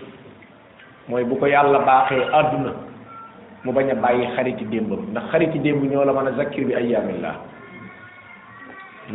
mooy 1.09 1.23
bu 1.25 1.35
ko 1.41 1.45
yàlla 1.49 1.79
baaxe 1.81 2.15
àdduna 2.29 2.71
mu 3.65 3.73
bañ 3.73 3.89
a 3.91 3.95
bàyyi 3.95 4.29
xariti 4.37 4.65
démbam 4.69 4.99
ndax 5.11 5.31
xariti 5.33 5.59
démb 5.59 5.83
ñoo 5.83 6.05
la 6.05 6.13
mën 6.13 6.27
a 6.29 6.37
zakkir 6.37 6.65
bi 6.65 6.75
ayaamillah 6.77 7.35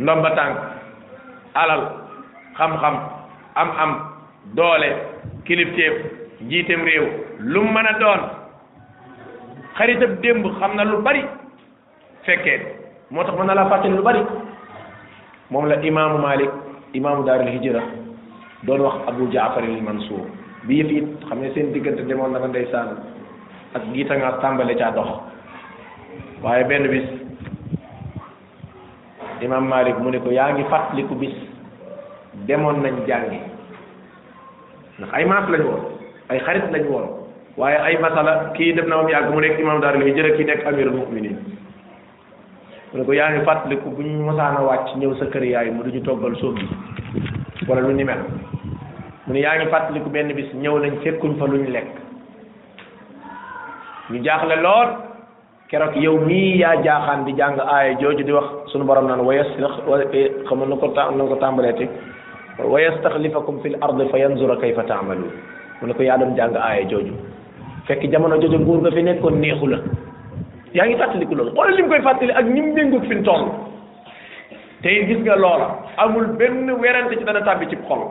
ndomba 0.03 0.29
tànk 0.35 0.57
alal 1.55 1.81
xam-xam 2.57 2.95
am 3.55 3.69
am 3.79 3.91
doole 4.53 5.14
kilifteef 5.45 5.93
njiitem 6.41 6.81
réew 6.89 7.05
lu 7.53 7.61
mën 7.63 7.87
a 7.87 7.99
doon 8.01 8.21
xaritab 9.77 10.19
démb 10.21 10.45
xam 10.59 10.75
na 10.75 10.83
lu 10.83 11.01
bari 11.05 11.23
fekkee 12.25 12.57
moo 13.11 13.23
tax 13.23 13.35
mën 13.37 13.47
na 13.47 13.53
laa 13.53 13.69
fàttali 13.69 13.95
lu 13.95 14.01
bari 14.03 14.21
moom 15.51 15.67
la 15.69 15.75
imaamu 15.81 16.17
Malik 16.17 16.49
imaamu 16.93 17.23
daarul 17.23 17.51
hijra 17.55 17.81
doon 18.63 18.81
wax 18.85 18.95
Abu 19.07 19.29
Jaafar 19.31 19.63
al 19.63 19.81
Mansuur 19.89 20.25
bi 20.67 20.79
yëf 20.81 20.89
it 20.97 21.25
xam 21.29 21.39
ne 21.39 21.53
seen 21.53 21.71
diggante 21.73 22.05
demoon 22.09 22.31
na 22.31 22.39
fa 22.39 22.47
ndeysaan 22.47 22.89
ak 23.75 23.81
giita 23.93 24.17
nga 24.17 24.31
tàmbale 24.41 24.75
caa 24.77 24.91
dox 24.91 25.09
waaye 26.43 26.63
benn 26.65 26.87
bis 26.87 27.05
imaam 29.41 29.65
Malik 29.69 29.95
mu 29.99 30.09
ne 30.09 30.17
ko 30.19 30.29
yaa 30.31 30.53
ngi 30.53 30.63
fàttaliku 30.71 31.15
bis 31.15 31.35
demoon 32.47 32.81
nañ 32.81 33.05
jàngi 33.07 33.54
ndax 34.99 35.11
ay 35.13 35.23
maas 35.27 35.47
lañu 35.51 35.67
woon 35.67 35.81
ay 36.31 36.39
xarit 36.39 36.71
lañ 36.71 36.83
woon 36.87 37.05
waaye 37.59 37.75
ay 37.77 37.95
masala 37.99 38.51
kii 38.55 38.73
dem 38.73 38.87
na 38.87 38.95
moom 38.97 39.09
yàgg 39.09 39.29
mu 39.33 39.39
nekk 39.41 39.59
imam 39.59 39.81
daaru 39.81 39.99
hijra 40.07 40.35
kii 40.37 40.45
nekk 40.45 40.63
amirul 40.65 40.95
muminin 40.95 41.35
mu 42.93 42.99
ne 42.99 43.03
ko 43.05 43.13
yaa 43.13 43.31
ngi 43.31 43.43
fàttaliku 43.45 43.89
bu 43.91 44.01
ñu 44.03 44.23
mosaan 44.23 44.55
a 44.57 44.61
wàcc 44.63 44.95
ñëw 44.95 45.13
sa 45.19 45.25
kër 45.25 45.43
yaay 45.43 45.71
mu 45.71 45.83
duñu 45.83 46.01
toggal 46.03 46.35
sóob 46.39 46.55
bi 46.55 46.65
wala 47.67 47.81
lu 47.81 47.91
ni 47.93 48.03
mel 48.05 48.23
mu 49.27 49.33
ne 49.33 49.39
yaa 49.39 49.57
ngi 49.59 49.67
fàttaliku 49.71 50.09
benn 50.09 50.31
bis 50.31 50.47
ñëw 50.53 50.79
nañ 50.79 50.95
fekkuñ 51.03 51.35
fa 51.39 51.45
luñ 51.45 51.67
lekk 51.75 51.91
ñu 54.11 54.23
jaaxle 54.23 54.55
lool 54.63 54.89
keroog 55.67 55.95
yow 55.99 56.17
mii 56.19 56.55
yaa 56.63 56.75
jaaxaan 56.85 57.25
di 57.27 57.33
jàng 57.35 57.59
aaya 57.59 57.93
jooju 57.99 58.23
di 58.23 58.31
wax 58.31 58.71
suñu 58.71 58.85
borom 58.85 59.07
naan 59.07 59.19
wayes 59.27 59.47
eh, 60.13 60.31
xam 60.47 60.59
na 60.69 60.75
ko 60.79 60.87
ta 60.95 61.11
na 61.11 61.23
ko 61.27 61.35
tàmbalee 61.35 61.73
teg 61.75 61.89
ويستخلفكم 62.63 63.59
في 63.59 63.67
الارض 63.67 64.11
فينظر 64.11 64.49
كيف 64.61 64.79
تعملون 64.79 65.31
مونكو 65.81 66.03
يا 66.03 66.13
ادم 66.15 66.35
جانغ 66.35 66.55
اي 66.57 66.85
جوجو 66.87 67.15
فك 67.87 68.05
جامونو 68.07 68.39
جوجو 68.39 68.57
نغور 68.63 68.79
غا 68.83 68.89
في 68.95 69.01
نيكون 69.01 69.33
نيهولا 69.43 69.79
ياغي 70.75 70.95
فاتلي 70.95 71.25
كول 71.25 71.51
خول 71.57 71.75
لي 71.75 71.81
مكاي 71.83 72.01
فاتلي 72.01 72.31
اك 72.39 72.45
نيم 72.55 72.65
نينغوك 72.79 73.03
فين 73.11 73.23
تون 73.27 73.41
تاي 74.83 75.03
غيس 75.07 75.19
غا 75.27 75.35
لولا 75.35 75.67
امول 76.03 76.25
بن 76.39 76.71
ويرانت 76.79 77.13
سي 77.19 77.23
دانا 77.27 77.39
تابي 77.47 77.65
سي 77.71 77.77
خول 77.87 78.01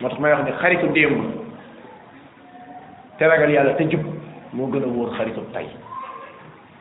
موتاخ 0.00 0.20
ماي 0.22 0.30
واخني 0.32 0.52
خريتو 0.62 0.86
ديمب 0.94 1.30
تراغال 3.18 3.50
يالا 3.54 3.72
تا 3.78 3.84
جوب 3.90 4.02
مو 4.56 4.64
غنا 4.72 4.86
وور 4.98 5.10
خريتو 5.18 5.42
تاي 5.54 5.66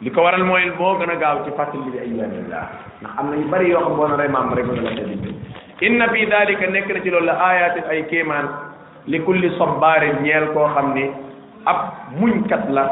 liko 0.04 0.20
waral 0.26 0.44
moy 0.50 0.66
bo 0.80 0.98
gëna 1.00 1.16
gaaw 1.24 1.36
ci 1.46 1.50
fatali 1.58 1.86
bi 1.94 1.98
ayyamillah 2.04 2.66
ndax 3.02 3.14
amna 3.20 3.36
ñu 3.40 3.48
bari 3.54 3.66
yo 3.72 3.80
xam 3.86 3.94
bo 3.98 4.04
na 4.12 4.16
ray 4.20 4.30
mam 4.36 4.48
rek 4.58 4.68
inna 5.86 6.08
fi 6.14 6.26
dalika 6.32 6.68
nekk 6.72 6.88
na 6.96 7.00
ci 7.04 7.10
loolu 7.12 7.26
la 7.28 7.36
ayatin 7.50 7.90
ay 7.92 8.04
kéemaan 8.10 8.48
li 9.08 9.20
kulli 9.20 9.50
sabbaarin 9.60 10.22
ñeel 10.24 10.46
koo 10.56 10.68
xam 10.76 10.94
ni 10.96 11.06
ab 11.66 11.78
muñkat 12.20 12.70
la 12.70 12.84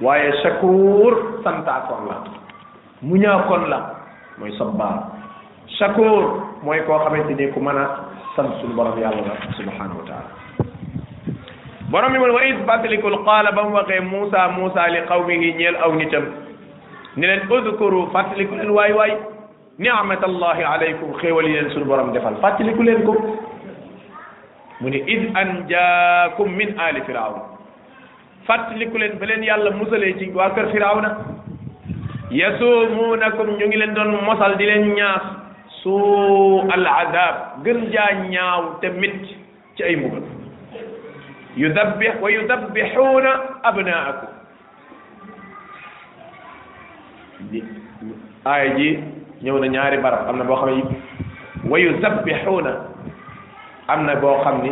waaye 0.00 0.32
shakuur 0.42 1.16
santaakoon 1.44 2.08
la 2.10 2.16
muñaakoon 3.02 3.68
la 3.70 3.78
mooy 4.38 4.50
sabbaar 4.58 4.94
shakuur 5.78 6.22
mooy 6.62 6.80
koo 6.86 6.98
xamante 7.04 7.34
ni 7.38 7.46
ku 7.52 7.60
mën 7.60 7.78
a 7.82 7.84
sant 8.36 8.50
suñu 8.60 8.74
borom 8.74 8.98
yàlla 8.98 9.22
la 9.28 9.34
subhanahu 9.58 10.00
wa 10.00 10.04
taala 10.10 10.30
borom 11.90 12.12
bi 12.12 12.18
mon 12.22 12.32
wa 12.34 12.42
id 12.44 12.58
batlikul 12.66 13.18
qaala 13.24 13.52
ba 13.52 13.62
mu 13.62 13.74
waxee 13.76 14.00
Muusa 14.00 14.48
Muusa 14.56 14.88
li 14.90 15.00
qawmihi 15.10 15.54
ñeel 15.58 15.76
aw 15.76 15.92
nitam 15.94 16.26
ni 17.16 17.26
leen 17.26 17.46
udkuru 17.50 18.08
fàttaliku 18.12 18.54
leen 18.56 18.70
waay 18.70 18.92
waay 18.98 19.12
ni'matallahi 19.80 20.62
alaykum 20.68 21.16
xéewal 21.20 21.46
yi 21.46 21.52
leen 21.54 21.70
suñu 21.70 21.84
borom 21.86 22.12
defal 22.12 22.34
fàttaliku 22.40 22.82
leen 22.82 23.04
ko 23.06 23.12
mu 24.80 24.88
ne 24.90 24.96
id 25.06 25.30
anjaakum 25.34 26.50
min 26.56 26.78
ali 26.78 27.00
firawna 27.02 27.42
fàttaliku 28.46 28.98
leen 28.98 29.18
ba 29.18 29.26
leen 29.26 29.42
yàlla 29.44 29.70
musalee 29.70 30.12
ci 30.18 30.30
waa 30.34 30.50
kër 30.50 30.68
firawna 30.72 31.16
yasumuunakum 32.30 33.56
ñu 33.58 33.66
ngi 33.66 33.76
leen 33.78 33.94
doon 33.94 34.12
mosal 34.24 34.56
di 34.58 34.64
leen 34.66 34.92
ñaas 34.94 35.22
su 35.80 35.96
al 36.70 36.86
azab 36.86 37.64
gën 37.64 37.90
jaa 37.92 38.12
ñaaw 38.28 38.64
te 38.80 38.88
mit 38.90 39.22
ci 39.76 39.84
ay 39.84 39.96
mbugal 39.96 40.22
yudabbih 41.56 42.20
wa 42.20 42.30
yudabbixuuna 42.30 43.32
abnaakum 43.62 44.30
aaya 48.44 48.68
ji 48.76 48.98
ñëw 49.42 49.58
na 49.58 49.68
ñaari 49.68 49.96
barab 49.98 50.28
am 50.30 50.36
na 50.38 50.44
boo 50.46 50.54
xam 50.56 50.70
ne 50.70 50.82
wa 51.66 51.78
yuzabbixuuna 51.78 52.70
am 53.88 54.04
na 54.06 54.14
boo 54.14 54.38
xam 54.42 54.62
ni 54.62 54.70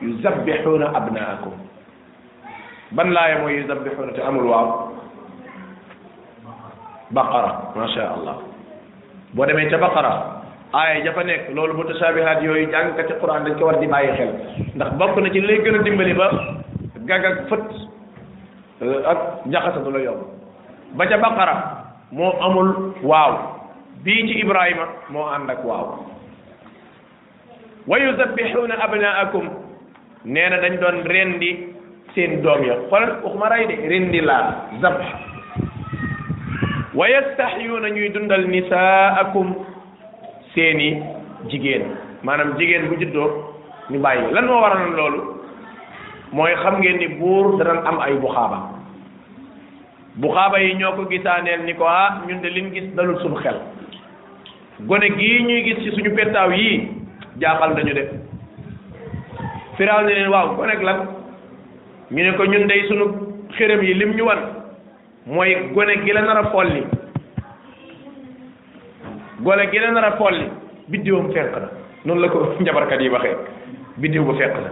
yuzabbixuuna 0.00 0.86
abnaakum 0.96 1.52
ban 2.92 3.10
laaya 3.12 3.38
mooy 3.38 3.60
yuzabbixuuna 3.60 4.12
te 4.16 4.20
amul 4.22 4.44
waaw 4.48 4.66
baqara 7.12 7.52
macha 7.76 8.08
allah 8.16 8.36
boo 9.34 9.44
demee 9.46 9.68
ca 9.68 9.76
baqara 9.76 10.12
aaya 10.74 11.04
ja 11.04 11.12
fa 11.12 11.22
nekk 11.22 11.50
loolu 11.54 11.74
bu 11.74 11.84
tasaabihaat 11.92 12.42
yooyu 12.42 12.72
jàngkati 12.72 13.20
quran 13.20 13.44
dañ 13.44 13.56
ko 13.58 13.66
war 13.66 13.78
di 13.80 13.86
bàyyi 13.86 14.16
xel 14.16 14.32
ndax 14.76 14.92
bokk 14.96 15.16
na 15.20 15.28
ci 15.30 15.40
lay 15.40 15.60
gën 15.60 15.78
a 15.78 15.82
dimbali 15.82 16.14
ba 16.14 16.30
gag 17.04 17.24
ak 17.24 17.48
fët 17.50 17.66
ak 19.06 19.18
jaxasa 19.46 19.80
du 19.84 19.90
la 19.90 19.98
yomb 20.00 20.24
ba 20.96 21.06
ca 21.06 21.16
baqara 21.18 21.54
moo 22.12 22.32
amul 22.40 22.92
waaw 23.02 23.55
bii 24.06 24.22
ci 24.30 24.34
ibrahima 24.38 24.86
moo 25.10 25.26
ànd 25.26 25.50
ak 25.50 25.64
waaw 25.66 25.98
wa 27.90 27.96
yuzabbixuuna 27.98 28.78
abnaakum 28.80 29.50
nee 30.24 30.48
na 30.48 30.60
dañ 30.62 30.78
doon 30.78 31.02
rendi 31.10 31.50
seen 32.14 32.40
doom 32.42 32.62
ya 32.62 32.74
xoolal 32.88 33.18
waxuma 33.26 33.48
ray 33.50 33.66
de 33.66 33.74
rendi 33.90 34.20
laa 34.22 34.70
zab 34.80 34.94
wa 36.94 37.10
yastaxyuuna 37.10 37.90
ñuy 37.90 38.08
dundal 38.14 38.46
nisaakum 38.46 39.50
seeni 40.54 41.02
jigéen 41.50 41.90
maanaam 42.22 42.54
jigéen 42.58 42.86
bu 42.88 42.94
juddoo 43.02 43.28
ñu 43.90 43.98
bàyyi 43.98 44.30
lan 44.32 44.46
moo 44.46 44.62
waraloon 44.62 44.94
loolu 44.96 45.20
mooy 46.32 46.54
xam 46.62 46.78
ngeen 46.78 46.96
ni 46.98 47.08
buur 47.08 47.58
danañ 47.58 47.82
am 47.86 47.98
ay 48.00 48.14
buxaaba 48.22 48.58
buxaaba 50.16 50.60
yi 50.62 50.76
ñoo 50.78 50.94
ko 50.96 51.04
gisaaneel 51.10 51.60
ni 51.66 51.74
ko 51.74 51.84
ah 51.88 52.22
ñun 52.28 52.40
de 52.42 52.48
liñ 52.48 52.70
gis 52.72 52.94
dalul 52.94 53.18
suñu 53.18 53.42
xel 53.42 53.58
gone 54.84 55.08
gi 55.18 55.42
ñuy 55.44 55.62
gis 55.64 55.78
ci 55.82 55.90
suñu 55.92 56.14
pettaaw 56.14 56.50
yii 56.52 56.88
jaaxal 57.40 57.74
nañu 57.74 57.94
de 57.94 58.02
firaaw 59.76 60.04
ne 60.04 60.14
leen 60.14 60.28
waaw 60.28 60.54
gone 60.54 60.70
ak 60.72 60.82
lan 60.82 60.98
ñu 62.12 62.22
ne 62.22 62.32
ko 62.36 62.44
ñun 62.44 62.66
day 62.66 62.82
suñu 62.88 63.06
xërëm 63.56 63.80
yi 63.82 63.94
lim 63.94 64.12
ñu 64.16 64.24
wan 64.24 64.38
mooy 65.26 65.54
gone 65.72 66.04
gi 66.04 66.12
la 66.12 66.20
nar 66.22 66.36
a 66.38 66.50
folli 66.52 66.82
gone 69.40 69.64
gi 69.72 69.78
la 69.78 69.90
nar 69.90 70.04
a 70.04 70.12
folli 70.16 70.44
biddiwam 70.88 71.32
fenq 71.32 71.52
na 71.56 71.68
noonu 72.04 72.20
la 72.20 72.28
ko 72.28 72.38
njabarkat 72.60 73.00
yi 73.00 73.08
waxee 73.08 73.36
biddiw 73.96 74.24
bu 74.24 74.34
fenq 74.38 74.54
na 74.64 74.70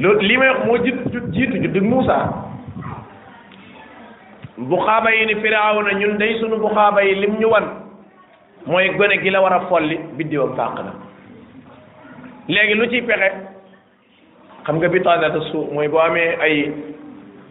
loolu 0.00 0.20
li 0.28 0.36
may 0.38 0.48
wax 0.48 0.64
moo 0.66 0.78
jiit 0.84 0.98
jiitu 1.34 1.62
judd 1.62 1.82
Muusa 1.82 2.16
bu 4.56 4.76
xaaba 4.86 5.10
yi 5.12 5.26
ni 5.26 5.34
firaaw 5.42 5.82
na 5.82 5.92
ñun 6.00 6.16
day 6.16 6.38
suñu 6.40 6.56
bu 6.56 6.68
xaaba 6.74 7.02
yi 7.04 7.14
lim 7.14 7.36
ñu 7.38 7.48
wan 7.52 7.81
mooy 8.66 8.90
gone 8.96 9.20
gi 9.22 9.30
la 9.30 9.40
war 9.40 9.52
a 9.52 9.60
folli 9.68 9.96
biddiwam 10.16 10.54
fàq 10.56 10.74
na 10.84 10.92
léegi 12.48 12.74
lu 12.74 12.86
ciy 12.88 13.02
pexe 13.02 13.28
xam 14.66 14.76
nga 14.78 14.88
bitaanata 14.88 15.40
suu 15.50 15.66
mooy 15.72 15.88
boo 15.88 15.98
amee 15.98 16.36
ay 16.40 16.72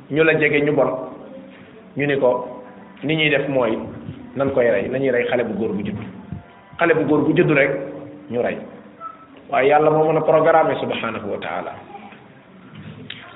ñu 0.10 0.24
la 0.24 0.34
jege 0.40 0.62
ñu 0.62 0.72
bon 0.74 0.90
ñu 1.98 2.06
ni 2.08 2.16
ko 2.18 2.62
ni 3.04 3.16
ñuy 3.16 3.30
def 3.30 3.48
mooy 3.50 3.78
nan 4.38 4.52
koy 4.52 4.70
rey 4.72 4.88
nañuy 4.88 5.12
rey 5.12 5.26
xale 5.28 5.44
bu 5.44 5.54
góor 5.60 5.74
bu 5.76 5.84
judd 5.84 5.98
xale 6.80 6.94
bu 6.94 7.04
góor 7.06 7.26
bu 7.28 7.36
judd 7.36 7.52
rek 7.52 7.72
ñu 8.30 8.42
rey 8.42 8.58
waaye 9.50 9.70
yàlla 9.70 9.90
moo 9.92 10.06
mën 10.14 10.18
a 10.18 10.22
programme 10.22 10.76
subhanahu 10.80 11.28
wa 11.32 11.38
taala 11.40 11.72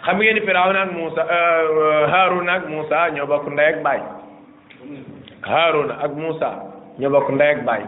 xam 0.06 0.18
ngeen 0.18 0.36
ni 0.36 0.42
Firawna 0.42 0.82
ak 0.84 0.92
Muusa 0.94 1.22
euh, 1.24 1.62
euh, 1.76 2.14
Haaruna 2.14 2.54
ak 2.54 2.70
Muusa 2.70 3.10
ñoo 3.12 3.28
bokk 3.28 3.48
ndey 3.52 3.66
ak 3.66 3.84
baay 3.84 4.00
Haaruna 5.44 5.94
ak 6.04 6.12
Muusa 6.16 6.75
ñoo 7.00 7.12
bokk 7.12 7.30
ndey 7.32 7.50
ak 7.56 7.64
baay 7.66 7.84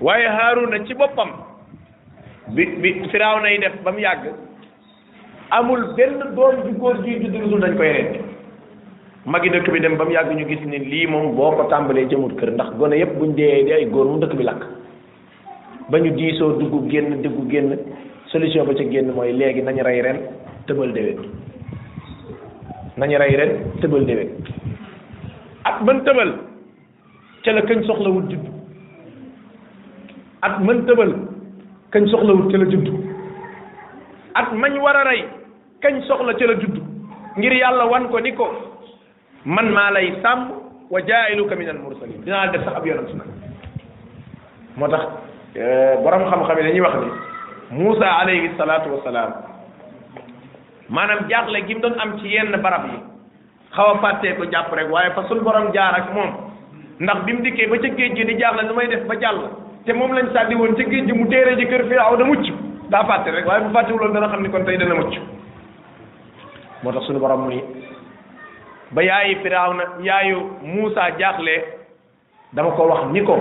waaye 0.00 0.26
Haaruna 0.38 0.84
ci 0.86 0.94
boppam 0.94 1.30
bi 2.54 2.64
bi 2.80 2.94
Firawna 3.10 3.50
yi 3.50 3.58
def 3.58 3.74
ba 3.82 3.90
mu 3.92 3.98
yàgg 4.00 4.24
amul 5.50 5.82
benn 5.96 6.20
doom 6.36 6.56
ju 6.64 6.78
góor 6.78 6.96
juy 7.02 7.18
judd 7.22 7.34
lu 7.34 7.48
dul 7.50 7.60
dañ 7.60 7.76
koy 7.76 7.90
rendi 7.92 8.18
magi 9.26 9.50
dëkk 9.50 9.70
bi 9.72 9.80
dem 9.80 9.96
ba 9.96 10.04
mu 10.04 10.10
yàgg 10.12 10.30
ñu 10.36 10.46
gis 10.48 10.60
ni 10.66 10.78
lii 10.78 11.06
moom 11.06 11.34
boo 11.34 11.50
ko 11.56 11.66
tàmbalee 11.70 12.06
jëmut 12.06 12.38
kër 12.38 12.50
ndax 12.54 12.70
gone 12.78 12.94
yépp 13.00 13.18
buñ 13.18 13.34
dee 13.34 13.64
di 13.64 13.72
ay 13.72 13.84
góor 13.90 14.06
mu 14.06 14.20
dëkk 14.20 14.36
bi 14.36 14.44
lakk 14.44 14.62
ba 15.90 15.98
ñu 15.98 16.14
diisoo 16.14 16.52
dugg 16.58 16.90
génn 16.92 17.20
dugg 17.22 17.50
génn 17.50 17.78
solution 18.26 18.66
ba 18.66 18.74
ca 18.74 18.84
génn 18.90 19.10
mooy 19.14 19.32
léegi 19.32 19.62
nañu 19.62 19.82
rey 19.82 20.02
ren 20.02 20.18
tëbal 20.66 20.92
déwén 20.92 21.18
nañu 22.96 23.18
rey 23.18 23.36
ren 23.40 23.52
tëbal 23.80 24.06
déwén 24.06 24.30
at 25.64 25.82
ban 25.82 26.00
tëbal 26.04 26.51
ca 27.42 27.52
la 27.52 27.62
kañ 27.66 27.80
soxlawul 27.86 28.28
judd 28.30 28.46
ak 30.46 30.60
mën 30.62 30.82
tëbal 30.86 31.12
kañ 31.94 32.06
soxlawul 32.10 32.50
ca 32.52 32.58
la 32.62 32.66
judd 32.70 32.88
ak 34.34 34.52
mañ 34.52 34.78
war 34.80 34.96
a 34.96 35.04
rey 35.04 35.22
kañ 35.82 36.02
soxla 36.06 36.34
ca 36.38 36.46
la 36.46 36.54
judd 36.54 36.76
ngir 37.36 37.52
yàlla 37.52 37.84
wan 37.90 38.06
ko 38.10 38.18
ni 38.20 38.32
ko 38.32 38.46
man 39.44 39.70
maa 39.74 39.90
lay 39.90 40.12
sàmm 40.22 40.40
wa 40.90 41.00
jaa'iluka 41.00 41.56
min 41.58 41.68
al 41.68 41.78
mursalin 41.78 42.22
dinaa 42.24 42.46
la 42.46 42.52
def 42.52 42.64
sax 42.64 42.74
ab 42.76 42.86
yonent 42.86 43.10
nag 43.14 43.28
moo 44.76 44.88
tax 44.88 45.02
eh, 45.56 45.94
borom 46.02 46.28
xam-xam 46.30 46.56
yi 46.58 46.64
dañuy 46.68 46.80
wax 46.86 46.96
ni 47.02 47.10
Moussa 47.72 48.04
alayhi 48.22 48.50
salaatu 48.58 48.90
wa 48.94 49.00
salaam 49.04 49.32
maanaam 50.94 51.26
jaaxle 51.28 51.58
gi 51.66 51.74
mu 51.74 51.80
doon 51.82 51.98
am 52.00 52.10
ci 52.20 52.28
yenn 52.34 52.54
barab 52.62 52.84
yi 52.92 52.98
xaw 53.74 53.88
a 53.94 53.98
fàttee 54.02 54.36
ko 54.36 54.44
jàpp 54.52 54.72
rek 54.76 54.88
waaye 54.92 55.10
fa 55.16 55.22
suñ 55.28 55.40
borom 55.42 55.72
jaar 55.74 55.94
ak 56.00 56.12
moom. 56.14 56.51
ndax 57.00 57.24
bi 57.24 57.32
mu 57.32 57.40
dikkee 57.42 57.66
ba 57.70 57.78
ca 57.80 57.88
géej 57.88 58.12
gi 58.16 58.24
di 58.24 58.34
jaaxle 58.38 58.62
nu 58.66 58.74
may 58.74 58.88
def 58.88 59.04
ba 59.06 59.14
jàll 59.20 59.38
te 59.84 59.92
moom 59.92 60.12
lañ 60.12 60.28
sàddi 60.32 60.54
woon 60.54 60.74
ca 60.74 60.82
géej 60.82 61.06
gi 61.06 61.12
mu 61.12 61.26
téere 61.30 61.56
ji 61.56 61.66
kër 61.66 61.84
firaaw 61.88 62.16
da 62.16 62.24
mucc 62.24 62.52
daa 62.90 63.04
fàtte 63.04 63.30
rek 63.30 63.46
waaye 63.46 63.60
bu 63.64 63.72
fàttewuloon 63.72 64.12
dana 64.12 64.28
xam 64.28 64.42
ni 64.42 64.48
kon 64.50 64.64
tey 64.64 64.76
dana 64.76 64.94
mucc 64.94 65.14
moo 66.82 66.92
tax 66.92 67.02
suñu 67.06 67.18
borom 67.18 67.40
mu 67.42 67.48
ni 67.48 67.62
ba 68.90 69.02
yaayi 69.02 69.34
firaaw 69.42 69.72
na 69.74 69.84
yaayu 70.00 70.38
Muusa 70.62 71.10
jaaxle 71.18 71.64
dama 72.52 72.70
ko 72.72 72.82
wax 72.88 73.10
ni 73.12 73.20
ko 73.22 73.36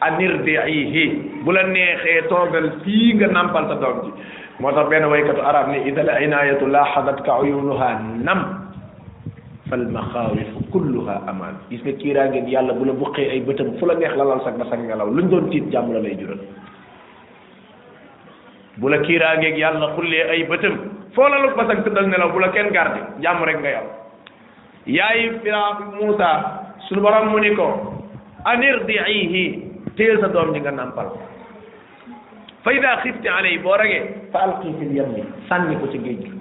anirdiihi 0.00 1.40
bu 1.44 1.52
la 1.52 1.62
neexee 1.64 2.28
toogal 2.28 2.70
fii 2.84 3.14
nga 3.14 3.26
nampal 3.28 3.66
sa 3.68 3.74
doom 3.74 4.12
moo 4.60 4.72
tax 4.72 4.88
benn 4.90 5.04
waykatu 5.06 5.40
arab 5.40 5.68
ni 5.68 5.88
idal 5.88 6.10
inayatu 6.22 6.66
laahadat 6.66 7.22
ka 7.24 7.40
uyunuha 7.40 7.98
nam 8.22 8.59
fal 9.70 9.84
maxaawifu 9.96 10.60
kulluha 10.74 11.14
amaan 11.30 11.56
gis 11.70 11.78
nga 11.86 11.94
kiiraange 12.02 12.38
gi 12.46 12.54
yàlla 12.58 12.74
bu 12.80 12.84
la 12.90 12.92
buqee 13.02 13.26
ay 13.34 13.40
bëtam 13.48 13.70
fu 13.78 13.86
la 13.90 13.94
neex 14.02 14.16
lalal 14.20 14.42
sag 14.46 14.58
ba 14.58 14.66
sag 14.72 14.82
ngelaw 14.88 15.06
luñ 15.16 15.30
doon 15.30 15.46
tiit 15.50 15.70
jàmm 15.74 15.92
la 15.96 16.00
lay 16.06 16.14
jural 16.20 16.40
bu 18.82 18.86
la 18.90 18.98
kiiraangeeg 19.06 19.56
yàlla 19.62 19.88
xullee 19.94 20.24
ay 20.34 20.42
bëtam 20.50 20.74
foo 21.14 21.28
lalal 21.30 21.54
ba 21.54 21.64
sag 21.70 21.84
tëddal 21.86 22.10
nelaw 22.10 22.32
bu 22.34 22.38
la 22.42 22.48
kenn 22.50 22.72
garde 22.74 23.00
jàmm 23.22 23.44
rek 23.50 23.60
nga 23.62 23.70
yow 23.78 23.86
yaay 24.90 25.38
firaa 25.42 25.70
Muusa 25.94 26.30
suñu 26.90 27.00
borom 27.00 27.28
mu 27.30 27.38
ni 27.38 27.54
ko 27.54 27.68
anirdiihi 28.44 29.44
téel 29.96 30.18
sa 30.20 30.28
doom 30.34 30.50
ji 30.52 30.60
nga 30.60 30.70
nàmpal 30.74 31.14
fa 32.66 32.70
ida 32.74 33.00
xifti 33.06 33.28
alay 33.30 33.58
boo 33.62 33.76
ragee 33.78 34.28
fa 34.34 34.38
alqii 34.50 34.74
fil 34.82 34.92
yammi 34.98 35.22
sànni 35.48 35.76
ko 35.80 35.86
ci 35.94 35.98
géej 36.02 36.18
gi 36.26 36.39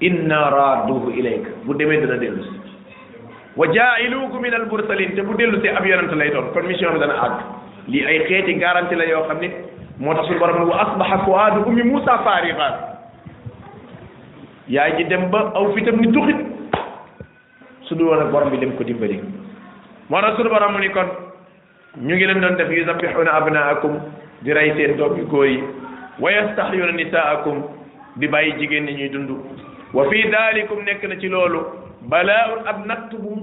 inna 0.00 0.38
raaduhu 0.54 1.12
ilayka 1.20 1.50
bu 1.66 1.72
demee 1.78 1.98
dana 2.02 2.16
dellu 2.22 2.42
si 2.48 2.54
wa 3.60 3.66
jaa'iluuka 3.76 4.40
min 4.44 4.54
al 4.58 4.66
mursalin 4.72 5.14
te 5.14 5.20
bu 5.28 5.36
dellu 5.40 5.60
si 5.62 5.68
ab 5.68 5.86
yonent 5.86 6.14
lay 6.20 6.30
doon 6.30 6.46
kon 6.54 6.64
mission 6.70 6.92
bi 6.94 6.98
dana 7.00 7.14
àgg 7.26 7.34
lii 7.92 8.04
ay 8.06 8.18
xeeti 8.28 8.54
garanti 8.62 8.94
la 8.96 9.04
yoo 9.06 9.24
xam 9.28 9.38
ne 9.40 9.48
moo 9.98 10.14
tax 10.14 10.26
suñu 10.26 10.38
borom 10.38 10.58
ne 10.64 10.64
wa 10.70 10.78
asbaha 10.84 11.18
fuaadu 11.24 11.60
ummi 11.68 11.82
Muusa 11.84 12.18
faarigan 12.24 12.74
yaay 14.68 14.96
ji 14.96 15.04
dem 15.04 15.28
ba 15.30 15.52
aw 15.54 15.68
fitam 15.74 16.00
ni 16.00 16.10
tuxit 16.12 16.40
su 17.82 17.94
dul 17.94 18.06
woon 18.08 18.22
ak 18.24 18.32
borom 18.32 18.50
bi 18.50 18.56
dem 18.58 18.72
ko 18.76 18.84
dimbali 18.84 19.20
moo 20.08 20.20
tax 20.20 20.36
suñu 20.36 20.48
borom 20.48 20.72
mu 20.72 20.78
ni 20.80 20.88
kon 20.90 21.08
ñu 22.06 22.14
ngi 22.16 22.26
leen 22.26 22.40
doon 22.40 22.56
def 22.56 22.70
yuzabbihuna 22.72 23.30
abnaakum 23.34 23.98
di 24.40 24.52
rey 24.52 24.72
seen 24.76 24.96
doom 24.96 25.16
yu 25.18 25.26
góor 25.26 25.44
yi 25.46 25.60
wa 26.18 26.30
yastahyuna 26.32 26.92
nisaakum 26.92 27.62
di 28.16 28.26
bàyyi 28.28 28.52
jigéen 28.56 28.84
ñi 28.86 28.94
ñuy 28.96 29.08
dund 29.10 29.28
wa 29.92 30.06
fii 30.10 30.30
daalikum 30.30 30.82
nekk 30.86 31.02
na 31.04 31.16
ci 31.18 31.28
loolu 31.28 31.62
balaa 32.06 32.62
ab 32.72 32.82
natt 32.86 33.14
bu 33.22 33.34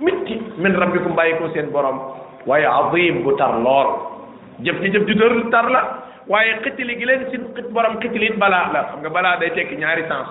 mitti 0.00 0.40
min 0.58 0.72
rabbikum 0.72 1.14
bàyyi 1.16 1.34
ko 1.38 1.48
seen 1.54 1.70
borom 1.72 1.98
waaye 2.46 2.64
azim 2.64 3.22
bu 3.24 3.36
tar 3.36 3.52
lool 3.66 3.90
jëf 4.64 4.80
ci 4.82 4.90
jëf 4.92 5.06
ju 5.10 5.48
tar 5.52 5.68
la 5.70 5.80
waaye 6.28 6.54
xitili 6.64 6.96
gi 6.98 7.04
leen 7.04 7.26
si 7.30 7.36
borom 7.72 8.00
xitili 8.00 8.26
it 8.32 8.38
balaa 8.38 8.72
la 8.72 8.80
am 8.94 9.00
nga 9.00 9.08
balaa 9.10 9.36
day 9.38 9.50
tekki 9.52 9.76
ñaari 9.76 10.02
sens 10.08 10.28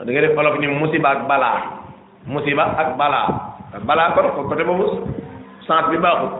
da 0.00 0.10
nga 0.12 0.20
def 0.20 0.36
wolof 0.36 0.58
ni 0.58 0.66
musiba 0.66 1.08
ak 1.10 1.28
balaa 1.28 1.60
musiba 2.26 2.62
ak 2.78 2.96
balaa 2.96 3.52
balaa 3.86 4.12
kon 4.16 4.28
ko 4.34 4.48
côté 4.48 4.64
boobu 4.64 5.12
sens 5.68 5.90
bi 5.92 5.96
baaxul 5.96 6.30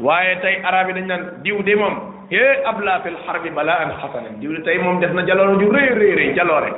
waaye 0.00 0.34
tey 0.42 0.56
arab 0.66 0.88
yi 0.90 0.94
dañ 0.94 1.06
naan 1.06 1.24
diw 1.44 1.62
de 1.62 1.74
moom 1.74 2.17
é 2.36 2.62
abla 2.66 3.00
fil 3.02 3.16
xarbi 3.26 3.50
balaa 3.50 3.88
an 3.88 3.90
xasanan 4.04 4.40
diw 4.40 4.52
tey 4.64 4.76
moom 4.78 5.00
def 5.00 5.12
na 5.12 5.24
jaloore 5.26 5.56
ju 5.60 5.70
rëy 5.72 5.88
rëy 5.98 6.12
rëy 6.16 6.34
jaloore 6.36 6.70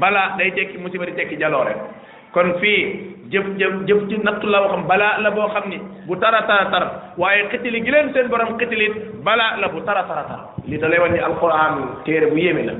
balaa 0.00 0.36
day 0.38 0.50
tekki 0.52 0.78
musiba 0.78 1.04
di 1.04 1.12
tekki 1.12 1.36
jaloore 1.38 1.72
kon 2.32 2.56
fi 2.60 2.72
jëf 3.28 3.44
jëf 3.60 3.72
jëf 3.86 4.08
ci 4.08 4.16
nattu 4.24 4.46
la 4.48 4.60
boo 4.62 4.68
xam 4.72 4.86
balaa 4.86 5.20
la 5.20 5.30
boo 5.30 5.48
ni 5.66 5.78
bu 6.06 6.16
tara 6.16 6.42
tara 6.44 6.64
tar 6.70 6.84
waaye 7.18 7.48
xitili 7.50 7.84
gi 7.84 7.90
leen 7.90 8.12
seen 8.14 8.28
borom 8.28 8.56
la 8.56 9.68
bu 9.68 9.82
tara 9.84 10.02
tara 10.04 10.48
li 10.66 10.78
da 10.78 10.88
lay 10.88 10.98
wan 10.98 11.12
ni 11.12 11.18
alquran 11.18 12.00
bu 12.30 12.36
yéeme 12.38 12.64
la 12.66 12.72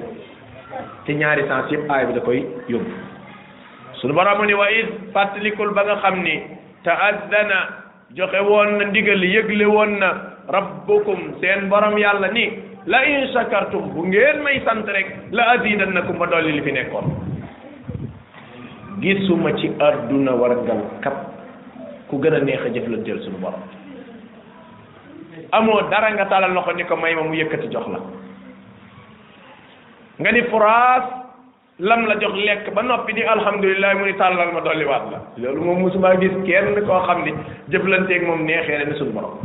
ñaari 1.08 1.42
sens 1.46 1.70
yëpp 1.70 1.90
aay 1.90 2.06
bi 2.06 2.12
da 2.14 2.20
koy 2.20 2.46
yóbbu 2.68 2.90
suñu 3.94 4.12
borom 4.14 4.46
ni 4.46 4.54
wa 4.54 4.70
id 4.70 4.88
fàttalikul 5.12 5.74
ba 5.74 5.82
nga 5.84 5.96
xam 6.00 6.22
ni 6.22 6.40
taadana 6.84 7.58
joxe 8.14 8.38
woon 8.48 8.78
na 8.78 8.84
ndigal 8.84 9.22
yëgle 9.24 9.64
woon 9.66 9.98
na 9.98 10.38
rabbukum 10.52 11.38
seen 11.40 11.68
borom 11.70 11.96
yàlla 11.98 12.28
ni 12.34 12.44
la 12.86 13.00
in 13.06 13.26
shakartum 13.32 13.94
bu 13.94 14.06
ngeen 14.06 14.42
may 14.42 14.60
sant 14.66 14.86
rek 14.86 15.30
la 15.32 15.44
azidannakum 15.56 16.18
ba 16.18 16.26
dolli 16.26 16.52
li 16.58 16.62
fi 16.66 16.72
nekkoon 16.72 17.06
gisuma 19.00 19.52
ci 19.58 19.70
àdduna 19.88 20.34
wargal 20.42 20.82
kap 21.04 21.16
ku 22.08 22.18
gën 22.18 22.34
a 22.34 22.40
neex 22.40 22.62
a 22.66 22.72
jëflanteel 22.74 23.18
suñu 23.24 23.38
borom 23.38 23.62
amoo 25.52 25.80
dara 25.90 26.10
nga 26.12 26.24
tàllal 26.26 26.52
loxo 26.52 26.72
ni 26.74 26.84
ko 26.84 26.96
may 26.96 27.14
ma 27.14 27.22
mu 27.22 27.34
yëkkati 27.34 27.70
jox 27.70 27.86
la 27.88 28.00
nga 30.18 30.30
ni 30.32 30.42
furaas 30.50 31.04
lam 31.78 32.06
la 32.10 32.14
jox 32.18 32.34
lekk 32.36 32.74
ba 32.74 32.82
noppi 32.82 33.12
ni 33.14 33.22
alhamdulilah 33.22 33.94
mu 33.94 34.04
ni 34.04 34.12
tàllal 34.18 34.50
ma 34.52 34.60
dolliwaat 34.66 35.04
la 35.14 35.18
loolu 35.38 35.62
moom 35.62 35.78
mosumaa 35.86 36.14
gis 36.20 36.32
kenn 36.46 36.74
koo 36.86 37.06
xam 37.06 37.22
ni 37.24 37.32
jëflanteeg 37.70 38.26
moom 38.26 38.44
neexee 38.44 38.78
na 38.82 38.94
suñu 38.98 39.12
borom 39.14 39.38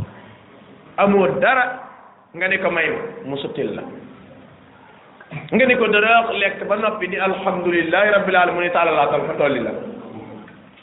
amoo 0.98 1.26
dara 1.40 1.80
nga 2.34 2.48
ni 2.48 2.58
ko 2.58 2.68
may 2.70 2.88
ma 2.90 2.98
mu 3.24 3.36
sottil 3.38 3.70
la 3.76 3.82
nga 5.52 5.64
ni 5.66 5.74
ko 5.76 5.86
dara 5.88 6.32
lekk 6.32 6.64
ba 6.68 6.76
noppi 6.76 7.08
ni 7.08 7.16
alhamdulillahi 7.16 8.12
rabbil 8.16 8.36
alamin 8.36 8.72
taala 8.72 8.92
laa 8.96 9.10
tal 9.12 9.26
fa 9.28 9.34
tolli 9.40 9.60
la 9.60 9.72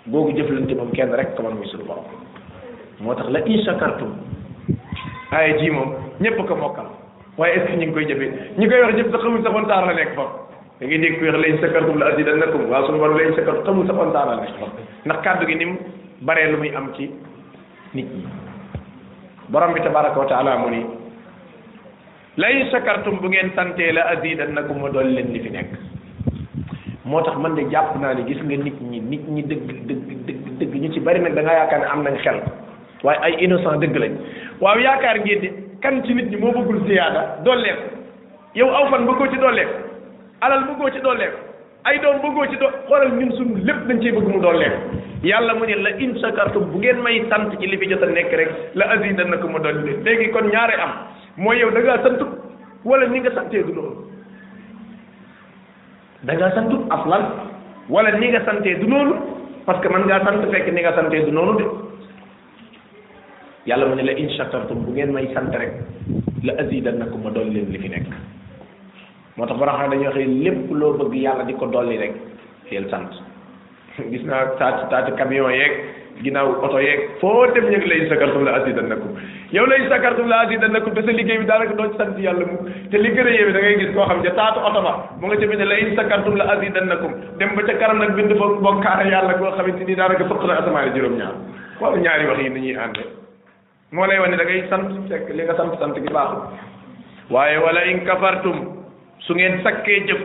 googu 0.07 0.33
jëflante 0.37 0.75
moom 0.77 0.91
kenn 0.93 1.13
rek 1.17 1.33
ko 1.35 1.43
man 1.43 1.57
muy 1.57 1.67
suñu 1.67 1.85
borom 1.85 2.05
moo 3.01 3.15
tax 3.15 3.29
la 3.29 3.39
in 3.45 3.61
shakartum 3.65 4.13
aaya 5.31 5.57
ji 5.57 5.69
moom 5.69 5.95
ñépp 6.21 6.37
ko 6.47 6.55
mokkal 6.55 6.87
waaye 7.37 7.53
est-ce 7.57 7.67
que 7.73 7.77
ñu 7.77 7.85
ngi 7.89 7.93
koy 7.93 8.05
jëfee 8.05 8.31
ñi 8.57 8.67
koy 8.69 8.81
wax 8.85 8.93
ñëpp 8.95 9.11
sax 9.11 9.21
xamul 9.23 9.41
sa 9.43 9.49
fontaar 9.51 9.85
la 9.87 9.93
nekk 9.93 10.13
fa 10.15 10.25
da 10.79 10.85
ngay 10.85 10.99
dégg 10.99 11.17
ku 11.17 11.25
la 11.25 11.47
in 11.47 11.57
shakartum 11.57 11.97
la 11.97 12.05
azidannakum 12.13 12.69
waaw 12.69 12.85
suñu 12.85 12.97
borom 12.99 13.17
la 13.17 13.23
in 13.23 13.33
shakartum 13.35 13.85
xamul 13.87 14.11
la 14.13 14.39
nekk 14.45 14.57
fa 14.61 14.65
ndax 15.05 15.21
kàddu 15.23 15.45
gi 15.49 15.55
ni 15.55 15.65
mu 15.65 15.77
baree 16.21 16.51
lu 16.51 16.57
muy 16.57 16.75
am 16.75 16.93
ci 16.93 17.09
nit 17.95 18.05
ñi 18.05 18.42
borom 19.49 19.73
bi 19.73 19.81
tabaraka 19.81 20.19
wa 20.19 20.25
taala 20.25 20.57
mu 20.57 20.69
ni 20.71 20.79
lay 22.37 22.69
sakartum 22.71 23.19
bu 23.19 23.27
ngeen 23.29 23.51
santee 23.55 23.91
la 23.91 24.03
na 24.05 24.09
azidannakum 24.17 24.79
ma 24.81 24.89
dool 24.89 25.07
leen 25.07 25.31
li 25.33 25.39
fi 25.39 25.49
nekk 25.51 25.71
moo 27.05 27.21
tax 27.21 27.35
man 27.37 27.55
de 27.55 27.65
jàpp 27.71 27.95
naa 27.99 28.13
ne 28.13 28.23
gis 28.25 28.39
nga 28.43 28.55
nit 28.57 28.79
ñi 28.81 28.99
nit 28.99 29.27
ñi 29.27 29.43
dëgg 29.43 29.67
dëgg 29.87 30.07
dëgg 30.25 30.45
dëgg 30.59 30.73
ñu 30.81 30.93
ci 30.93 30.99
bari 30.99 31.19
nag 31.19 31.33
da 31.35 31.41
yaakaar 31.41 31.79
ne 31.79 31.85
am 31.91 32.03
nañ 32.03 32.17
xel 32.23 32.39
waaye 33.03 33.19
ay 33.21 33.43
innocent 33.43 33.79
dëgg 33.81 33.95
lañ 33.97 34.13
waaw 34.61 34.77
yaakaar 34.79 35.19
ngeen 35.19 35.41
ni 35.41 35.49
kan 35.81 36.03
ci 36.03 36.13
nit 36.13 36.29
ñi 36.31 36.37
moo 36.37 36.51
bëggul 36.51 36.85
ziyaada 36.87 37.41
dolleeku 37.43 37.99
yow 38.55 38.69
aw 38.69 38.87
fan 38.89 39.05
bëggoo 39.05 39.27
ci 39.31 39.37
dolleeku 39.37 39.73
alal 40.39 40.63
bëggoo 40.63 40.89
ci 40.93 40.99
dolleeku 41.01 41.42
ay 41.85 41.99
doom 41.99 42.19
bëggoo 42.23 42.47
ci 42.49 42.55
do 42.59 42.67
xoolal 42.87 43.11
ñun 43.19 43.31
suñu 43.35 43.55
lépp 43.63 43.87
dañ 43.87 43.99
cee 44.01 44.11
bëgg 44.15 44.27
mu 44.31 44.39
doon 44.39 44.57
leen 44.59 44.71
yàlla 45.23 45.53
mu 45.53 45.65
ne 45.65 45.75
la 45.81 45.91
in 45.99 46.15
shakartum 46.17 46.71
bu 46.71 46.77
ngeen 46.79 46.99
may 47.03 47.19
sant 47.29 47.49
ci 47.59 47.67
li 47.67 47.77
jot 47.89 48.03
a 48.03 48.07
nekk 48.07 48.31
rek 48.31 48.49
la 48.75 48.85
azidannakum 48.95 49.51
ma 49.51 49.59
doon 49.59 49.83
leen 49.83 50.03
léegi 50.03 50.29
kon 50.31 50.47
ñaare 50.47 50.75
am 50.79 50.91
mooy 51.37 51.57
yow 51.59 51.69
da 51.71 51.79
ngaa 51.81 52.15
wala 52.85 53.05
ni 53.07 53.19
nga 53.19 53.31
santee 53.31 53.63
du 53.63 53.71
noonu 53.71 53.95
da 56.23 56.33
wala 57.89 58.09
ni 58.19 58.27
nga 58.29 58.41
santee 58.45 58.75
du 58.79 58.87
noonu 58.87 59.13
parce 59.65 59.79
que 59.81 59.87
man 59.89 60.03
ngaa 60.07 60.23
sant 60.23 60.51
fekk 60.51 60.67
ni 60.71 60.81
nga 60.81 60.93
santee 60.93 61.25
du 61.25 61.31
yàlla 63.65 63.85
mu 63.85 63.95
ne 63.95 64.03
la 64.03 64.11
in 64.11 64.29
shakartum 64.29 64.83
bu 64.85 64.91
ngeen 64.91 65.11
may 65.11 65.27
sant 65.33 65.51
rek 65.51 65.73
la 66.43 66.53
azidannakum 66.63 67.21
ma 67.23 67.29
doon 67.29 67.51
leen 67.51 67.67
li 67.71 67.77
fi 67.79 67.87
nekk 67.89 68.07
moo 69.37 69.45
tax 69.49 69.57
ba 69.57 69.65
nga 69.65 69.75
xam 69.81 69.89
ne 69.89 70.03
dañuy 70.03 70.07
wax 70.07 70.27
lépp 70.43 70.71
loo 70.71 70.93
bëgg 70.97 71.15
yàlla 71.15 71.43
di 71.43 71.53
ko 71.55 71.65
dolli 71.65 71.97
rek 71.97 72.13
fiyel 72.69 72.85
sant 72.89 73.09
gis 74.11 74.21
naa 74.23 74.45
taati 74.59 74.85
taati 74.91 75.11
camion 75.17 75.49
yeeg 75.49 75.73
ginnaaw 76.21 76.49
oto 76.61 76.79
yeeg 76.79 76.99
foo 77.19 77.47
dem 77.53 77.65
ñu 77.65 77.77
ngi 77.77 77.87
lay 77.89 78.09
sakartum 78.09 78.43
la 78.45 78.51
azidannakum 78.61 79.17
yow 79.51 79.65
lay 79.65 79.81
sakartum 79.89 80.27
la 80.27 80.37
azidannakum 80.45 80.93
te 80.93 81.01
sa 81.01 81.11
liggéey 81.11 81.37
bi 81.39 81.45
daanaka 81.45 81.73
doo 81.73 81.89
ci 81.89 81.97
sant 81.97 82.17
yàlla 82.19 82.45
mu 82.45 82.57
te 82.89 82.97
li 82.97 83.09
gën 83.09 83.25
a 83.27 83.31
yéeme 83.31 83.51
da 83.53 83.59
ngay 83.59 83.77
gis 83.79 83.91
koo 83.95 84.05
xam 84.05 84.21
ne 84.21 84.29
taatu 84.33 84.59
oto 84.59 84.81
ba 84.81 84.93
mu 85.19 85.25
nga 85.27 85.35
ca 85.37 85.47
bind 85.47 85.63
lay 85.65 85.95
sakartum 85.95 86.35
la 86.35 86.45
azidannakum 86.53 87.13
dem 87.39 87.49
ba 87.55 87.61
ca 87.65 87.73
karam 87.81 87.97
nag 87.97 88.13
bind 88.13 88.33
fa 88.37 88.45
bokkaale 88.61 89.09
yàlla 89.09 89.33
koo 89.41 89.49
xamante 89.57 89.81
ni 89.83 89.95
daanaka 89.95 90.29
fëq 90.29 90.43
na 90.45 90.53
asamaani 90.61 90.91
juróom-ñaar 90.93 91.33
xool 91.79 91.97
ñaari 92.05 92.25
wax 92.29 92.39
yi 92.43 92.49
ni 92.49 92.59
ñuy 92.61 92.77
ànde 92.77 93.01
moo 93.91 94.05
lay 94.05 94.19
wane 94.21 94.37
da 94.37 94.43
ngay 94.45 94.67
sant 94.69 94.89
fekk 95.09 95.29
li 95.33 95.43
nga 95.43 95.55
sant 95.57 95.73
sant 95.81 95.95
gi 95.97 96.13
baaxul 96.13 97.33
waaye 97.33 97.57
wala 97.57 97.81
in 97.89 98.05
kafartum 98.05 98.82
su 99.25 99.33
ngeen 99.35 99.59
sakkee 99.63 99.99
jëf 100.07 100.21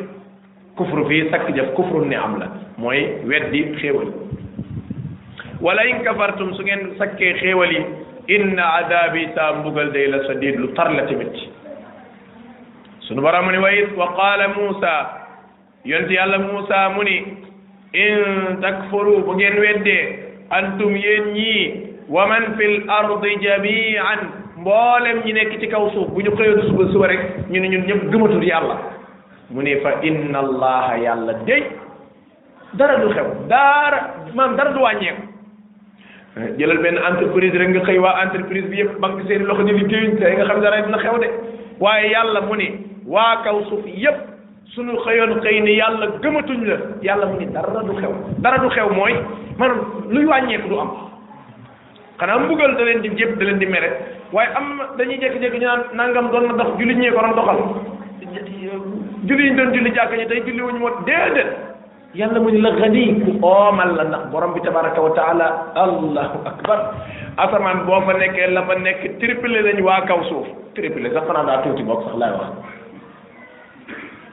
kufru 0.79 1.05
fii 1.09 1.29
sakk 1.31 1.53
jëf 1.57 1.71
kufru 1.77 2.05
ni 2.05 2.15
am 2.17 2.37
la 2.41 2.49
mooy 2.83 3.05
weddi 3.31 3.61
xéewal 3.79 4.11
wala 5.61 5.85
in 5.91 6.03
kafartum 6.07 6.53
su 6.57 6.63
ngeen 6.63 6.93
sakkee 6.99 7.33
xéewal 7.41 7.73
yi 7.77 7.83
inna 8.37 8.67
adabi 8.81 9.29
saa 9.37 9.53
mbugal 9.61 9.93
day 9.95 10.07
la 10.11 10.23
sadid 10.27 10.59
lu 10.59 10.73
tar 10.75 10.91
la 10.97 11.07
tamit 11.07 11.31
sunu 13.07 13.23
borom 13.23 13.47
mu 13.47 13.53
ni 13.53 13.59
wa 13.59 13.71
it 13.73 13.95
wa 13.97 14.09
qaala 14.17 14.49
Muusa 14.57 14.93
yonti 15.85 16.15
yàlla 16.15 16.39
Muusa 16.39 16.89
mu 16.95 17.03
ni 17.05 17.17
in 17.95 18.59
takfuru 18.61 19.23
bu 19.25 19.35
ngeen 19.39 19.61
weddee 19.61 20.03
antum 20.51 20.97
yéen 20.97 21.31
ñii 21.35 21.75
wa 22.09 22.27
man 22.27 22.57
fil 22.59 22.83
ardi 22.91 23.39
jamian 23.47 24.48
mboolem 24.61 25.23
ñi 25.25 25.33
nekk 25.33 25.59
ci 25.61 25.69
kaw 25.71 25.91
suuf 25.95 26.09
bu 26.15 26.21
ñu 26.23 26.33
xëyoon 26.37 26.63
suba 26.69 26.85
suba 26.93 27.07
rek 27.09 27.21
ñu 27.51 27.61
ne 27.61 27.69
ñun 27.69 27.85
ñëpp 27.87 28.03
gëmatul 28.13 28.45
yàlla 28.45 28.77
mu 29.51 29.63
ne 29.63 29.77
fa 29.81 29.91
inna 30.03 30.39
allaha 30.39 30.97
yàlla 30.99 31.33
dey 31.47 31.63
dara 32.73 32.97
du 32.99 33.09
xew 33.15 33.27
dara 33.49 34.15
maam 34.35 34.57
dara 34.57 34.71
du 34.73 34.81
wàññeeku 34.81 35.23
jëlal 36.59 36.79
benn 36.79 36.99
entreprise 36.99 37.57
rek 37.59 37.69
nga 37.69 37.85
xëy 37.87 37.99
waa 37.99 38.23
entreprise 38.25 38.69
bi 38.69 38.77
yëpp 38.79 38.99
banque 39.01 39.23
seen 39.29 39.45
loxo 39.47 39.63
ni 39.63 39.73
liggéeyuñ 39.73 40.19
tey 40.19 40.35
nga 40.35 40.45
xam 40.45 40.61
dara 40.61 40.87
na 40.87 40.99
xew 40.99 41.19
de 41.19 41.29
waaye 41.81 42.11
yàlla 42.11 42.41
mu 42.41 42.55
ne 42.57 42.69
waa 43.07 43.43
kaw 43.45 43.63
suuf 43.69 43.87
yëpp 43.87 44.17
suñu 44.75 44.97
xëyoon 45.05 45.41
xëy 45.41 45.61
ne 45.61 45.71
yàlla 45.73 46.07
gëmatuñ 46.23 46.65
la 46.69 46.77
yàlla 47.03 47.27
mu 47.27 47.39
ne 47.41 47.47
dara 47.53 47.83
du 47.83 47.93
xew 48.01 48.13
dara 48.39 48.59
du 48.59 48.69
xew 48.69 48.91
mooy 48.95 49.15
maanaam 49.57 49.81
luy 50.09 50.25
wàññeeku 50.27 50.69
du 50.69 50.81
am 50.81 51.08
xanaa 52.21 52.39
mbugal 52.43 52.73
da 52.79 52.83
leen 52.87 53.01
di 53.05 53.11
jépp 53.19 53.39
da 53.39 53.45
leen 53.47 53.59
di 53.59 53.67
mere 53.67 53.89
waaye 54.33 54.51
am 54.61 54.69
dañuy 54.99 55.19
jékki-jékki 55.23 55.59
ñu 55.59 55.67
naan 55.67 55.83
nangam 55.95 56.31
doon 56.31 56.47
na 56.49 56.55
dox 56.65 56.69
jullit 56.79 56.99
ñee 56.99 57.11
ko 57.13 57.21
doon 57.23 57.35
doxal 57.39 57.59
julli 59.29 59.51
ñu 59.51 59.57
doon 59.57 59.73
julli 59.75 59.93
jàkka 59.95 60.17
ñi 60.17 60.27
tey 60.27 60.41
julli 60.47 60.61
wuñu 60.63 60.79
moo 60.81 60.93
déedéet 61.07 61.47
yàlla 62.15 62.41
mu 62.41 62.51
ni 62.51 62.61
la 62.61 62.73
xani 62.81 63.05
ku 63.25 63.31
oomal 63.43 63.95
la 63.97 64.05
ndax 64.05 64.23
borom 64.31 64.53
bi 64.55 64.61
tabaraka 64.63 65.01
wa 65.01 65.11
taala 65.17 65.47
allahu 65.75 66.39
akbar 66.45 66.79
asamaan 67.37 67.87
boo 67.87 68.01
fa 68.07 68.13
nekkee 68.19 68.51
la 68.51 68.63
fa 68.63 68.75
nekk 68.79 69.19
triplé 69.21 69.63
lañ 69.63 69.81
waa 69.83 70.03
kaw 70.07 70.21
suuf 70.29 70.47
triplé 70.75 71.13
sax 71.13 71.23
xanaa 71.27 71.47
daa 71.47 71.63
tuuti 71.63 71.83
boog 71.87 72.03
sax 72.05 72.17
laay 72.19 72.33
wax 72.35 72.51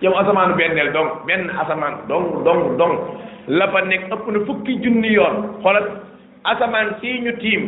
yow 0.02 0.14
asamaan 0.18 0.58
benneel 0.58 0.92
dong 0.92 1.10
benn 1.28 1.50
asamaan 1.62 1.94
dong 2.10 2.42
dong 2.46 2.78
dong 2.80 2.96
la 3.48 3.68
fa 3.70 3.82
nekk 3.86 4.10
ëpp 4.12 4.26
na 4.34 4.46
fukki 4.48 4.80
junni 4.82 5.14
yoon 5.14 5.46
asamaan 6.46 6.90
sii 7.02 7.18
ñu 7.26 7.32
tiim 7.42 7.62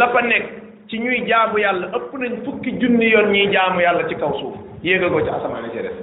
la 0.00 0.06
fa 0.14 0.22
nekk 0.26 0.44
ci 0.88 0.98
ñuy 0.98 1.22
jaamu 1.28 1.58
yàlla 1.62 1.86
ëpp 1.96 2.12
nañ 2.22 2.32
fukki 2.44 2.70
junni 2.80 3.10
yoon 3.12 3.28
ñuy 3.32 3.50
jaamu 3.52 3.80
yàlla 3.80 4.08
ci 4.08 4.14
kaw 4.16 4.32
suuf 4.40 4.54
ko 4.82 5.20
ci 5.24 5.30
asamaan 5.34 5.68
si 5.72 5.78
des 5.82 5.94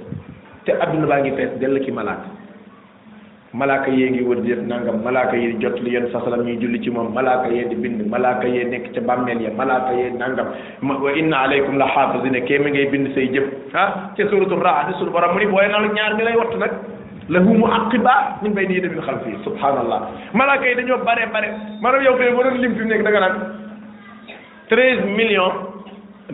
te 0.64 0.70
adduna 0.80 1.06
baa 1.06 1.20
ngi 1.20 1.32
fees 1.36 1.58
dell 1.58 1.78
ki 1.84 1.90
malaaka 1.90 2.28
malaaka 3.52 3.90
yee 3.90 4.10
ngi 4.10 4.22
wër 4.22 4.40
di 4.40 4.48
def 4.54 4.62
nangam 4.68 5.02
malaaka 5.02 5.36
yee 5.36 5.58
jot 5.58 5.76
li 5.82 5.92
yenn 5.94 6.06
sasalam 6.12 6.42
ñuy 6.46 6.56
julli 6.60 6.80
ci 6.82 6.90
moom 6.90 7.12
malaaka 7.12 7.48
yee 7.48 7.66
di 7.68 7.74
bind 7.74 8.06
malaaka 8.06 8.46
yee 8.46 8.64
nekk 8.70 8.92
ca 8.94 9.00
bàmmeel 9.00 9.40
ya 9.42 9.50
malaaka 9.56 9.92
yee 9.92 10.10
nangam 10.10 10.46
wa 11.02 11.12
inna 11.12 11.36
alaykum 11.44 11.76
la 11.78 11.86
xaafisina 11.94 12.40
kee 12.46 12.58
mi 12.58 12.70
ngay 12.70 12.86
bind 12.86 13.12
say 13.14 13.26
jëf 13.34 13.46
ah 13.74 14.10
ca 14.16 14.22
suratul 14.30 14.62
raad 14.62 14.94
sunu 14.98 15.10
borom 15.10 15.32
mu 15.34 15.38
ni 15.40 15.46
booye 15.46 15.68
na 15.68 15.80
ñaar 15.86 16.14
ñi 16.16 16.22
lay 16.24 16.36
wattu 16.36 16.58
nag 16.58 16.70
lahu 17.32 17.56
mu'aqqibaat 17.56 18.44
min 18.44 18.52
bayni 18.56 18.76
yadayhi 18.76 18.92
min 18.96 19.02
xalfihi 19.08 19.36
subhaanallah 19.46 19.98
malaaka 20.36 20.66
yi 20.68 20.74
dañoo 20.80 20.98
bare 21.08 21.22
bare 21.34 21.48
maanaam 21.82 22.02
yow 22.06 22.14
tey 22.20 22.28
boo 22.36 22.42
doon 22.44 22.56
lim 22.62 22.72
fi 22.76 22.80
mu 22.84 22.88
nekk 22.92 23.02
da 23.06 23.10
nga 23.10 23.20
naan 23.24 23.34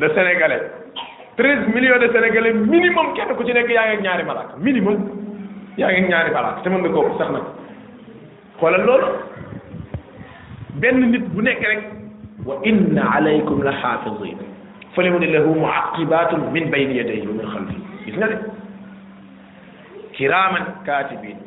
de 0.01 0.07
sénégalais 0.17 0.65
treize 1.37 1.65
millions 1.75 2.03
minimum 2.75 3.09
kenn 3.17 3.31
ku 3.39 3.43
ci 3.47 3.53
nekk 3.55 3.71
yaa 3.77 3.85
ngi 3.87 3.93
ak 3.97 4.01
ñaari 4.07 4.25
malaaka 4.31 4.55
minimum 4.67 4.97
yaa 5.79 5.89
ngi 5.95 6.01
ak 6.03 6.07
ñaari 6.13 6.31
malaaka 6.37 6.59
te 6.63 6.67
mën 6.71 6.81
na 6.83 6.89
sax 7.19 7.29
nag 7.37 7.45
xoolal 8.61 8.85
loolu 8.89 9.09
benn 10.83 10.99
nit 11.13 11.23
bu 11.35 11.41
nekk 11.47 11.63
rek 11.71 11.83
wa 12.49 12.55
inna 12.63 13.21
la 13.25 13.31
xaafidin 13.83 14.37
fa 14.95 15.01
li 15.03 15.09
mu 15.13 15.19
ne 15.23 15.27
lahu 15.37 15.51
mu'aqqibaatun 15.65 16.41
min 16.55 16.65
bayni 16.75 16.95
yadayhi 17.01 17.25
wa 17.31 17.35
min 17.39 17.47
xalfihi 17.55 17.83
gis 18.07 18.17
kiraman 20.19 20.83
katibin 20.85 21.39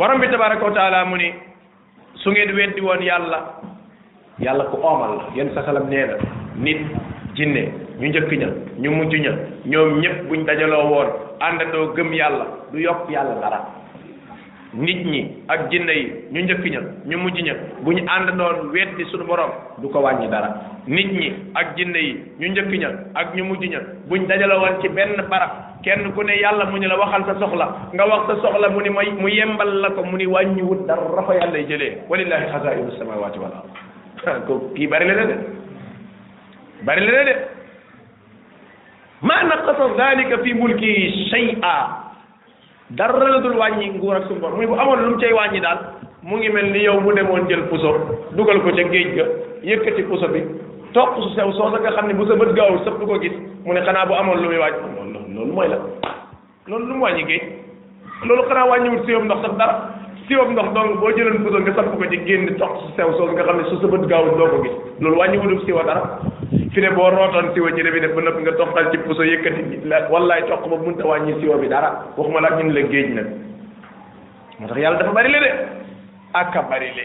borom 0.00 0.18
bi 0.24 0.32
tabaraka 0.32 0.64
wa 0.64 0.72
taala 0.72 1.04
mu 1.04 1.16
ni 1.20 1.28
su 2.24 2.30
ngeen 2.32 2.54
weddi 2.56 2.80
woon 2.80 3.04
yàlla 3.04 3.38
yàlla 4.40 4.64
ku 4.72 4.80
oomal 4.82 5.12
la 5.20 5.24
yéen 5.36 5.52
sasalam 5.54 5.86
nee 5.88 6.08
nit 6.56 6.80
jinne 7.36 7.62
ñu 8.00 8.06
njëkk 8.08 8.30
ña 8.40 8.48
ñu 8.82 8.90
mujj 8.90 9.12
ña 9.20 9.32
ñoom 9.70 10.00
ñëpp 10.00 10.26
buñ 10.28 10.44
dajaloo 10.48 10.88
woon 10.92 11.08
àndandoo 11.40 11.92
gëm 11.94 12.12
yàlla 12.14 12.44
du 12.72 12.78
yokk 12.80 13.10
yàlla 13.12 13.34
dara 13.42 13.60
nit 14.76 15.02
ñi 15.06 15.20
ak 15.48 15.70
jinne 15.70 15.88
yi 15.88 16.12
ñu 16.30 16.40
njëkk 16.44 16.64
ña 16.64 16.80
ñu 17.08 17.16
mujj 17.18 17.40
ña 17.42 17.54
bu 17.80 17.92
ñu 17.92 18.02
ànd 18.06 18.30
doon 18.36 18.68
weddi 18.70 19.04
suñu 19.10 19.24
borom 19.24 19.50
du 19.80 19.88
ko 19.88 20.00
wàññi 20.00 20.28
dara 20.28 20.54
nit 20.86 21.10
ñi 21.12 21.32
ak 21.54 21.74
jinne 21.76 21.96
yi 21.98 22.20
ñu 22.38 22.48
njëkk 22.52 22.68
ña 22.76 22.88
ak 23.14 23.32
ñu 23.34 23.44
mujj 23.44 23.64
ña 23.66 23.78
buñ 24.08 24.26
dajale 24.28 24.58
wan 24.60 24.76
ci 24.82 24.88
benn 24.88 25.24
barab 25.30 25.50
kenn 25.82 26.12
ku 26.12 26.22
ne 26.22 26.36
yàlla 26.38 26.66
mu 26.66 26.76
ñu 26.78 26.86
la 26.88 26.98
waxal 26.98 27.24
sa 27.24 27.34
soxla 27.40 27.66
nga 27.94 28.04
wax 28.06 28.20
sa 28.26 28.36
soxla 28.44 28.68
mu 28.68 28.80
ni 28.82 28.90
mu 28.90 29.28
yembal 29.28 29.74
la 29.80 29.88
ko 29.90 30.02
mu 30.04 30.16
ni 30.16 30.26
wàññiwut 30.26 30.86
dara 30.86 31.00
ko 31.00 31.32
yàlla 31.32 31.64
jëlee 31.64 32.04
walillahi 32.08 32.52
xasaairu 32.52 32.92
samawati 32.98 33.38
wal 33.38 33.52
ard 33.54 34.44
ko 34.46 34.70
kii 34.76 34.86
bari 34.88 35.06
la 35.06 35.24
de 35.24 35.34
bari 36.84 37.06
la 37.08 37.24
de 37.24 37.34
ma 39.22 39.42
naqasa 39.44 39.94
dalika 39.96 40.38
fi 40.44 40.52
mulki 40.52 41.24
shay'a 41.30 42.04
dara 42.90 43.18
la 43.28 43.38
dul 43.40 43.56
wàññi 43.56 43.90
nguur 43.96 44.16
ak 44.16 44.24
suñu 44.28 44.40
borom 44.40 44.56
muy 44.56 44.66
bu 44.66 44.74
amoon 44.78 45.00
lu 45.02 45.10
mu 45.10 45.18
cay 45.18 45.32
wàññi 45.32 45.60
daal 45.60 45.78
mu 46.22 46.36
ngi 46.36 46.48
mel 46.48 46.72
ni 46.72 46.84
yow 46.84 47.00
mu 47.00 47.12
demoon 47.12 47.48
jël 47.48 47.68
puso 47.68 47.92
dugal 48.32 48.60
ko 48.62 48.70
ca 48.72 48.82
géej 48.88 49.14
ga 49.14 49.24
yëkkati 49.62 50.02
puso 50.08 50.28
bi 50.28 50.40
topp 50.92 51.20
su 51.20 51.28
sew 51.34 51.52
soo 51.52 51.68
nga 51.68 51.90
xam 51.92 52.06
ne 52.06 52.14
bu 52.14 52.24
sa 52.24 52.34
bët 52.34 52.54
gaawul 52.56 52.80
sëpp 52.84 52.98
du 52.98 53.06
ko 53.06 53.18
gis 53.20 53.32
mu 53.64 53.72
ne 53.72 53.80
xanaa 53.84 54.06
bu 54.06 54.12
amoon 54.14 54.40
lu 54.40 54.48
muy 54.48 54.56
wàññi 54.56 54.78
loolu 54.78 55.34
loolu 55.34 55.52
mooy 55.54 55.68
la 55.68 55.78
loolu 56.68 56.86
lu 56.86 56.94
mu 56.94 57.02
wàññi 57.02 57.24
géej 57.24 57.42
loolu 58.26 58.42
xanaa 58.48 58.68
wàññiwul 58.68 59.04
séyam 59.06 59.24
ndox 59.24 59.40
sax 59.42 59.52
dara 59.58 59.97
siwam 60.28 60.52
ndox 60.52 60.68
dong 60.76 61.00
boo 61.00 61.08
jëloon 61.16 61.40
poudre 61.44 61.64
nga 61.64 61.74
samp 61.78 61.96
ko 61.96 62.04
ci 62.12 62.18
génn 62.28 62.52
toq 62.60 62.72
su 62.84 62.92
sew 62.96 63.08
soosu 63.16 63.32
nga 63.32 63.44
xam 63.48 63.56
ne 63.58 63.64
su 63.72 63.78
sa 63.80 63.86
bët 63.92 64.04
gaawul 64.10 64.36
doo 64.36 64.48
ko 64.52 64.58
gis 64.64 64.74
loolu 65.00 65.16
wàññi 65.18 65.40
wudub 65.44 65.62
siwa 65.64 65.82
dara 65.88 66.04
fi 66.74 66.80
ne 66.84 66.90
boo 66.96 67.08
rootoon 67.16 67.48
siwa 67.54 67.72
ci 67.76 67.80
bi 67.82 67.90
ba 68.12 68.20
nëpp 68.20 68.38
nga 68.44 68.52
toqal 68.60 68.90
ci 68.92 68.98
puso 69.08 69.24
yëkkati 69.24 69.88
wallaay 70.12 70.42
toq 70.50 70.68
ba 70.68 70.76
mënta 70.84 71.04
wàññi 71.08 71.40
siwa 71.40 71.56
bi 71.56 71.68
dara 71.68 71.90
waxuma 72.18 72.40
la 72.40 72.50
ñun 72.60 72.74
la 72.74 72.80
géej 72.82 73.10
yàlla 74.76 74.98
dafa 74.98 75.12
bari 75.16 75.30
le 75.32 75.40
de 75.40 75.50
ak 76.34 76.56
a 76.56 76.62
bari 76.70 76.90
le 76.96 77.04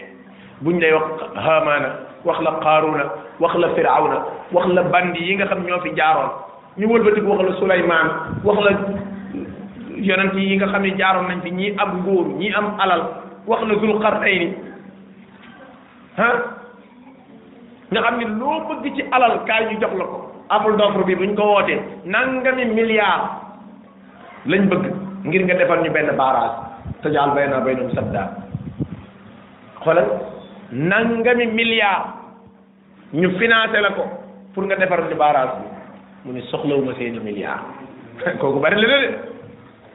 buñ 0.61 0.79
lay 0.83 0.91
wax 0.93 1.05
haamaana 1.35 1.89
wax 2.25 2.41
la 2.43 2.51
qaaruna 2.63 3.05
wax 3.39 3.55
la 3.55 3.69
firawna 3.75 4.19
wax 4.51 4.67
la 4.67 4.83
bandi 4.83 5.19
yi 5.23 5.35
nga 5.35 5.45
xam 5.47 5.63
ñoo 5.67 5.79
fi 5.79 5.95
jaaroon 5.95 6.29
ñu 6.79 6.91
wëlbatiku 6.91 7.27
wax 7.31 7.39
la 7.47 7.55
Sulaymaan 7.59 8.07
wax 8.43 8.57
la 8.67 8.71
yonent 10.03 10.35
yi 10.35 10.55
nga 10.59 10.67
xam 10.71 10.83
ne 10.83 10.91
jaaroon 10.99 11.27
nañ 11.31 11.39
fi 11.43 11.49
ñii 11.57 11.75
am 11.81 11.89
nguur 12.03 12.25
ñii 12.39 12.53
am 12.59 12.67
alal 12.79 13.01
wax 13.47 13.59
na 13.67 13.73
Zul 13.79 13.99
Qarnayni 14.03 14.47
ah 16.17 16.35
nga 17.91 17.99
xam 18.03 18.15
ne 18.19 18.25
loo 18.39 18.59
bëgg 18.83 18.95
ci 18.95 19.03
alal 19.11 19.43
kaay 19.47 19.63
ñu 19.71 19.79
jox 19.79 19.93
la 19.99 20.05
ko 20.05 20.15
appel 20.49 20.75
d'offre 20.75 21.03
bi 21.07 21.15
buñ 21.15 21.35
ko 21.35 21.43
wootee 21.53 21.79
nangami 22.05 22.65
milliards 22.65 23.31
lañ 24.45 24.61
bëgg 24.69 24.85
ngir 25.25 25.43
nga 25.47 25.55
defal 25.55 25.79
ñu 25.83 25.89
benn 25.91 26.11
barrage 26.19 26.55
tajaal 27.01 27.31
baynaa 27.33 27.63
baynahum 27.63 27.89
sadda 27.95 28.43
xoolal 29.83 30.07
nangami 30.71 31.47
milliards 31.47 32.09
ñu 33.13 33.29
financé 33.39 33.79
la 33.81 33.89
ko 33.95 34.03
pour 34.53 34.65
nga 34.67 34.75
defar 34.75 34.99
ñu 35.09 35.15
barrage 35.15 35.55
bi 35.61 35.67
mu 36.25 36.29
ne 36.35 36.41
soxlawuma 36.51 36.91
seeni 36.99 37.19
milliards 37.19 37.63
kooku 38.39 38.59
bari 38.59 38.75
la 38.77 38.87
de 38.87 39.32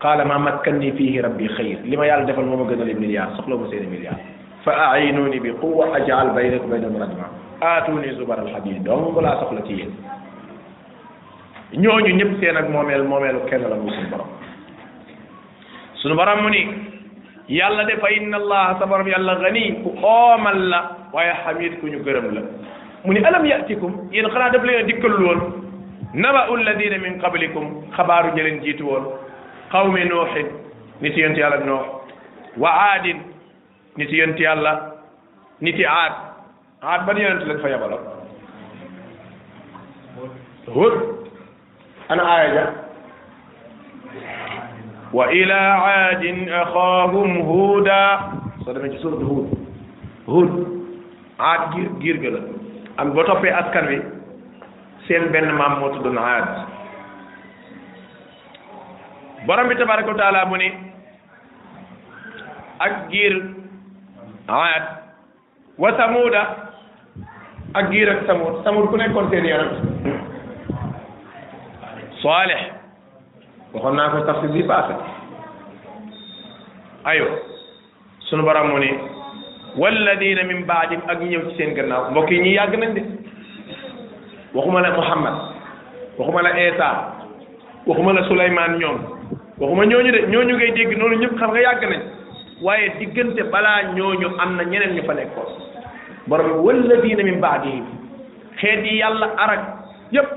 قال 0.01 0.19
ما 0.31 0.39
مكنني 0.39 0.91
فيه 0.99 1.15
ربي 1.27 1.49
خير 1.49 1.79
لما 1.91 2.07
يال 2.11 2.27
ديفال 2.27 2.47
موما 2.53 2.69
گنال 2.71 2.91
مليار 3.03 3.29
سخلو 3.39 3.57
ما 3.63 3.67
سين 3.71 3.85
مليار 3.95 4.15
فاعينوني 4.65 5.39
بقوه 5.45 5.85
اجعل 5.99 6.29
بينك 6.39 6.63
وبين 6.67 6.85
المرجع 6.89 7.27
اتوني 7.73 8.11
زبر 8.19 8.39
الحديد 8.47 8.77
دوم 8.87 9.05
بلا 9.17 9.33
سخلو 9.43 9.61
نيو 9.69 9.91
ньоو 11.83 12.05
ньо 12.07 12.11
نيب 12.19 12.31
سين 12.41 12.57
اك 12.57 12.67
موميل 12.77 13.03
موميل 13.13 13.37
كين 13.51 13.63
لا 13.71 13.75
موسن 13.85 14.07
بروم 14.13 14.31
سونو 16.01 16.15
بروم 16.15 16.55
يالا 17.59 17.83
ديف 17.91 18.03
ان 18.19 18.33
الله 18.43 18.67
تبارك 18.81 19.07
يالا 19.15 19.33
غني 19.45 19.65
قوم 20.03 20.45
الله 20.55 20.83
ويا 21.15 21.35
حميد 21.43 21.73
كو 21.83 21.87
ني 21.93 21.99
گرم 22.07 22.27
لا 22.39 22.43
موني 23.07 23.19
الم 23.29 23.45
ياتيكم 23.53 23.93
ين 24.17 24.27
خنا 24.33 24.49
ديف 24.55 24.63
لين 24.69 25.39
نبا 26.25 26.43
الذين 26.61 26.95
من 27.05 27.13
قبلكم 27.25 27.65
خبار 27.97 28.25
جيلن 28.37 28.57
جيتو 28.65 28.87
qawmi 29.73 30.05
nuuxin 30.05 30.47
niti 31.01 31.21
yonti 31.23 31.41
yàlla 31.41 31.59
nuux 31.67 31.85
wa 32.57 32.71
aadin 32.71 33.21
niti 33.97 34.19
yonti 34.19 34.43
yàlla 34.43 34.73
niti 35.61 35.85
aad 35.87 36.13
aad 36.83 37.07
ban 37.07 37.21
yonent 37.23 37.47
lañ 37.49 37.61
fa 37.63 37.69
yabalo 37.69 37.99
hud 40.77 40.95
ana 42.09 42.23
aaya 42.35 42.49
ja 42.57 42.65
wa 45.13 45.25
ila 45.43 45.61
aadin 45.89 46.39
axaahum 46.63 47.39
huuda 47.53 47.99
soo 48.65 48.75
demee 48.75 48.91
ci 48.95 48.99
suurat 49.05 49.23
huud 49.31 49.47
huud 50.33 50.53
aad 51.51 51.71
giir 51.75 51.91
giir 52.01 52.19
ga 52.25 52.31
la 52.37 52.41
am 52.97 53.13
boo 53.15 53.25
toppee 53.29 53.53
askan 53.61 53.89
wi 53.93 53.99
seen 55.09 55.31
benn 55.33 55.53
maam 55.61 55.79
moo 55.81 55.93
tuddoon 55.97 56.19
aad 56.25 56.53
borom 59.47 59.69
bi 59.69 59.77
tabaraka 59.79 60.11
wa 60.11 60.19
taala 60.19 60.47
mu 60.51 60.57
ni 60.57 60.69
ak 62.81 62.95
giir 63.13 63.35
wa 64.49 65.89
samuuda 65.95 66.43
ak 67.75 67.85
giir 67.93 68.09
ak 68.11 68.27
samuud 68.27 68.65
samuud 68.67 68.91
ku 68.91 68.97
nekkoon 68.99 69.31
seen 69.31 69.47
yonent 69.47 69.79
saalih 72.19 72.75
waxoon 73.77 73.95
naa 73.95 74.11
ko 74.11 74.27
tafsir 74.27 74.51
bi 74.51 74.67
passé 74.67 74.97
ayo 77.07 77.27
sunu 78.27 78.43
borom 78.43 78.75
mu 78.75 78.79
ni 78.83 78.91
walladina 79.79 80.43
min 80.51 80.67
baadim 80.67 80.99
ak 81.07 81.23
ñëw 81.23 81.47
ci 81.55 81.63
seen 81.63 81.77
gannaaw 81.79 82.11
mbokk 82.11 82.27
yi 82.31 82.43
ñi 82.43 82.51
yàgg 82.59 82.75
nañ 82.75 82.91
de 82.99 83.03
waxuma 84.55 84.81
la 84.83 84.91
Muhammad 84.99 85.35
waxuma 86.19 86.43
la 86.43 86.53
Isa 86.59 86.89
waxuma 87.87 88.13
la 88.19 88.27
Souleymane 88.27 88.79
ñoom 88.83 89.18
waxuma 89.61 89.85
ñooñu 89.91 90.11
de 90.15 90.21
ñooñu 90.31 90.55
ngay 90.57 90.73
dégg 90.77 90.91
noonu 90.99 91.17
ñëpp 91.23 91.35
xam 91.41 91.51
nga 91.51 91.61
yàgg 91.67 91.83
nañ 91.91 92.03
waaye 92.63 92.87
diggante 92.99 93.43
balaa 93.51 93.81
ñooñu 93.97 94.29
am 94.43 94.51
na 94.57 94.63
ñeneen 94.71 94.95
ñu 94.95 95.03
fa 95.03 95.15
nekkoon 95.19 95.51
borom 96.29 96.51
walladina 96.65 97.23
min 97.27 97.41
baadihim 97.43 97.87
xeet 98.61 98.81
yi 98.87 98.95
yàlla 99.03 99.27
arag 99.45 99.63
yépp 100.15 100.29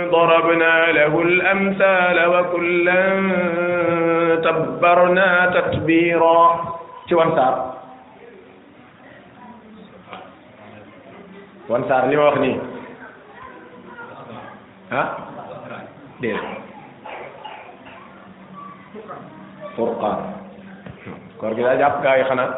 ضربنا 0.08 0.74
له 0.96 1.12
الأمثال 1.22 2.16
وكلا 2.32 3.02
تبرنا 4.46 5.28
تتبيرا 5.54 6.38
تيوان 7.08 7.30
سار 7.36 7.54
وان 11.68 11.82
سار 11.92 12.02
لما 12.08 12.24
وخني 12.28 12.77
ها 14.92 15.16
دير 16.20 16.40
فرقان 19.76 20.32
كورغي 21.40 21.62
لا 21.62 21.74
جاب 21.74 22.02
غاي 22.06 22.24
خنا 22.24 22.54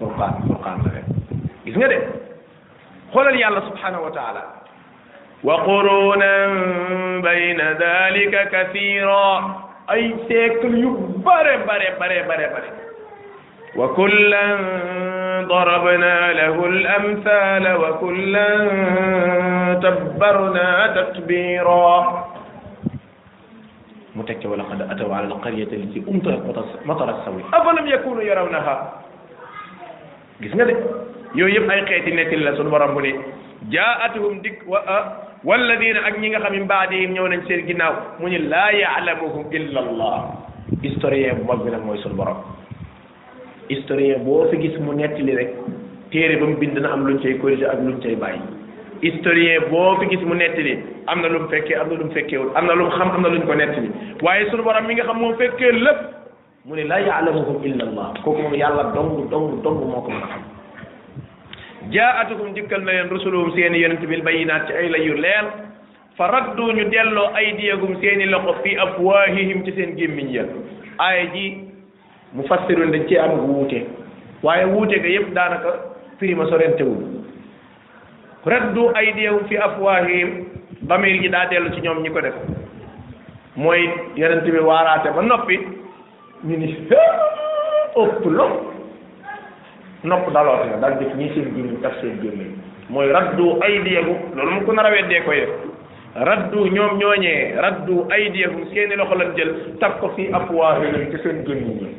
فرقان 0.00 0.32
فرقان 0.48 0.78
لا 0.86 1.02
غيس 1.66 1.76
نغا 1.76 1.88
دي 1.88 1.98
خولال 3.12 3.36
يالله 3.40 3.60
سبحانه 3.60 4.00
وتعالى 4.00 4.42
وقرونا 5.44 6.46
بين 7.20 7.60
ذلك 7.60 8.34
كثيرا 8.52 9.64
اي 9.90 10.16
سيكل 10.28 10.78
يبر 10.82 11.46
بر 11.66 11.84
بر 12.00 12.22
بر 12.28 12.42
بر 12.54 12.64
وكلا 13.76 14.56
ضربنا 15.42 16.32
له 16.32 16.66
الأمثال 16.66 17.64
وكلا 17.76 18.50
تبرنا 19.82 20.68
تتبيرا 20.98 21.92
متك 24.16 24.44
ولقد 24.44 24.78
أتوا 24.94 25.14
على 25.14 25.26
القرية 25.26 25.70
التي 25.78 25.98
أمطرت 26.08 26.66
مطر 26.86 27.08
السوي 27.18 27.42
أفلم 27.54 27.86
يكونوا 27.86 28.22
يرونها 28.22 28.92
جسنا 30.42 30.74
يو 31.34 31.46
يب 31.50 31.66
أي 31.70 31.80
قيت 31.82 32.06
نتي 32.14 32.34
الله 32.38 32.54
سنو 32.56 32.70
برمبني 32.70 33.12
جاءتهم 33.74 34.38
دك 34.40 34.58
و 34.70 34.76
والذين 35.44 35.96
أجنغ 35.96 36.42
من 36.50 36.64
بعدهم 36.70 37.10
يونا 37.16 37.40
سير 37.50 37.60
جناو 37.66 37.94
من 38.22 38.32
لا 38.46 38.70
يعلمهم 38.70 39.44
إلا 39.52 39.80
الله 39.82 40.16
استرية 40.86 41.32
مبنى 41.42 41.78
موسى 41.82 42.06
البرمبني 42.08 42.53
historien 43.68 44.20
boo 44.24 44.48
fi 44.50 44.56
gis 44.58 44.76
mu 44.78 44.92
nettali 44.92 45.34
rek 45.36 45.50
téere 46.12 46.36
ba 46.40 46.46
mu 46.46 46.56
bind 46.56 46.78
na 46.78 46.92
am 46.92 47.06
lu 47.06 47.14
ñu 47.14 47.22
cay 47.22 47.38
corrigé 47.38 47.66
ak 47.66 47.80
lu 47.80 47.90
ñu 47.94 48.00
cay 48.02 48.14
bàyyi 48.16 48.40
historien 49.02 49.60
boo 49.70 49.96
fi 50.00 50.06
gis 50.10 50.20
mu 50.20 50.34
nettali 50.34 50.78
am 51.06 51.20
na 51.22 51.28
lu 51.28 51.38
mu 51.40 51.48
fekkee 51.48 51.76
am 51.76 51.88
na 51.88 51.94
lu 51.96 52.04
mu 52.04 52.12
fekkeewul 52.12 52.50
am 52.54 52.66
na 52.66 52.74
lu 52.74 52.84
mu 52.84 52.90
xam 52.90 53.10
am 53.10 53.22
na 53.22 53.28
lu 53.28 53.38
ñu 53.38 53.46
ko 53.46 53.54
nettali 53.54 53.88
waaye 54.22 54.50
sunu 54.50 54.62
borom 54.62 54.84
mi 54.86 54.94
nga 54.94 55.04
xam 55.04 55.16
moom 55.18 55.34
fekkee 55.38 55.72
lépp 55.72 56.00
mu 56.66 56.74
ne 56.76 56.84
laa 56.84 56.98
yaalamuhum 57.00 57.64
illa 57.64 57.84
allah 57.88 58.12
kooku 58.24 58.38
moom 58.42 58.54
yàlla 58.54 58.92
dong 58.94 59.30
dong 59.30 59.62
dong 59.62 59.78
moo 59.90 60.00
ko 60.02 60.10
mën 60.12 60.22
a 60.24 60.28
xam 60.28 60.42
jaatukum 61.90 62.52
dikkal 62.54 62.80
na 62.84 62.92
leen 62.92 63.08
rusuluhum 63.10 63.52
seeni 63.54 63.80
yonent 63.82 64.00
bil 64.06 64.22
bayinaat 64.22 64.66
ci 64.68 64.72
ay 64.72 64.88
la 64.88 64.98
yu 64.98 65.14
leer 65.14 65.44
fa 66.16 66.28
raddu 66.30 66.72
ñu 66.72 66.84
delloo 66.92 67.26
aydiyagum 67.34 67.96
seeni 68.00 68.24
loxo 68.26 68.54
fi 68.62 68.76
afwaahihim 68.76 69.64
ci 69.64 69.72
seen 69.72 69.96
gémmiñ 69.96 70.28
ya 70.36 70.44
mu 72.34 72.42
fassiroon 72.50 72.90
dañ 72.90 73.06
ci 73.06 73.14
am 73.16 73.38
wuute 73.46 73.86
waaye 74.42 74.64
wuute 74.66 74.98
ga 75.00 75.08
yëpp 75.08 75.30
daanaka 75.32 75.70
firi 76.18 76.34
ma 76.34 76.44
sorentewul 76.50 76.98
raddu 78.44 78.90
aydiyahum 78.98 79.44
fi 79.48 79.56
afwaahihim 79.56 80.30
damir 80.90 81.22
ji 81.22 81.28
daa 81.28 81.46
dellu 81.46 81.70
ci 81.74 81.80
ñoom 81.80 82.02
ñi 82.02 82.10
ko 82.10 82.20
def 82.20 82.34
mooy 83.56 83.86
yonent 84.16 84.42
bi 84.42 84.58
waaraate 84.58 85.14
ba 85.14 85.22
noppi 85.22 85.56
ñu 86.48 86.56
ni 86.58 86.74
ëpp 87.94 88.24
lo 88.26 88.44
nopp 90.02 90.32
daloote 90.32 90.66
na 90.70 90.76
daal 90.76 90.98
def 90.98 91.14
ñii 91.14 91.30
seen 91.34 91.54
gémmiñ 91.54 91.80
taf 91.82 92.00
seen 92.00 92.18
gémmiñ 92.20 92.50
mooy 92.90 93.12
raddu 93.12 93.58
aydiyahum 93.62 94.18
loolu 94.34 94.50
mu 94.50 94.60
ko 94.66 94.72
nar 94.72 94.86
a 94.86 94.90
weddee 94.90 95.22
koy 95.24 95.38
def 95.40 95.50
raddu 96.28 96.66
ñoom 96.66 96.98
ñooñee 96.98 97.54
raddu 97.62 98.06
aydiyahum 98.10 98.66
seeni 98.74 98.96
loxo 98.96 99.14
lañ 99.14 99.30
jël 99.36 99.54
taf 99.78 100.00
ko 100.00 100.10
fi 100.16 100.26
afwaahihim 100.32 101.10
ci 101.10 101.22
seen 101.22 101.44
gémmiñ 101.46 101.78
ñi 101.80 101.90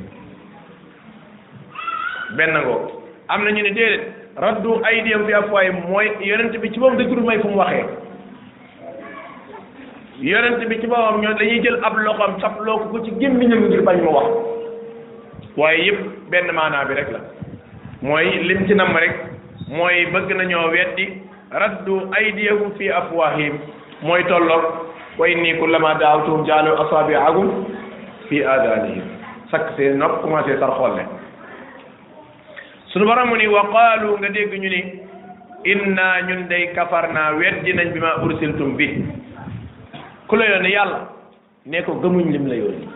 benn 2.34 2.53
ngoo 2.57 2.80
am 3.28 3.43
na 3.43 3.51
ñu 3.51 3.61
ne 3.63 3.69
déedéet 3.73 4.03
raddu 4.39 4.69
aydiyam 4.86 5.26
bi 5.26 5.34
afwaahim 5.34 5.76
mooy 5.89 6.07
yonent 6.21 6.57
bi 6.61 6.71
ci 6.71 6.80
moom 6.80 6.97
dëggul 6.97 7.23
may 7.26 7.39
fu 7.39 7.47
mu 7.47 7.57
waxee 7.57 7.86
yonent 10.21 10.65
bi 10.69 10.80
ci 10.82 10.88
boppam 10.88 11.21
ñoom 11.21 11.36
dañuy 11.38 11.59
jël 11.63 11.80
ab 11.84 11.97
loxoom 11.97 12.39
sab 12.41 12.53
looku 12.65 12.89
ko 12.89 13.03
ci 13.05 13.11
gémmiñam 13.19 13.67
ngir 13.67 13.82
bañ 13.84 14.01
mu 14.01 14.09
wax 14.11 14.28
waaye 15.57 15.84
yëpp 15.86 16.01
benn 16.32 16.51
maanaa 16.51 16.86
bi 16.86 16.93
rek 16.95 17.11
la 17.11 17.19
mooy 18.01 18.32
lim 18.47 18.65
ci 18.67 18.76
namm 18.76 18.95
rek 18.97 19.15
mooy 19.67 20.05
bëgg 20.11 20.36
nañoo 20.38 20.69
weddi 20.69 21.21
raddu 21.51 22.09
aydiyahum 22.17 22.71
fi 22.78 22.89
afwahim 22.89 23.53
mooy 24.01 24.23
tolloog 24.23 24.63
wa 25.19 25.28
inni 25.30 25.53
kullama 25.59 25.93
daawtuhum 25.95 26.45
jaalu 26.45 26.71
asaabi'ahum 26.82 27.65
fi 28.30 28.43
aadanihim 28.43 29.03
sakk 29.51 29.73
seen 29.78 29.97
nopp 29.97 30.21
commencé 30.21 30.57
sar 30.59 30.71
xolle 30.78 31.05
sunu 32.95 33.03
borom 33.11 33.27
mu 33.27 33.35
ni 33.35 33.51
wa 33.51 33.63
qaalu 33.75 34.15
nga 34.23 34.29
dégg 34.31 34.51
ñu 34.63 34.69
ni 34.71 34.81
inna 35.71 36.07
ñun 36.27 36.47
day 36.47 36.71
kafar 36.73 37.11
naa 37.13 37.35
weddi 37.35 37.73
nañ 37.75 37.91
bi 37.91 37.99
ma 37.99 38.23
ursiltum 38.23 38.77
bi 38.79 38.87
ku 40.31 40.35
la 40.39 40.45
yónni 40.47 40.71
yàlla 40.71 41.03
ne 41.67 41.83
ko 41.83 41.99
gëmuñ 41.99 42.31
lim 42.31 42.47
la 42.47 42.55
yónni 42.55 42.87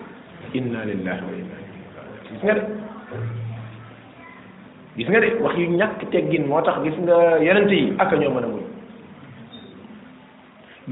inna 0.56 0.80
lillahi 0.88 1.22
wa 1.28 1.34
inna 1.42 1.56
ilayhi 1.60 2.40
nga 2.44 2.54
de 2.56 2.66
gis 4.96 5.08
nga 5.12 5.20
de 5.20 5.28
wax 5.44 5.54
yu 5.60 5.68
ñàkk 5.70 6.00
teggin 6.16 6.48
moo 6.48 6.62
tax 6.64 6.80
gis 6.84 6.96
nga 7.04 7.38
yonent 7.44 7.68
yi 7.70 7.92
ak 8.00 8.12
ñoo 8.16 8.32
mën 8.32 8.40
a 8.44 8.48
muñ 8.48 8.64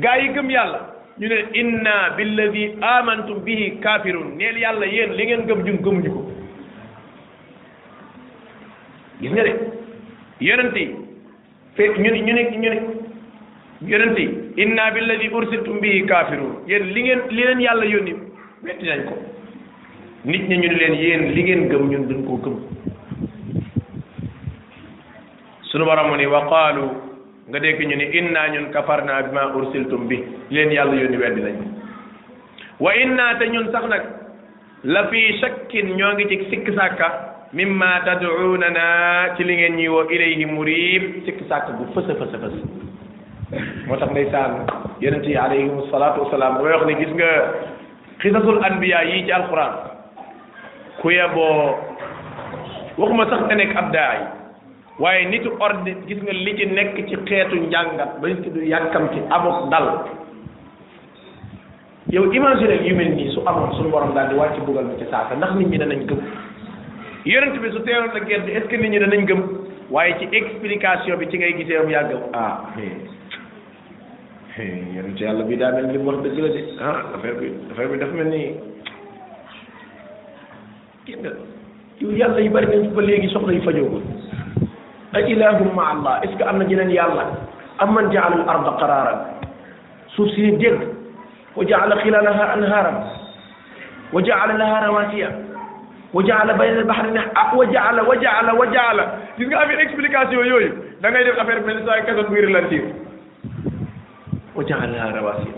gaa 0.03 0.17
yi 0.19 0.33
gëm 0.35 0.49
yàlla 0.51 0.79
ñu 1.17 1.27
ne 1.31 1.37
inna 1.55 2.11
billadi 2.19 2.73
amantum 2.83 3.39
bihi 3.43 3.79
kafirun 3.79 4.35
neel 4.35 4.57
yàlla 4.59 4.83
yéen 4.85 5.15
li 5.15 5.23
ngeen 5.23 5.47
gëm 5.47 5.63
jun 5.65 5.79
gëmuñu 5.83 6.11
ko 6.11 6.21
gis 9.21 9.31
nga 9.33 9.43
de 9.47 9.53
yonent 10.47 10.75
yi 10.79 10.85
fekk 11.75 11.93
ñu 12.03 12.09
ne 12.11 12.19
ñu 12.25 12.33
ne 12.33 12.41
ñu 12.51 12.69
ne 12.69 12.79
yonent 13.91 14.17
yi 14.19 14.27
inna 14.63 14.91
billadi 14.95 15.27
ursiltum 15.37 15.79
bihi 15.81 16.05
kaafiruun 16.11 16.55
yéen 16.69 16.85
li 16.93 17.01
ngeen 17.03 17.21
li 17.35 17.43
leen 17.43 17.59
yàlla 17.65 17.85
yónni 17.93 18.13
wetti 18.63 18.85
nañ 18.87 19.05
ko 19.09 19.15
nit 20.29 20.41
ñi 20.47 20.57
ñu 20.57 20.67
ne 20.69 20.73
leen 20.81 20.93
yéen 21.03 21.23
li 21.35 21.41
ngeen 21.43 21.61
gëm 21.69 21.83
ñun 21.91 22.03
duñ 22.09 22.21
koo 22.27 22.37
gëm 22.43 22.55
sunu 25.69 25.85
borom 25.85 26.07
mu 26.09 26.15
ni 26.17 26.25
wa 26.33 26.41
qaalu 26.51 26.83
nga 27.49 27.59
dégg 27.59 27.79
ñu 27.87 27.95
ni 27.97 28.05
inna 28.19 28.47
ñun 28.53 28.69
kafarna 28.73 29.21
bima 29.23 29.49
ursiltum 29.55 30.05
bi 30.09 30.15
li 30.15 30.23
leen 30.53 30.71
yàlla 30.77 31.01
yónni 31.01 31.17
weddi 31.23 31.41
nañ 31.45 31.55
wa 32.83 32.91
inna 33.03 33.35
te 33.39 33.47
ñun 33.49 33.71
sax 33.71 33.83
nag 33.93 34.03
la 34.83 35.01
fii 35.09 35.37
shakkin 35.41 35.87
ñoo 35.97 36.13
ngi 36.13 36.25
ci 36.29 36.35
sikk 36.49 36.69
sàkka 36.77 37.09
mimma 37.57 38.05
tad'unana 38.05 39.33
ci 39.35 39.41
li 39.43 39.57
ngeen 39.57 39.75
ñuy 39.81 39.89
woo 39.89 40.05
ilayhi 40.13 40.45
murib 40.45 41.03
sikk 41.25 41.41
sàkk 41.49 41.73
bu 41.77 41.89
fës 41.95 42.05
a 42.13 42.13
fës 42.21 42.35
a 42.37 42.37
fës 42.43 42.55
moo 43.89 43.97
tax 44.01 44.13
ndeysaan 44.13 44.59
yonent 45.01 45.25
yi 45.25 45.33
alayhim 45.45 45.81
salaatu 45.89 46.27
wasalaam 46.29 46.59
damay 46.61 46.73
wax 46.77 46.85
ne 46.89 46.95
gis 47.01 47.11
nga 47.17 47.31
xisasul 48.21 48.61
anbiya 48.69 49.01
yi 49.09 49.25
ci 49.25 49.33
alquran 49.39 49.73
ku 51.01 51.09
yeboo 51.09 51.57
waxuma 53.01 53.25
sax 53.33 53.41
nga 53.49 53.55
nekk 53.57 53.73
ab 53.81 53.87
daay 53.93 54.19
waaye 55.01 55.25
nitu 55.33 55.49
ordre 55.67 55.97
gis 56.07 56.21
nga 56.21 56.33
li 56.37 56.53
ci 56.61 56.65
nekk 56.77 56.93
ci 57.09 57.15
xeetu 57.25 57.55
njàngat 57.73 58.21
ba 58.21 58.27
nit 58.29 58.41
ki 58.45 58.53
du 58.53 58.61
yàkkam 58.73 59.09
ci 59.17 59.19
amuk 59.37 59.69
dal 59.73 59.87
yow 62.13 62.29
imaginer 62.33 62.85
yu 62.85 62.93
mel 62.95 63.15
nii 63.17 63.33
su 63.33 63.41
amoon 63.49 63.73
suñu 63.73 63.89
borom 63.89 64.13
daal 64.13 64.29
di 64.29 64.35
wàcc 64.37 64.61
bugal 64.65 64.83
ma 64.85 64.93
ci 65.01 65.05
saaka 65.09 65.33
ndax 65.35 65.51
nit 65.57 65.67
ñi 65.73 65.77
danañ 65.81 66.05
gëm 66.05 66.21
yonent 67.25 67.57
bi 67.63 67.71
su 67.71 67.79
teeloon 67.83 68.13
la 68.13 68.19
gerte 68.27 68.49
est-ce 68.51 68.67
que 68.67 68.75
nit 68.75 68.89
ñi 68.89 68.99
danañ 68.99 69.25
gëm 69.25 69.41
waaye 69.89 70.15
ci 70.19 70.27
explication 70.31 71.17
bi 71.17 71.27
ci 71.29 71.37
ngay 71.37 71.53
gisee 71.57 71.79
mu 71.83 71.89
yàgg 71.89 72.11
ah 72.33 72.63
yonent 74.57 75.19
yàlla 75.19 75.43
bi 75.43 75.57
daa 75.57 75.71
mel 75.71 75.91
li 75.91 75.97
mu 75.97 76.11
wax 76.11 76.21
dëgg 76.23 76.37
la 76.39 76.47
de 76.49 76.63
ah 76.81 77.01
affaire 77.15 77.35
bi 77.39 77.51
affaire 77.71 77.89
bi 77.89 77.97
dafa 77.97 78.13
mel 78.13 78.27
ni 78.27 78.53
gis 81.05 81.17
nga 81.17 81.29
yow 82.01 82.11
yàlla 82.11 82.39
yi 82.41 82.49
bari 82.49 82.67
nañ 82.67 82.93
ba 82.93 83.01
léegi 83.01 83.29
soxla 83.29 83.53
yi 83.53 83.61
fajoo 83.61 83.89
ko 83.89 84.01
a 85.13 85.19
ilahum 85.21 85.73
ma 85.73 85.89
allah 85.91 86.19
est-ce 86.23 86.35
que 86.37 86.43
am 86.43 86.57
na 86.59 86.65
ñeneen 86.65 86.89
yàlla 86.91 87.25
am 87.79 87.93
man 87.93 88.11
jaalal 88.11 88.43
arda 88.47 88.75
qaraaran 88.79 89.19
suuf 90.15 90.31
si 90.33 90.51
dégg 90.57 90.77
wa 91.55 91.63
jaala 91.65 91.95
xilaalaha 91.97 92.53
anhaaran 92.53 92.97
wa 94.13 94.21
jaala 94.21 94.53
laha 94.57 94.85
rawaasiya 94.85 95.46
wa 96.13 96.23
jaala 96.23 96.53
bayna 96.53 96.79
al-bahri 96.79 97.17
a 97.17 97.23
ah 97.35 97.53
wa 97.55 97.65
jaala 97.65 98.03
wa 98.03 98.15
jaala 98.15 98.53
wa 98.55 98.65
jaala 98.71 99.03
gis 99.37 99.47
nga 99.49 99.59
affaire 99.59 99.79
explication 99.83 100.31
yooyu 100.39 100.71
da 101.01 101.11
ngay 101.11 101.23
def 101.25 101.39
affaire 101.41 101.61
mel 101.67 101.77
ni 101.79 101.85
saa 101.87 101.99
kaso 102.07 102.23
buy 102.31 102.39
relantir 102.47 102.83
wa 104.55 104.63
jaala 104.63 105.09
rawasi 105.17 105.51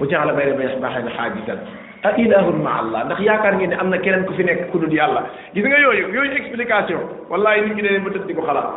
wa 0.00 0.06
jaala 0.12 0.32
bayna 0.38 0.62
al-bahri 0.70 1.10
haajijan 1.10 1.58
a 2.06 2.14
ilahun 2.22 2.62
ma 2.62 2.70
allah 2.82 3.02
ndax 3.10 3.18
yaakaar 3.26 3.54
ngeen 3.58 3.70
ne 3.74 3.80
am 3.82 3.90
na 3.90 3.98
keneen 3.98 4.22
ku 4.30 4.34
fi 4.38 4.44
nekk 4.46 4.70
ku 4.70 4.78
dul 4.78 4.94
yàlla 4.94 5.26
gis 5.54 5.66
nga 5.66 5.78
yooyu 5.82 6.06
yooyu 6.14 6.32
explication 6.38 7.02
wallahi 7.30 7.66
nit 7.66 7.74
ñi 7.74 7.82
dañu 7.82 8.04
ba 8.06 8.10
tëdd 8.14 8.26
di 8.30 8.34
ko 8.34 8.46
xalaat 8.46 8.70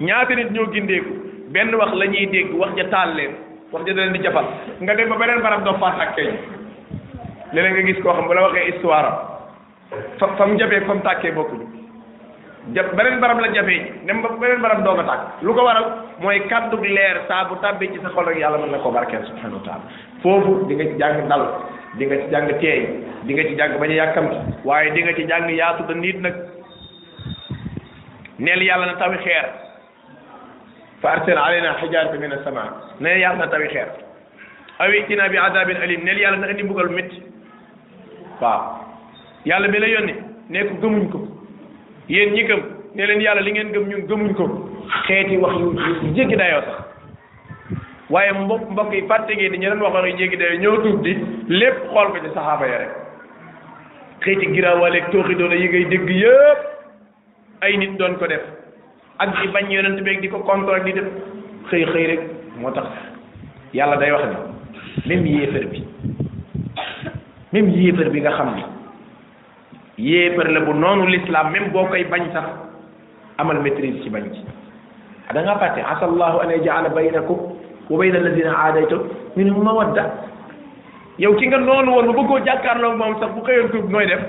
ñaata 0.00 0.34
nit 0.36 0.50
ñoo 0.54 0.70
gindeeku 0.72 1.12
benn 1.50 1.74
wax 1.74 1.90
la 1.98 2.06
ñuy 2.06 2.26
dégg 2.30 2.54
wax 2.54 2.78
ja 2.78 2.84
taal 2.86 3.18
wax 3.72 3.82
ja 3.86 3.92
da 3.94 4.02
leen 4.06 4.12
di 4.14 4.22
jafal 4.22 4.46
nga 4.78 4.94
dem 4.94 5.10
ba 5.10 5.18
beneen 5.18 5.42
barab 5.42 5.64
doo 5.66 5.74
faat 5.82 6.14
nga 7.50 7.82
gis 7.82 7.98
koo 8.02 8.14
xam 8.14 8.30
bu 8.30 8.34
la 8.34 8.42
waxee 8.46 8.70
histoire 8.78 9.31
fa 10.20 10.26
fa 10.36 10.44
mu 10.46 10.56
jafee 10.60 10.80
fa 10.86 10.94
mu 10.94 11.02
tàkkee 11.02 11.30
bokkuñu 11.32 11.66
ja 12.74 12.82
beneen 12.84 13.20
la 13.20 13.48
jafee 13.54 13.92
dem 14.06 14.20
ba 14.22 14.28
beneen 14.38 14.60
barab 14.62 14.82
doog 14.84 14.98
a 15.00 15.04
tàkk 15.04 15.20
lu 15.42 15.54
ko 15.54 15.64
waral 15.64 15.86
mooy 16.20 16.40
kaddu 16.48 16.76
leer 16.82 17.20
saa 17.28 17.44
bu 17.48 17.56
tàbbee 17.60 17.88
ci 17.92 18.00
sa 18.02 18.08
xol 18.08 18.28
ak 18.28 18.36
yàlla 18.38 18.58
mën 18.58 18.72
na 18.72 18.78
koo 18.78 18.90
barkeel 18.92 19.24
subhanahu 19.26 19.60
wa 19.66 19.80
foofu 20.22 20.66
di 20.68 20.74
nga 20.74 20.84
ci 20.84 20.98
jàng 20.98 21.28
dal 21.28 21.42
dinga 21.98 22.16
ci 22.16 22.30
jàng 22.30 22.48
teey 22.60 22.86
di 23.22 23.32
nga 23.34 23.42
ci 23.44 23.54
jàng 23.56 23.78
bañ 23.80 23.90
a 23.90 23.94
yàkkamti 23.94 24.36
waaye 24.64 24.90
di 24.92 25.02
nga 25.02 25.12
ci 25.14 25.24
jàng 25.26 25.48
yaatu 25.50 25.82
da 25.86 25.94
nit 25.94 26.20
nag 26.20 26.34
neel 28.38 28.62
yàlla 28.62 28.86
na 28.86 28.94
tawi 28.98 29.16
xeer 29.24 29.46
fa 31.00 31.08
arsil 31.12 31.36
alayna 31.36 31.74
xijaarata 31.80 32.18
min 32.20 32.32
as-samaa 32.32 32.68
neel 33.00 33.18
yàlla 33.20 33.38
na 33.44 33.48
tawi 33.50 33.68
xeer 33.68 33.88
aw 34.78 34.88
itina 34.90 35.28
bi 35.28 35.36
adabin 35.36 35.76
alim 35.76 36.00
neel 36.04 36.18
yàlla 36.20 36.36
na 36.38 36.50
indi 36.50 36.62
mbugal 36.62 36.88
métti 36.90 37.20
waaw 38.40 38.81
yàlla 39.44 39.68
bi 39.72 39.78
la 39.80 39.86
yónni 39.88 40.12
nekk 40.50 40.80
gëmuñ 40.82 41.10
ko 41.10 41.18
yéen 42.08 42.32
ñi 42.32 42.42
gëm 42.48 42.60
ne 42.94 43.06
leen 43.06 43.20
yàlla 43.20 43.40
li 43.40 43.52
ngeen 43.52 43.72
gëm 43.72 43.88
ñun 43.88 44.06
gëmuñ 44.08 44.34
ko 44.34 44.44
xeeti 45.06 45.36
wax 45.38 45.54
yu 45.60 45.72
jéggi 46.14 46.36
dayoo 46.36 46.62
sax 46.62 46.86
waaye 48.10 48.32
mbokk 48.32 48.70
mbokk 48.70 48.92
yi 48.94 49.02
fàtte 49.08 49.34
ngeen 49.34 49.52
ni 49.52 49.58
ñu 49.58 49.78
doon 49.80 50.58
ñëw 50.60 50.76
tuub 50.82 51.02
di 51.02 51.16
lépp 51.48 51.76
xool 51.92 52.08
ko 52.12 52.18
ci 52.22 52.28
saxaaba 52.34 52.66
ya 52.68 52.78
rek 52.78 52.90
xeeti 54.24 54.46
giraawaaleeg 54.54 55.10
tooxi 55.10 55.34
doona 55.34 55.54
yi 55.54 55.68
ngay 55.68 55.84
dégg 55.84 56.08
yëpp 56.08 56.60
ay 57.62 57.76
nit 57.78 57.96
doon 57.98 58.14
ko 58.18 58.26
def 58.26 58.42
ak 59.18 59.42
di 59.42 59.48
bañ 59.48 59.70
yonent 59.70 60.02
beeg 60.04 60.20
di 60.20 60.28
ko 60.28 60.38
contre 60.38 60.74
ak 60.76 60.84
di 60.84 60.92
def 60.92 61.08
xëy 61.70 61.84
xëy 61.92 62.06
rek 62.06 62.20
moo 62.60 62.70
tax 62.70 62.86
yàlla 63.74 63.96
day 63.96 64.10
wax 64.12 64.22
ni 64.22 64.36
même 65.16 65.26
yéefar 65.26 65.66
bi 65.68 65.82
même 67.52 67.68
yéefar 67.70 68.10
bi 68.10 68.20
nga 68.20 68.30
xam 68.30 68.54
ni 68.54 68.62
yéefar 70.02 70.48
la 70.56 70.60
bu 70.66 70.72
noonu 70.82 71.06
l'islam 71.06 71.50
même 71.52 71.70
boo 71.72 71.86
koy 71.86 72.04
bañ 72.10 72.24
sax 72.32 72.42
amal 73.38 73.60
maîtrise 73.60 74.02
ci 74.02 74.10
bañ 74.10 74.24
ci 74.32 74.44
ah 75.28 75.32
da 75.32 75.42
ngaa 75.42 75.58
fàtte 75.58 75.78
asa 75.80 76.04
allahu 76.10 76.38
an 76.42 76.50
yajala 76.50 76.88
baynakum 76.88 77.38
wa 77.88 77.98
bayna 77.98 78.18
alladina 78.18 78.52
aadaytum 78.64 79.02
minhum 79.36 79.62
mawadda 79.64 80.04
yow 81.20 81.34
ki 81.38 81.46
nga 81.46 81.58
noonu 81.58 81.90
woon 81.94 82.06
bu 82.06 82.12
bëggoo 82.22 82.40
jàkkaarloo 82.46 82.96
moom 82.96 83.14
sax 83.20 83.30
bu 83.36 83.40
xëyoon 83.46 83.68
tuub 83.72 83.90
nooy 83.92 84.06
def 84.06 84.22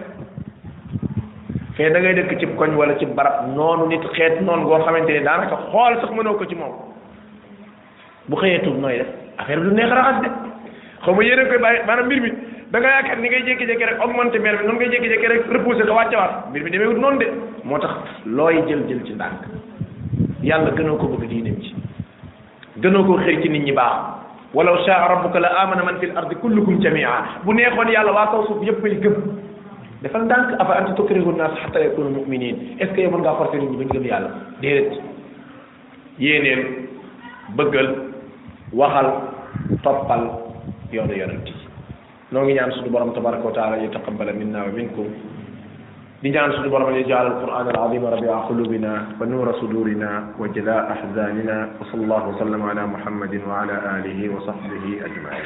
fee 1.78 1.89
da 1.89 1.99
ngay 1.99 2.13
dëkk 2.21 2.32
ci 2.39 2.45
koñ 2.59 2.76
wala 2.78 2.93
ci 2.99 3.05
barab 3.05 3.36
noonu 3.55 3.88
nit 3.88 4.03
xeet 4.13 4.41
noon 4.45 4.61
boo 4.65 4.80
xamante 4.86 5.09
ne 5.13 5.21
daanaka 5.28 5.55
xool 5.71 5.93
sax 6.01 6.11
mënoo 6.15 6.38
ko 6.38 6.45
ci 6.49 6.55
moom 6.55 6.74
bu 8.28 8.36
xëyee 8.41 8.61
tuub 8.63 8.78
nooy 8.80 8.97
def 8.99 9.09
affaire 9.39 9.61
du 9.63 9.69
neex 9.74 9.89
raxas 9.97 10.21
de 10.21 10.28
xaw 11.03 11.13
ma 11.15 11.24
yéene 11.24 11.57
bàyyi 11.63 11.80
maanaam 11.88 12.05
mbir 12.05 12.21
mi 12.21 12.32
da 12.74 12.80
nga 12.82 13.15
ni 13.21 13.30
ngay 13.30 13.43
jékki-jékki 13.45 13.86
rek 13.86 14.01
augmenté 14.01 14.38
mer 14.41 14.57
bi 14.57 14.65
noonu 14.65 14.78
ngay 14.82 14.89
jékki-jékki 14.89 15.28
rek 15.30 15.45
repoussé 15.53 15.86
ko 15.86 15.93
wàcce 15.93 16.15
waat 16.17 16.49
mbir 16.49 16.61
mi 16.63 16.69
demeewut 16.74 16.97
noonu 16.97 17.17
de 17.21 17.28
moo 17.69 17.78
tax 17.78 17.93
looy 18.26 18.57
jël 18.67 18.82
jël 18.89 19.03
ci 19.05 19.13
ndànk 19.13 19.43
yàlla 20.41 20.71
gënoo 20.74 20.97
ko 20.97 21.05
bëgg 21.05 21.28
diineem 21.30 21.59
ci 21.61 21.69
gënoo 22.82 23.03
koo 23.05 23.17
xër 23.19 23.38
nit 23.47 23.65
ñi 23.65 23.71
baax 23.74 23.93
walaw 24.55 24.76
shaa 24.86 25.07
rabbuka 25.07 25.39
la 25.39 25.49
amana 25.49 25.84
man 25.84 25.99
fil 25.99 26.13
bu 27.43 27.53
neexoon 27.53 27.89
yàlla 27.93 28.11
waa 28.11 28.43
suuf 28.47 28.65
yëpp 28.65 28.84
ay 28.86 28.97
gëm 28.99 29.15
defal 30.01 30.21
ndànk 30.26 30.55
afa 30.59 30.74
anta 30.74 30.93
tukrihu 30.93 31.32
naas 31.38 31.53
hatta 31.63 31.80
yakunu 31.80 32.09
muminin 32.09 32.55
est 32.80 32.88
ce 32.88 32.93
que 32.95 33.01
yow 33.01 33.15
ngaa 33.19 33.36
forcer 33.38 33.57
nit 33.61 33.69
ñi 33.69 33.78
ba 33.78 33.84
ñu 33.84 33.89
gëm 33.99 34.05
yàlla 34.05 34.30
déedéet 34.61 34.93
yéeneel 36.17 36.65
bëggal 37.55 37.93
waxal 38.74 39.13
toppal 39.84 40.30
yoonu 40.91 41.13
yonent 41.13 41.62
نو 42.34 42.43
نيان 42.45 42.55
نعم 42.59 42.71
سونو 42.77 42.89
بروم 42.93 43.11
تبارك 43.19 43.41
وتعالى 43.47 43.75
يتقبل 43.86 44.27
منا 44.39 44.59
ومنكم 44.65 45.07
دي 46.23 46.29
نيان 46.31 46.36
نعم 46.36 46.51
سونو 46.57 46.69
بروم 46.73 46.89
لي 46.95 47.03
القران 47.21 47.67
العظيم 47.73 48.03
ربيع 48.13 48.36
قلوبنا 48.49 48.93
ونور 49.19 49.47
صدورنا 49.61 50.11
وجلاء 50.39 50.81
احزاننا 50.95 51.57
وصلى 51.79 52.03
الله 52.05 52.23
وسلم 52.31 52.61
على 52.69 52.84
محمد 52.93 53.34
وعلى 53.49 53.75
اله 53.97 54.19
وصحبه 54.36 54.86
اجمعين 55.07 55.41